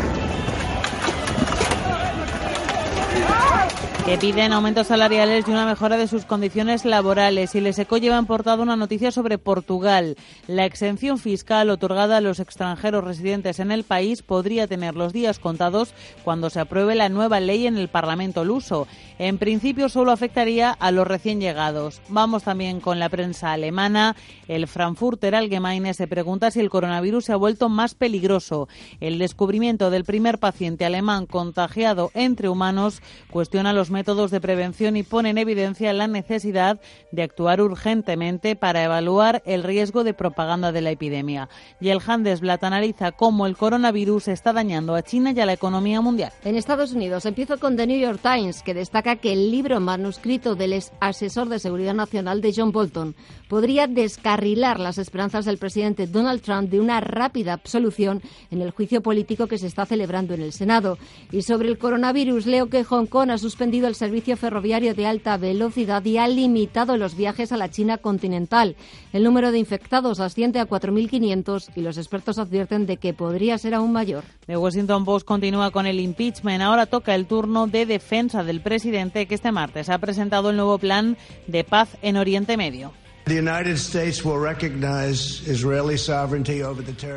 Que 4.05 4.19
piden 4.19 4.53
aumentos 4.53 4.87
salariales 4.87 5.47
y 5.47 5.51
una 5.51 5.67
mejora 5.67 5.97
de 5.97 6.07
sus 6.07 6.25
condiciones 6.25 6.85
laborales. 6.85 7.55
Y 7.55 7.61
les 7.61 7.79
eco 7.79 7.99
lleva 7.99 8.19
en 8.19 8.27
portada 8.27 8.63
una 8.63 8.77
noticia 8.77 9.11
sobre 9.11 9.39
Portugal. 9.39 10.17
La 10.47 10.65
exención 10.65 11.19
fiscal 11.19 11.71
otorgada 11.71 12.17
a 12.17 12.21
los 12.21 12.41
extranjeros 12.41 13.05
residentes 13.05 13.59
en 13.59 13.73
el 13.73 13.85
país 13.85 14.23
podría 14.23 14.67
tener 14.67 14.95
los 14.95 15.13
días 15.13 15.39
contados 15.39 15.95
cuando 16.25 16.51
se 16.51 16.61
apruebe 16.61 16.95
la 16.95 17.09
nueva 17.09 17.41
ley 17.41 17.67
en 17.67 17.77
el 17.77 17.89
Parlamento 17.89 18.45
luso. 18.45 18.87
En 19.21 19.37
principio 19.37 19.91
solo 19.91 20.13
afectaría 20.13 20.71
a 20.71 20.91
los 20.91 21.07
recién 21.07 21.43
llegados. 21.43 22.01
Vamos 22.09 22.45
también 22.45 22.81
con 22.81 22.99
la 22.99 23.11
prensa 23.11 23.53
alemana. 23.53 24.17
El 24.49 24.67
Frankfurter 24.67 25.35
Allgemeine 25.35 25.93
se 25.93 26.07
pregunta 26.07 26.51
si 26.51 26.59
el 26.59 26.71
coronavirus 26.71 27.27
se 27.27 27.33
ha 27.35 27.37
vuelto 27.37 27.69
más 27.69 27.95
peligroso. 27.95 28.67
El 28.99 29.19
descubrimiento 29.19 29.91
del 29.91 30.05
primer 30.05 30.39
paciente 30.39 30.87
alemán 30.87 31.27
contagiado 31.27 32.11
entre 32.15 32.49
humanos 32.49 33.03
cuestiona 33.31 33.75
los 33.75 33.91
métodos 33.91 34.31
de 34.31 34.41
prevención 34.41 34.97
y 34.97 35.03
pone 35.03 35.29
en 35.29 35.37
evidencia 35.37 35.93
la 35.93 36.07
necesidad 36.07 36.81
de 37.13 37.23
actuar 37.23 37.61
urgentemente 37.61 38.57
para 38.57 38.83
evaluar 38.83 39.43
el 39.45 39.65
riesgo 39.65 40.03
de 40.03 40.15
propaganda 40.15 40.73
de 40.73 40.81
la 40.81 40.93
epidemia. 40.93 41.51
Y 41.79 41.91
el 41.91 42.01
Handelsblatt 42.01 42.65
analiza 42.65 43.13
cómo 43.13 43.47
el 43.47 43.59
coronavirus 43.59 44.29
está 44.29 44.55
dañando 44.55 44.95
a 44.95 45.03
China 45.03 45.33
y 45.37 45.41
a 45.41 45.45
la 45.45 45.53
economía 45.53 46.01
mundial. 46.01 46.33
En 46.43 46.57
Estados 46.57 46.93
Unidos 46.93 47.27
empiezo 47.27 47.61
con 47.61 47.77
The 47.77 47.87
New 47.87 48.01
York 48.01 48.21
Times, 48.23 48.63
que 48.63 48.73
destaca 48.73 49.10
que 49.17 49.33
el 49.33 49.51
libro 49.51 49.81
manuscrito 49.81 50.55
del 50.55 50.81
asesor 51.01 51.49
de 51.49 51.59
seguridad 51.59 51.95
nacional 51.95 52.41
de 52.41 52.53
John 52.55 52.73
Bolton 52.73 53.15
podría 53.49 53.89
descarrilar 53.89 54.79
las 54.79 54.99
esperanzas 54.99 55.45
del 55.45 55.59
presidente 55.59 56.07
Donald 56.07 56.41
Trump 56.41 56.71
de 56.71 56.79
una 56.79 57.01
rápida 57.01 57.53
absolución 57.53 58.23
en 58.53 58.63
el 58.63 58.71
juicio 58.71 59.03
político 59.03 59.49
que 59.49 59.59
se 59.59 59.67
está 59.67 59.87
celebrando 59.87 60.35
en 60.35 60.43
el 60.43 60.53
Senado. 60.53 60.99
Y 61.33 61.43
sobre 61.43 61.69
el 61.69 61.77
coronavirus, 61.77 62.47
leo 62.47 62.69
que 62.69 62.85
Hong 62.85 63.07
Kong 63.07 63.31
ha 63.31 63.39
suspendido 63.39 63.89
el 63.89 63.97
servicio 63.97 64.37
ferroviario 64.37 64.95
de 64.95 65.07
alta 65.07 65.37
velocidad 65.37 66.05
y 66.05 66.19
ha 66.19 66.29
limitado 66.29 66.97
los 66.97 67.17
viajes 67.17 67.51
a 67.51 67.57
la 67.57 67.71
China 67.71 67.99
continental. 67.99 68.77
El 69.13 69.25
número 69.25 69.51
de 69.51 69.59
infectados 69.59 70.21
asciende 70.21 70.61
a 70.61 70.69
4.500 70.69 71.71
y 71.75 71.81
los 71.81 71.99
expertos 71.99 72.39
advierten 72.39 72.87
de 72.87 72.99
que 72.99 73.15
podría 73.15 73.59
ser 73.59 73.75
aún 73.75 73.93
mayor. 73.93 74.23
The 74.47 74.57
Washington 74.57 75.05
Post 75.05 75.27
continúa 75.27 75.73
con 75.73 75.87
el 75.87 75.99
impeachment. 75.99 76.63
Ahora 76.63 76.87
toca 76.87 77.17
el 77.17 77.27
turno 77.27 77.67
de 77.67 77.87
defensa 77.87 78.45
del 78.45 78.61
presidente 78.61 79.00
que 79.09 79.35
este 79.35 79.51
martes 79.51 79.89
ha 79.89 79.99
presentado 79.99 80.51
el 80.51 80.57
nuevo 80.57 80.79
plan 80.79 81.17
de 81.47 81.65
paz 81.65 81.97
en 82.03 82.19
Oriente 82.19 82.59
Medio. 82.59 82.93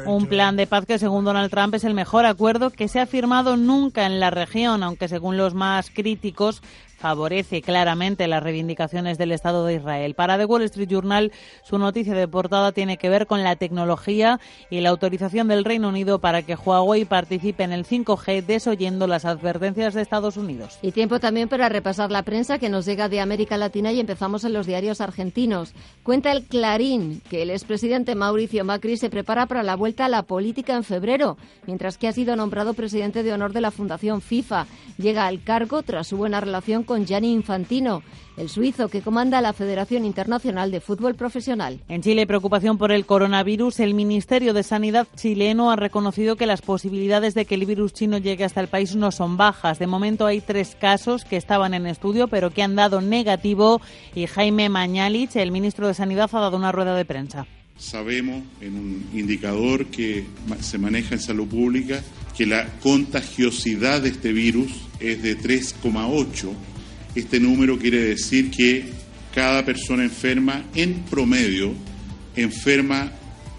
Un 0.05 0.27
plan 0.27 0.55
de 0.55 0.67
paz 0.67 0.86
que, 0.86 0.99
según 0.99 1.25
Donald 1.25 1.49
Trump, 1.49 1.73
es 1.73 1.84
el 1.84 1.93
mejor 1.93 2.25
acuerdo 2.25 2.69
que 2.69 2.88
se 2.88 2.99
ha 2.99 3.05
firmado 3.05 3.57
nunca 3.57 4.05
en 4.05 4.19
la 4.19 4.29
región, 4.29 4.84
aunque 4.84 5.07
según 5.07 5.38
los 5.38 5.53
más 5.53 5.89
críticos 5.89 6.61
favorece 7.03 7.61
claramente 7.61 8.29
las 8.29 8.41
reivindicaciones 8.41 9.17
del 9.17 9.33
Estado 9.33 9.65
de 9.65 9.73
Israel. 9.73 10.15
Para 10.15 10.37
The 10.37 10.45
Wall 10.45 10.61
Street 10.61 10.87
Journal, 10.87 11.33
su 11.61 11.77
noticia 11.77 12.13
de 12.13 12.29
portada 12.29 12.71
tiene 12.71 12.95
que 12.95 13.09
ver 13.09 13.27
con 13.27 13.43
la 13.43 13.57
tecnología 13.57 14.39
y 14.69 14.79
la 14.79 14.87
autorización 14.87 15.49
del 15.49 15.65
Reino 15.65 15.89
Unido 15.89 16.19
para 16.19 16.43
que 16.43 16.55
Huawei 16.55 17.03
participe 17.03 17.63
en 17.63 17.73
el 17.73 17.85
5G, 17.85 18.45
desoyendo 18.45 19.05
las 19.05 19.25
advertencias 19.25 19.93
de 19.93 20.01
Estados 20.01 20.37
Unidos. 20.37 20.79
Y 20.81 20.93
tiempo 20.93 21.19
también 21.19 21.49
para 21.49 21.67
repasar 21.67 22.09
la 22.09 22.23
prensa 22.23 22.57
que 22.57 22.69
nos 22.69 22.85
llega 22.85 23.09
de 23.09 23.19
América 23.19 23.57
Latina 23.57 23.91
y 23.91 23.99
empezamos 23.99 24.45
en 24.45 24.53
los 24.53 24.65
diarios 24.65 25.01
argentinos. 25.01 25.73
Cuenta 26.03 26.31
el 26.31 26.45
Clarín 26.45 27.21
que 27.29 27.41
el 27.41 27.49
expresidente 27.49 28.15
Mauricio 28.15 28.63
Macri 28.63 28.95
se 28.95 29.09
prepara 29.09 29.45
para 29.45 29.63
la 29.63 29.75
vuelta 29.75 30.05
a 30.05 30.09
la 30.09 30.23
política 30.23 30.73
en 30.73 30.85
febrero, 30.85 31.35
mientras 31.67 31.97
que 31.97 32.07
ha 32.07 32.13
sido 32.13 32.37
nombrado 32.37 32.73
presidente 32.73 33.23
de 33.23 33.33
honor 33.33 33.51
de 33.51 33.59
la 33.59 33.71
Fundación 33.71 34.21
FIFA. 34.21 34.67
Llega 34.97 35.27
al 35.27 35.43
cargo 35.43 35.83
tras 35.83 36.07
su 36.07 36.15
buena 36.15 36.39
relación 36.39 36.83
con 36.83 36.92
con 36.93 37.07
Gianni 37.07 37.33
Infantino, 37.33 38.03
el 38.37 38.49
suizo 38.49 38.87
que 38.87 39.01
comanda 39.01 39.41
la 39.41 39.53
Federación 39.53 40.05
Internacional 40.05 40.69
de 40.69 40.79
Fútbol 40.79 41.15
Profesional. 41.15 41.79
En 41.89 42.03
Chile, 42.03 42.27
preocupación 42.27 42.77
por 42.77 42.91
el 42.91 43.07
coronavirus. 43.07 43.79
El 43.79 43.95
Ministerio 43.95 44.53
de 44.53 44.61
Sanidad 44.61 45.07
chileno 45.15 45.71
ha 45.71 45.75
reconocido 45.75 46.35
que 46.35 46.45
las 46.45 46.61
posibilidades 46.61 47.33
de 47.33 47.45
que 47.45 47.55
el 47.55 47.65
virus 47.65 47.93
chino 47.93 48.19
llegue 48.19 48.43
hasta 48.43 48.61
el 48.61 48.67
país 48.67 48.95
no 48.95 49.11
son 49.11 49.37
bajas. 49.37 49.79
De 49.79 49.87
momento 49.87 50.27
hay 50.27 50.39
tres 50.39 50.77
casos 50.79 51.25
que 51.25 51.35
estaban 51.35 51.73
en 51.73 51.87
estudio, 51.87 52.27
pero 52.27 52.51
que 52.51 52.61
han 52.61 52.75
dado 52.75 53.01
negativo. 53.01 53.81
Y 54.13 54.27
Jaime 54.27 54.69
Mañalich, 54.69 55.35
el 55.35 55.51
ministro 55.51 55.87
de 55.87 55.95
Sanidad, 55.95 56.29
ha 56.31 56.41
dado 56.41 56.57
una 56.57 56.71
rueda 56.71 56.95
de 56.95 57.05
prensa. 57.05 57.47
Sabemos 57.75 58.43
en 58.61 58.75
un 58.75 59.09
indicador 59.15 59.87
que 59.87 60.25
se 60.61 60.77
maneja 60.77 61.15
en 61.15 61.21
salud 61.21 61.47
pública 61.47 62.03
que 62.37 62.45
la 62.45 62.67
contagiosidad 62.81 64.01
de 64.03 64.09
este 64.09 64.31
virus 64.31 64.71
es 64.99 65.23
de 65.23 65.35
3,8 65.35 66.53
este 67.16 67.39
número 67.39 67.78
quiere 67.78 67.99
decir 67.99 68.49
que 68.51 68.86
cada 69.34 69.66
persona 69.66 70.03
enferma, 70.03 70.64
en 70.76 71.03
promedio, 71.03 71.74
enferma, 72.36 73.11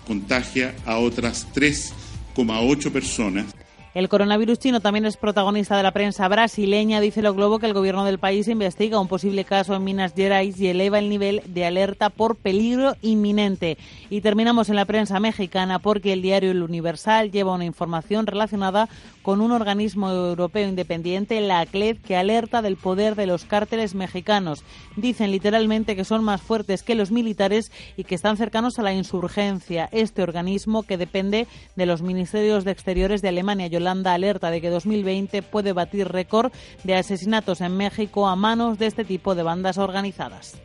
contagia 0.07 0.75
a 0.85 0.99
otras 0.99 1.47
3,8 1.55 2.91
personas 2.91 3.54
el 3.95 4.09
coronavirus 4.09 4.59
chino 4.59 4.80
también 4.80 5.05
es 5.07 5.16
protagonista 5.16 5.76
de 5.76 5.84
la 5.84 5.92
prensa 5.92 6.26
brasileña. 6.26 7.01
Dice 7.01 7.22
lo 7.22 7.32
Globo 7.32 7.61
que 7.61 7.66
el 7.66 7.74
gobierno 7.74 8.05
del 8.05 8.18
país 8.18 8.49
investiga 8.49 8.99
un 8.99 9.07
posible 9.07 9.45
caso 9.45 9.72
en 9.76 9.84
Minas 9.84 10.14
Gerais 10.16 10.59
y 10.59 10.66
eleva 10.66 10.99
el 10.99 11.09
nivel 11.09 11.42
de 11.47 11.64
alerta 11.64 12.11
por 12.11 12.34
peligro 12.34 12.97
inminente. 13.03 13.78
Y 14.11 14.20
terminamos 14.20 14.68
en 14.68 14.74
la 14.74 14.84
prensa 14.84 15.20
mexicana 15.20 15.78
porque 15.78 16.12
el 16.12 16.22
diario 16.22 16.51
El 16.51 16.64
Universal 16.64 17.30
lleva 17.30 17.55
una 17.55 17.66
información 17.66 18.26
relacionada 18.26 18.88
con 19.22 19.40
un 19.40 19.53
organismo 19.53 20.11
europeo 20.11 20.68
independiente, 20.68 21.40
la 21.40 21.61
ACLED, 21.61 21.99
que 21.99 22.16
alerta 22.16 22.62
del 22.62 22.76
poder 22.76 23.14
de 23.14 23.26
los 23.26 23.45
cárteles 23.45 23.95
mexicanos. 23.95 24.64
Dicen 24.97 25.30
literalmente 25.30 25.95
que 25.95 26.05
son 26.05 26.24
más 26.24 26.42
fuertes 26.42 26.82
que 26.82 26.97
los 26.97 27.12
militares 27.12 27.70
y 27.97 28.05
que 28.05 28.16
están 28.16 28.36
cercanos 28.36 28.78
a 28.78 28.82
la 28.82 28.92
insurgencia. 28.92 29.88
Este 29.92 30.22
organismo, 30.22 30.82
que 30.82 30.99
depende 30.99 31.47
de 31.76 31.86
los 31.86 32.03
ministerios 32.03 32.64
de 32.64 32.72
Exteriores 32.72 33.22
de 33.22 33.28
Alemania 33.28 33.68
y 33.68 33.76
Holanda 33.85 34.14
alerta 34.14 34.51
de 34.51 34.62
que 34.62 34.70
2020 34.70 35.43
puede 35.43 35.74
batir 35.74 36.09
récord 36.09 36.53
de 36.85 36.95
asesinatos 36.95 37.61
en 37.61 37.76
México 37.76 38.26
a 38.26 38.35
manos 38.35 38.78
de 38.78 38.87
este 38.87 39.05
tipo 39.05 39.35
de 39.35 39.43
bandas 39.43 39.76
organizadas. 39.76 40.57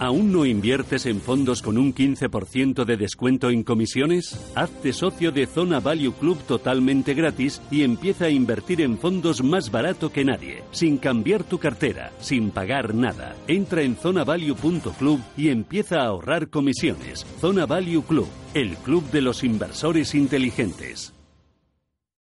¿Aún 0.00 0.32
no 0.32 0.44
inviertes 0.44 1.06
en 1.06 1.20
fondos 1.20 1.62
con 1.62 1.78
un 1.78 1.94
15% 1.94 2.84
de 2.84 2.96
descuento 2.96 3.50
en 3.50 3.62
comisiones? 3.62 4.52
Hazte 4.56 4.92
socio 4.92 5.30
de 5.30 5.46
Zona 5.46 5.78
Value 5.78 6.12
Club 6.12 6.38
totalmente 6.46 7.14
gratis 7.14 7.62
y 7.70 7.82
empieza 7.82 8.26
a 8.26 8.30
invertir 8.30 8.80
en 8.80 8.98
fondos 8.98 9.42
más 9.44 9.70
barato 9.70 10.10
que 10.10 10.24
nadie, 10.24 10.64
sin 10.72 10.98
cambiar 10.98 11.44
tu 11.44 11.58
cartera, 11.58 12.12
sin 12.18 12.50
pagar 12.50 12.94
nada. 12.94 13.36
Entra 13.46 13.82
en 13.82 13.94
zonavalue.club 13.94 15.20
y 15.36 15.48
empieza 15.48 16.00
a 16.00 16.06
ahorrar 16.06 16.48
comisiones. 16.48 17.24
Zona 17.40 17.64
Value 17.64 18.02
Club, 18.02 18.28
el 18.52 18.76
club 18.78 19.08
de 19.12 19.22
los 19.22 19.44
inversores 19.44 20.14
inteligentes. 20.16 21.13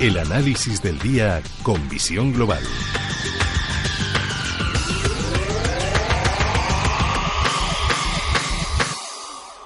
El 0.00 0.18
análisis 0.18 0.82
del 0.82 0.98
día 0.98 1.40
con 1.62 1.88
visión 1.88 2.32
global. 2.32 2.62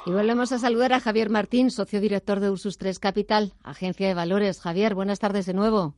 Y 0.05 0.11
volvemos 0.11 0.53
a 0.53 0.59
saludar 0.59 0.93
a 0.93 1.01
Javier 1.01 1.31
Martín, 1.31 1.71
socio 1.71 2.01
director 2.01 2.41
de 2.41 2.51
Ursus 2.51 2.77
3 2.77 2.99
Capital, 2.99 3.55
agencia 3.63 4.07
de 4.07 4.13
valores. 4.13 4.61
Javier, 4.61 4.95
buenas 4.95 5.19
tardes 5.19 5.47
de 5.47 5.55
nuevo. 5.55 5.95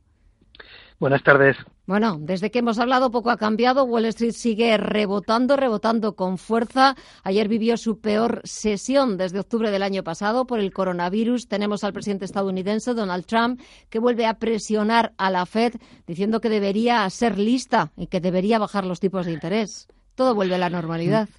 Buenas 1.01 1.23
tardes. 1.23 1.57
Bueno, 1.87 2.17
desde 2.19 2.51
que 2.51 2.59
hemos 2.59 2.77
hablado 2.77 3.09
poco 3.09 3.31
ha 3.31 3.37
cambiado. 3.37 3.85
Wall 3.85 4.05
Street 4.05 4.33
sigue 4.33 4.77
rebotando, 4.77 5.57
rebotando 5.57 6.15
con 6.15 6.37
fuerza. 6.37 6.93
Ayer 7.23 7.47
vivió 7.47 7.75
su 7.75 7.99
peor 7.99 8.41
sesión 8.43 9.17
desde 9.17 9.39
octubre 9.39 9.71
del 9.71 9.81
año 9.81 10.03
pasado 10.03 10.45
por 10.45 10.59
el 10.59 10.71
coronavirus. 10.71 11.47
Tenemos 11.47 11.83
al 11.83 11.93
presidente 11.93 12.25
estadounidense, 12.25 12.93
Donald 12.93 13.25
Trump, 13.25 13.59
que 13.89 13.97
vuelve 13.97 14.27
a 14.27 14.35
presionar 14.35 15.13
a 15.17 15.31
la 15.31 15.47
Fed 15.47 15.73
diciendo 16.05 16.39
que 16.39 16.49
debería 16.49 17.09
ser 17.09 17.39
lista 17.39 17.91
y 17.97 18.05
que 18.05 18.21
debería 18.21 18.59
bajar 18.59 18.85
los 18.85 18.99
tipos 18.99 19.25
de 19.25 19.31
interés. 19.31 19.87
Todo 20.13 20.35
vuelve 20.35 20.53
a 20.53 20.59
la 20.59 20.69
normalidad. 20.69 21.29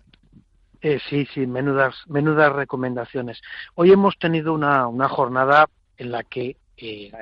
Eh, 0.80 0.98
sí, 1.08 1.24
sí, 1.32 1.46
menudas, 1.46 1.94
menudas 2.08 2.52
recomendaciones. 2.52 3.40
Hoy 3.76 3.92
hemos 3.92 4.18
tenido 4.18 4.54
una, 4.54 4.88
una 4.88 5.08
jornada 5.08 5.68
en 5.98 6.10
la 6.10 6.24
que 6.24 6.56
eh, 6.78 7.12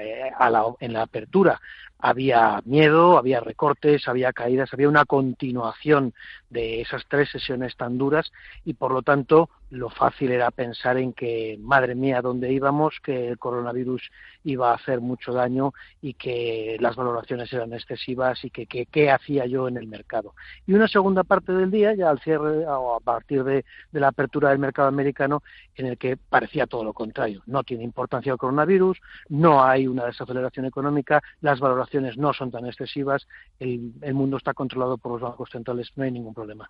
en 0.80 0.92
la 0.94 1.02
apertura 1.02 1.60
había 2.00 2.60
miedo, 2.64 3.18
había 3.18 3.40
recortes, 3.40 4.08
había 4.08 4.32
caídas, 4.32 4.72
había 4.72 4.88
una 4.88 5.04
continuación 5.04 6.14
de 6.48 6.80
esas 6.80 7.04
tres 7.08 7.30
sesiones 7.30 7.76
tan 7.76 7.98
duras 7.98 8.32
y 8.64 8.74
por 8.74 8.92
lo 8.92 9.02
tanto 9.02 9.50
lo 9.70 9.88
fácil 9.88 10.32
era 10.32 10.50
pensar 10.50 10.98
en 10.98 11.12
que, 11.12 11.56
madre 11.60 11.94
mía, 11.94 12.20
dónde 12.20 12.52
íbamos, 12.52 12.98
que 13.02 13.28
el 13.28 13.38
coronavirus 13.38 14.10
iba 14.44 14.70
a 14.70 14.74
hacer 14.74 15.00
mucho 15.00 15.32
daño 15.32 15.72
y 16.02 16.14
que 16.14 16.76
las 16.80 16.96
valoraciones 16.96 17.52
eran 17.52 17.72
excesivas 17.72 18.44
y 18.44 18.50
que 18.50 18.66
qué 18.66 19.10
hacía 19.10 19.46
yo 19.46 19.68
en 19.68 19.76
el 19.76 19.86
mercado. 19.86 20.34
Y 20.66 20.74
una 20.74 20.88
segunda 20.88 21.22
parte 21.24 21.52
del 21.52 21.70
día, 21.70 21.94
ya 21.94 22.10
al 22.10 22.20
cierre 22.20 22.66
o 22.66 22.96
a 22.96 23.00
partir 23.00 23.44
de, 23.44 23.64
la 23.92 24.08
apertura 24.08 24.50
del 24.50 24.58
mercado 24.58 24.88
americano, 24.88 25.42
en 25.76 25.86
el 25.86 25.98
que 25.98 26.16
parecía 26.16 26.66
todo 26.66 26.84
lo 26.84 26.92
contrario. 26.92 27.42
No 27.46 27.62
tiene 27.62 27.84
importancia 27.84 28.32
el 28.32 28.38
coronavirus, 28.38 29.00
no 29.28 29.62
hay 29.62 29.86
una 29.86 30.06
desaceleración 30.06 30.66
económica, 30.66 31.22
las 31.40 31.60
valoraciones 31.60 32.18
no 32.18 32.32
son 32.32 32.50
tan 32.50 32.66
excesivas, 32.66 33.26
el, 33.58 33.92
el 34.02 34.14
mundo 34.14 34.36
está 34.36 34.52
controlado 34.52 34.98
por 34.98 35.12
los 35.12 35.20
bancos 35.20 35.50
centrales, 35.50 35.90
no 35.96 36.04
hay 36.04 36.10
ningún 36.10 36.34
problema. 36.34 36.68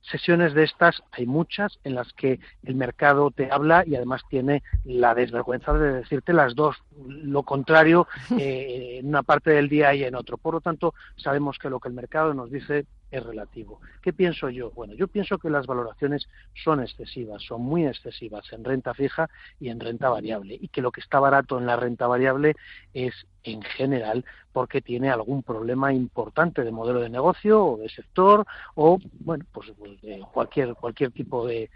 Sesiones 0.00 0.54
de 0.54 0.64
estas 0.64 1.02
hay 1.12 1.26
muchas 1.26 1.78
en 1.84 1.94
las 1.94 2.12
que 2.16 2.40
el 2.64 2.74
mercado 2.74 3.30
te 3.30 3.50
habla 3.50 3.84
y 3.86 3.94
además 3.94 4.22
tiene 4.28 4.62
la 4.84 5.14
desvergüenza 5.14 5.72
de 5.74 5.92
decirte 5.92 6.32
las 6.32 6.54
dos, 6.54 6.76
lo 7.06 7.42
contrario 7.42 8.08
eh, 8.38 8.98
en 8.98 9.08
una 9.08 9.22
parte 9.22 9.50
del 9.50 9.68
día 9.68 9.94
y 9.94 10.04
en 10.04 10.14
otro. 10.14 10.38
Por 10.38 10.54
lo 10.54 10.60
tanto, 10.60 10.94
sabemos 11.16 11.58
que 11.58 11.70
lo 11.70 11.78
que 11.78 11.88
el 11.88 11.94
mercado 11.94 12.34
nos 12.34 12.50
dice 12.50 12.86
es 13.10 13.22
relativo. 13.22 13.80
¿Qué 14.02 14.12
pienso 14.12 14.50
yo? 14.50 14.70
Bueno, 14.70 14.94
yo 14.94 15.08
pienso 15.08 15.38
que 15.38 15.50
las 15.50 15.66
valoraciones 15.66 16.28
son 16.54 16.80
excesivas, 16.80 17.42
son 17.42 17.62
muy 17.62 17.86
excesivas 17.86 18.52
en 18.52 18.64
renta 18.64 18.94
fija 18.94 19.28
y 19.60 19.68
en 19.68 19.80
renta 19.80 20.08
variable, 20.10 20.58
y 20.60 20.68
que 20.68 20.82
lo 20.82 20.92
que 20.92 21.00
está 21.00 21.20
barato 21.20 21.58
en 21.58 21.66
la 21.66 21.76
renta 21.76 22.06
variable 22.06 22.54
es 22.94 23.14
en 23.44 23.62
general 23.62 24.24
porque 24.52 24.82
tiene 24.82 25.10
algún 25.10 25.42
problema 25.42 25.92
importante 25.92 26.64
de 26.64 26.72
modelo 26.72 27.00
de 27.00 27.08
negocio 27.08 27.64
o 27.64 27.76
de 27.76 27.88
sector 27.88 28.44
o 28.74 28.98
bueno 29.20 29.44
pues, 29.52 29.72
pues 29.78 29.92
cualquier 30.32 30.74
cualquier 30.74 31.12
tipo 31.12 31.46
de, 31.46 31.70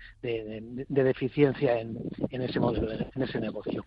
deficiencia 0.89 1.79
en, 1.79 1.97
en, 2.31 2.43
ese 2.43 2.59
modelo 2.59 2.91
en 2.91 3.23
ese 3.23 3.39
negocio 3.39 3.85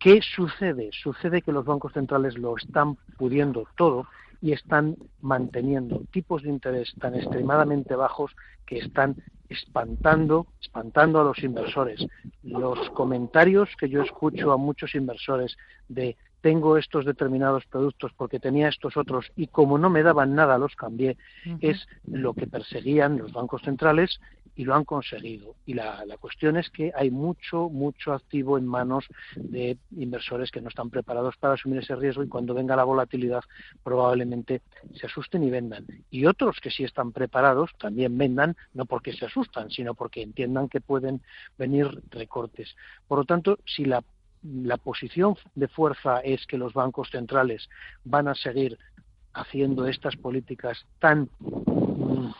¿Qué 0.00 0.22
sucede? 0.22 0.88
Sucede 0.92 1.42
que 1.42 1.52
los 1.52 1.66
bancos 1.66 1.92
centrales 1.92 2.38
lo 2.38 2.56
están 2.56 2.96
pudiendo 3.18 3.66
todo 3.76 4.06
y 4.40 4.52
están 4.52 4.96
manteniendo 5.20 6.02
tipos 6.10 6.42
de 6.42 6.48
interés 6.48 6.94
tan 6.98 7.14
extremadamente 7.14 7.94
bajos 7.94 8.34
que 8.66 8.78
están 8.78 9.16
espantando, 9.48 10.46
espantando 10.60 11.20
a 11.20 11.24
los 11.24 11.42
inversores. 11.42 12.06
Los 12.42 12.90
comentarios 12.90 13.68
que 13.78 13.88
yo 13.88 14.02
escucho 14.02 14.52
a 14.52 14.56
muchos 14.56 14.94
inversores 14.94 15.56
de 15.88 16.16
tengo 16.40 16.78
estos 16.78 17.04
determinados 17.04 17.66
productos 17.66 18.12
porque 18.16 18.40
tenía 18.40 18.68
estos 18.68 18.96
otros 18.96 19.30
y 19.36 19.48
como 19.48 19.76
no 19.76 19.90
me 19.90 20.02
daban 20.02 20.34
nada 20.34 20.56
los 20.56 20.74
cambié, 20.74 21.18
es 21.60 21.86
lo 22.06 22.32
que 22.32 22.46
perseguían 22.46 23.18
los 23.18 23.32
bancos 23.32 23.62
centrales 23.62 24.20
y 24.60 24.64
lo 24.64 24.74
han 24.74 24.84
conseguido. 24.84 25.54
Y 25.64 25.72
la, 25.72 26.04
cuestión 26.20 26.58
es 26.58 26.68
que 26.68 26.92
hay 26.94 27.10
mucho, 27.10 27.70
mucho 27.70 28.12
activo 28.12 28.58
en 28.58 28.66
manos 28.66 29.06
de 29.34 29.78
inversores 29.96 30.50
que 30.50 30.60
no 30.60 30.68
están 30.68 30.90
preparados 30.90 31.34
para 31.38 31.54
asumir 31.54 31.78
ese 31.78 31.96
riesgo 31.96 32.22
y 32.22 32.28
cuando 32.28 32.52
venga 32.52 32.76
la 32.76 32.84
volatilidad 32.84 33.42
probablemente 33.82 34.60
se 34.92 35.06
asusten 35.06 35.44
y 35.44 35.50
vendan. 35.50 35.86
Y 36.10 36.26
otros 36.26 36.60
que 36.60 36.70
sí 36.70 36.84
están 36.84 37.12
preparados 37.12 37.70
también 37.78 38.18
vendan, 38.18 38.54
no 38.74 38.84
porque 38.84 39.14
se 39.14 39.24
asustan, 39.24 39.70
sino 39.70 39.94
porque 39.94 40.20
entiendan 40.20 40.68
que 40.68 40.82
pueden 40.82 41.22
venir 41.56 41.86
recortes. 42.10 42.76
Por 43.08 43.20
lo 43.20 43.24
tanto, 43.24 43.60
si 43.64 43.86
la 43.86 44.04
la 44.42 44.78
posición 44.78 45.36
de 45.54 45.68
fuerza 45.68 46.20
es 46.20 46.46
que 46.46 46.56
los 46.56 46.72
bancos 46.72 47.10
centrales 47.10 47.68
van 48.04 48.28
a 48.28 48.34
seguir 48.34 48.78
haciendo 49.32 49.86
estas 49.86 50.16
políticas 50.16 50.84
tan 50.98 51.28
mm, 51.40 52.30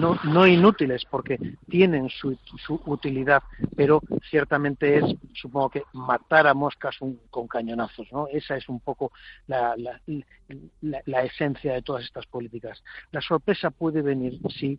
no, 0.00 0.18
no 0.24 0.46
inútiles 0.46 1.04
porque 1.04 1.38
tienen 1.68 2.08
su, 2.08 2.36
su, 2.56 2.80
utilidad, 2.86 3.42
pero 3.76 4.00
ciertamente 4.30 4.98
es, 4.98 5.04
supongo 5.34 5.70
que, 5.70 5.82
matar 5.92 6.46
a 6.46 6.54
moscas 6.54 6.96
con 7.30 7.48
cañonazos. 7.48 8.08
¿no? 8.12 8.26
Esa 8.28 8.56
es 8.56 8.68
un 8.68 8.80
poco 8.80 9.12
la, 9.46 9.74
la, 9.76 10.00
la, 10.80 11.22
esencia 11.22 11.74
de 11.74 11.82
todas 11.82 12.04
estas 12.04 12.26
políticas. 12.26 12.82
La 13.12 13.20
sorpresa 13.20 13.70
puede 13.70 14.02
venir 14.02 14.38
si 14.50 14.78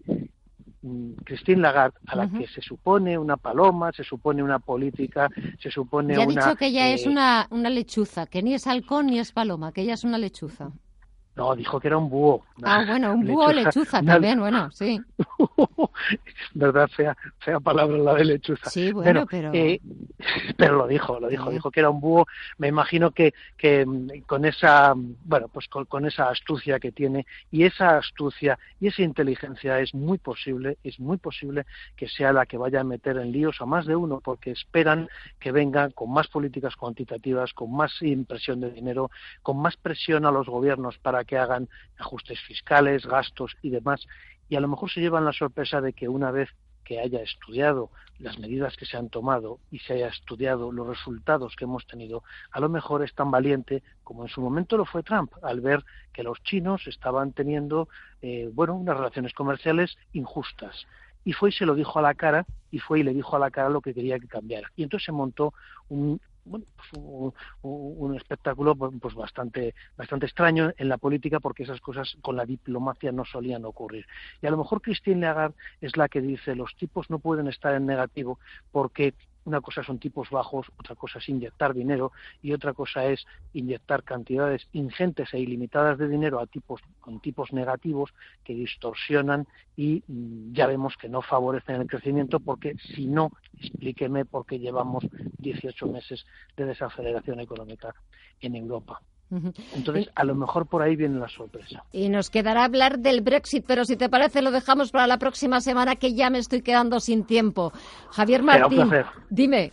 Mm, 0.81 1.11
Christine 1.25 1.61
Lagarde, 1.61 1.97
a 2.07 2.15
la 2.15 2.29
que 2.29 2.47
se 2.47 2.61
supone 2.61 3.17
una 3.17 3.35
paloma, 3.35 3.91
se 3.91 4.03
supone 4.03 4.41
una 4.41 4.59
política, 4.59 5.29
se 5.59 5.69
supone 5.69 6.15
ya 6.15 6.25
una... 6.25 6.41
ha 6.41 6.45
dicho 6.45 6.57
que 6.57 6.67
ella 6.67 6.89
es 6.89 7.05
eh, 7.05 7.09
una, 7.09 7.47
una 7.51 7.69
lechuza, 7.69 8.27
que 8.27 8.41
ni 8.41 8.53
es 8.53 8.65
halcón 8.65 9.07
ni 9.07 9.19
es 9.19 9.33
paloma, 9.33 9.73
que 9.73 9.81
ella 9.81 9.95
es 9.95 10.05
una 10.05 10.17
lechuza. 10.17 10.71
No, 11.39 11.55
dijo 11.55 11.79
que 11.79 11.87
era 11.87 11.97
un 11.97 12.09
búho. 12.09 12.43
Ah, 12.63 12.83
bueno, 12.85 13.13
un 13.13 13.25
búho 13.25 13.53
lechuza, 13.53 14.01
también, 14.05 14.41
bueno, 14.41 14.69
sí. 14.71 14.99
¿Verdad? 16.53 16.89
Fea, 16.89 17.15
fea 17.39 17.61
palabra 17.61 17.97
la 17.97 18.13
de 18.15 18.25
lechuza. 18.25 18.69
Sí, 18.69 18.91
bueno, 18.91 19.25
pero... 19.25 19.49
Eh, 19.53 19.79
pero 20.57 20.75
lo 20.75 20.85
dijo, 20.85 21.17
lo 21.17 21.29
dijo, 21.29 21.49
dijo 21.49 21.71
que 21.71 21.79
era 21.79 21.89
un 21.89 22.01
búho. 22.01 22.25
Me 22.57 22.67
imagino 22.67 23.11
que, 23.11 23.33
que 23.57 23.85
mm, 23.85 24.23
con 24.27 24.43
esa, 24.43 24.93
bueno, 24.95 25.47
pues 25.47 25.69
con, 25.69 25.85
con, 25.85 26.05
esa 26.05 26.29
astucia 26.29 26.77
que 26.77 26.91
tiene 26.91 27.25
y 27.51 27.63
esa 27.63 27.97
astucia 27.97 28.59
y 28.81 28.87
esa 28.87 29.03
inteligencia 29.03 29.79
es 29.79 29.93
muy 29.93 30.17
posible, 30.17 30.77
es 30.83 30.99
muy 30.99 31.17
posible 31.17 31.65
que 31.95 32.09
sea 32.09 32.33
la 32.33 32.45
que 32.45 32.57
vaya 32.57 32.81
a 32.81 32.83
meter 32.83 33.17
en 33.17 33.31
líos 33.31 33.61
a 33.61 33.65
más 33.65 33.85
de 33.85 33.95
uno 33.95 34.19
porque 34.19 34.51
esperan 34.51 35.07
que 35.39 35.53
venga 35.53 35.89
con 35.91 36.11
más 36.11 36.27
políticas 36.27 36.75
cuantitativas, 36.75 37.53
con 37.53 37.73
más 37.73 37.93
impresión 38.01 38.59
de 38.59 38.71
dinero, 38.71 39.09
con 39.41 39.57
más 39.57 39.77
presión 39.77 40.25
a 40.25 40.31
los 40.31 40.47
gobiernos 40.47 40.97
para 40.97 41.23
que 41.23 41.28
hagan 41.37 41.69
ajustes 41.97 42.39
fiscales, 42.41 43.05
gastos 43.05 43.55
y 43.61 43.69
demás, 43.69 44.05
y 44.49 44.55
a 44.55 44.59
lo 44.59 44.67
mejor 44.67 44.89
se 44.89 45.01
llevan 45.01 45.25
la 45.25 45.33
sorpresa 45.33 45.81
de 45.81 45.93
que 45.93 46.07
una 46.07 46.31
vez 46.31 46.49
que 46.83 46.99
haya 46.99 47.21
estudiado 47.21 47.91
las 48.17 48.39
medidas 48.39 48.75
que 48.75 48.85
se 48.85 48.97
han 48.97 49.09
tomado 49.09 49.59
y 49.69 49.77
se 49.77 49.93
haya 49.93 50.07
estudiado 50.07 50.71
los 50.71 50.87
resultados 50.87 51.55
que 51.55 51.65
hemos 51.65 51.85
tenido, 51.85 52.23
a 52.51 52.59
lo 52.59 52.67
mejor 52.67 53.03
es 53.03 53.13
tan 53.13 53.29
valiente 53.29 53.83
como 54.03 54.23
en 54.23 54.29
su 54.29 54.41
momento 54.41 54.75
lo 54.75 54.85
fue 54.85 55.03
Trump, 55.03 55.31
al 55.43 55.61
ver 55.61 55.85
que 56.11 56.23
los 56.23 56.41
chinos 56.41 56.87
estaban 56.87 57.31
teniendo, 57.31 57.89
eh, 58.23 58.49
bueno, 58.51 58.73
unas 58.75 58.97
relaciones 58.97 59.33
comerciales 59.33 59.97
injustas. 60.13 60.87
Y 61.23 61.33
fue 61.33 61.49
y 61.49 61.51
se 61.51 61.65
lo 61.65 61.75
dijo 61.75 61.99
a 61.99 62.01
la 62.01 62.15
cara, 62.15 62.45
y 62.71 62.79
fue 62.79 63.01
y 63.01 63.03
le 63.03 63.13
dijo 63.13 63.35
a 63.35 63.39
la 63.39 63.51
cara 63.51 63.69
lo 63.69 63.81
que 63.81 63.93
quería 63.93 64.19
que 64.19 64.27
cambiara. 64.27 64.71
Y 64.75 64.83
entonces 64.83 65.05
se 65.05 65.11
montó 65.11 65.53
un, 65.89 66.19
bueno, 66.49 66.65
pues 66.75 66.89
un, 67.61 68.15
espectáculo 68.15 68.75
pues, 68.75 68.91
pues 68.99 69.13
bastante, 69.13 69.75
bastante 69.95 70.25
extraño 70.25 70.71
en 70.77 70.89
la 70.89 70.97
política 70.97 71.39
porque 71.39 71.63
esas 71.63 71.79
cosas 71.79 72.17
con 72.21 72.35
la 72.35 72.45
diplomacia 72.45 73.11
no 73.11 73.23
solían 73.23 73.65
ocurrir. 73.65 74.05
Y 74.41 74.47
a 74.47 74.51
lo 74.51 74.57
mejor 74.57 74.81
Christine 74.81 75.21
Lagarde 75.21 75.55
es 75.79 75.95
la 75.95 76.09
que 76.09 76.21
dice 76.21 76.55
los 76.55 76.75
tipos 76.75 77.09
no 77.09 77.19
pueden 77.19 77.47
estar 77.47 77.75
en 77.75 77.85
negativo 77.85 78.39
porque 78.71 79.13
una 79.49 79.61
cosa 79.61 79.83
son 79.83 79.99
tipos 79.99 80.29
bajos, 80.29 80.67
otra 80.77 80.95
cosa 80.95 81.17
es 81.17 81.27
inyectar 81.27 81.73
dinero 81.73 82.11
y 82.41 82.53
otra 82.53 82.73
cosa 82.73 83.05
es 83.05 83.25
inyectar 83.53 84.03
cantidades 84.03 84.67
ingentes 84.73 85.33
e 85.33 85.39
ilimitadas 85.39 85.97
de 85.97 86.07
dinero 86.07 86.39
a 86.39 86.45
tipos 86.45 86.81
con 87.01 87.19
tipos 87.19 87.51
negativos 87.51 88.13
que 88.43 88.53
distorsionan 88.53 89.47
y 89.75 90.03
mm, 90.07 90.53
ya 90.53 90.67
vemos 90.67 90.95
que 90.97 91.09
no 91.09 91.21
favorecen 91.21 91.81
el 91.81 91.87
crecimiento 91.87 92.39
porque 92.39 92.75
si 92.95 93.07
no, 93.07 93.31
explíqueme 93.59 94.23
por 94.25 94.45
qué 94.45 94.59
llevamos 94.59 95.03
18 95.39 95.87
meses 95.87 96.25
de 96.55 96.65
desaceleración 96.65 97.39
económica 97.39 97.93
en 98.39 98.55
Europa. 98.55 99.01
Entonces, 99.75 100.09
a 100.15 100.23
lo 100.23 100.35
mejor 100.35 100.65
por 100.67 100.81
ahí 100.81 100.95
viene 100.95 101.19
la 101.19 101.29
sorpresa. 101.29 101.83
Y 101.91 102.09
nos 102.09 102.29
quedará 102.29 102.63
hablar 102.63 102.99
del 102.99 103.21
Brexit, 103.21 103.63
pero 103.67 103.85
si 103.85 103.95
te 103.95 104.09
parece 104.09 104.41
lo 104.41 104.51
dejamos 104.51 104.91
para 104.91 105.07
la 105.07 105.17
próxima 105.17 105.61
semana 105.61 105.95
que 105.95 106.13
ya 106.13 106.29
me 106.29 106.39
estoy 106.39 106.61
quedando 106.61 106.99
sin 106.99 107.25
tiempo. 107.25 107.71
Javier 108.11 108.43
Martín, 108.43 108.89
dime. 109.29 109.71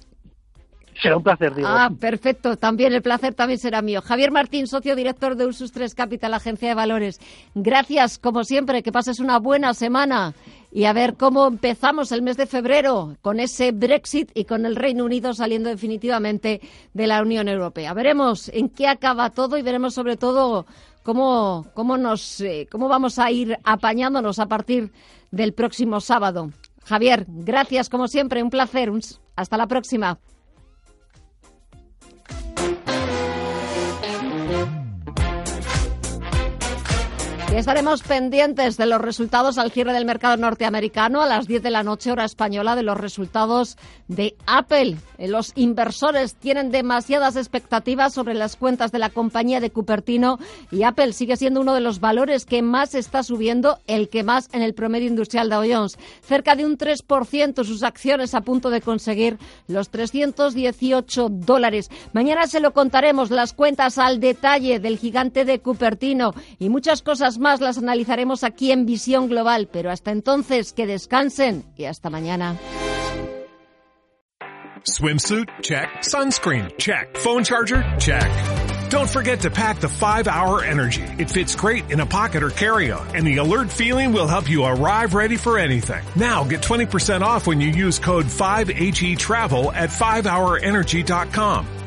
Será 1.03 1.17
un 1.17 1.23
placer, 1.23 1.55
Diego. 1.55 1.69
Ah, 1.71 1.91
perfecto. 1.99 2.57
También 2.57 2.93
el 2.93 3.03
placer 3.03 3.35
también 3.35 3.59
será 3.59 3.83
mío. 3.83 4.01
Javier 4.01 4.31
Martín, 4.31 4.67
socio 4.67 4.97
director 4.97 5.37
de 5.37 5.47
Ursus 5.47 5.73
3 5.73 5.95
Capital, 5.95 6.33
agencia 6.33 6.69
de 6.69 6.75
valores. 6.75 7.21
Gracias, 7.55 8.19
como 8.19 8.45
siempre. 8.45 8.83
Que 8.83 8.93
pases 8.93 9.21
una 9.21 9.39
buena 9.39 9.75
semana 9.75 10.35
y 10.73 10.85
a 10.85 10.93
ver 10.93 11.17
cómo 11.17 11.47
empezamos 11.47 12.13
el 12.13 12.23
mes 12.23 12.37
de 12.37 12.47
febrero 12.47 13.17
con 13.21 13.41
ese 13.41 13.73
Brexit 13.73 14.31
y 14.35 14.45
con 14.45 14.65
el 14.65 14.77
Reino 14.77 15.05
Unido 15.05 15.35
saliendo 15.35 15.69
definitivamente 15.69 16.61
de 16.95 17.07
la 17.07 17.23
Unión 17.23 17.49
Europea. 17.49 17.93
Veremos 17.93 18.49
en 18.49 18.69
qué 18.69 18.89
acaba 18.89 19.31
todo 19.31 19.59
y 19.59 19.63
veremos 19.63 19.95
sobre 19.95 20.17
todo 20.17 20.67
cómo, 21.03 21.67
cómo, 21.75 21.99
nos, 21.99 22.41
eh, 22.41 22.69
cómo 22.71 22.89
vamos 22.89 23.19
a 23.19 23.31
ir 23.31 23.59
apañándonos 23.65 24.39
a 24.39 24.47
partir 24.47 24.93
del 25.31 25.53
próximo 25.53 26.01
sábado. 26.01 26.51
Javier, 26.85 27.27
gracias 27.29 27.89
como 27.89 28.09
siempre, 28.09 28.43
un 28.43 28.51
placer. 28.51 28.91
Hasta 29.35 29.57
la 29.57 29.67
próxima. 29.67 30.19
Estaremos 37.59 38.03
pendientes 38.03 38.77
de 38.77 38.85
los 38.85 39.01
resultados 39.01 39.57
al 39.57 39.71
cierre 39.71 39.95
del 39.95 40.05
mercado 40.05 40.37
norteamericano 40.37 41.23
a 41.23 41.27
las 41.27 41.47
10 41.47 41.63
de 41.63 41.71
la 41.71 41.83
noche 41.83 42.13
hora 42.13 42.27
española 42.27 42.77
de 42.77 42.83
los 42.83 42.99
resultados 42.99 43.79
de 44.09 44.37
Apple. 44.47 44.99
Eh, 45.17 45.27
los 45.29 45.53
inversores 45.55 46.35
tienen 46.35 46.71
demasiadas 46.71 47.35
expectativas 47.35 48.13
sobre 48.13 48.35
las 48.35 48.57
cuentas 48.57 48.93
de 48.93 48.99
la 48.99 49.09
compañía 49.09 49.61
de 49.61 49.71
Cupertino 49.71 50.39
y 50.71 50.83
Apple 50.83 51.15
sigue 51.15 51.39
siendo 51.39 51.63
uno 51.63 51.73
de 51.73 51.81
los 51.81 51.99
valores 51.99 52.45
que 52.45 52.61
más 52.61 52.95
está 52.95 53.23
subiendo, 53.23 53.79
el 53.87 54.11
que 54.11 54.23
más 54.23 54.51
en 54.53 54.61
el 54.61 54.75
promedio 54.75 55.09
industrial 55.09 55.49
de 55.49 55.75
Jones. 55.75 55.97
Cerca 56.21 56.57
de 56.57 56.67
un 56.67 56.77
3% 56.77 57.65
sus 57.65 57.83
acciones 57.83 58.35
a 58.35 58.43
punto 58.43 58.69
de 58.69 58.83
conseguir 58.83 59.39
los 59.67 59.89
318 59.89 61.29
dólares. 61.31 61.89
Mañana 62.13 62.47
se 62.49 62.61
lo 62.61 62.75
contaremos 62.75 63.31
las 63.31 63.55
cuentas 63.55 63.97
al 63.97 64.21
detalle 64.21 64.79
del 64.79 64.99
gigante 64.99 65.47
de 65.47 65.61
Cupertino 65.61 66.35
y 66.59 66.69
muchas 66.69 67.01
cosas 67.01 67.39
más 67.39 67.46
más 67.47 67.61
las 67.61 67.79
analizaremos 67.79 68.43
aquí 68.43 68.73
en 68.73 68.87
Visión 68.87 69.29
Global, 69.29 69.69
pero 69.73 69.93
hasta 69.93 70.11
entonces 70.11 70.73
que 70.73 70.85
descansen 70.85 71.63
y 71.77 71.85
hasta 71.85 72.11
mañana. 72.11 72.57
Swimsuit? 74.83 75.49
Check. 75.63 75.89
Sunscreen? 76.03 76.73
Check. 76.77 77.17
Phone 77.17 77.45
charger? 77.45 77.85
Check. 78.01 78.29
Don't 78.91 79.09
forget 79.09 79.43
to 79.43 79.51
pack 79.51 79.79
the 79.79 79.87
5-Hour 79.87 80.65
Energy. 80.65 81.05
It 81.19 81.31
fits 81.31 81.55
great 81.55 81.89
in 81.89 82.01
a 82.01 82.07
pocket 82.07 82.43
or 82.43 82.51
carry-on, 82.51 83.15
and 83.15 83.25
the 83.25 83.37
alert 83.37 83.71
feeling 83.71 84.13
will 84.13 84.27
help 84.27 84.51
you 84.51 84.65
arrive 84.65 85.15
ready 85.15 85.37
for 85.37 85.57
anything. 85.57 86.05
Now 86.17 86.43
get 86.43 86.63
20% 86.63 87.21
off 87.21 87.47
when 87.47 87.61
you 87.61 87.69
use 87.69 88.01
code 88.01 88.27
5HE 88.27 89.19
Travel 89.19 89.71
at 89.71 89.91
5hourenergy.com. 89.91 91.76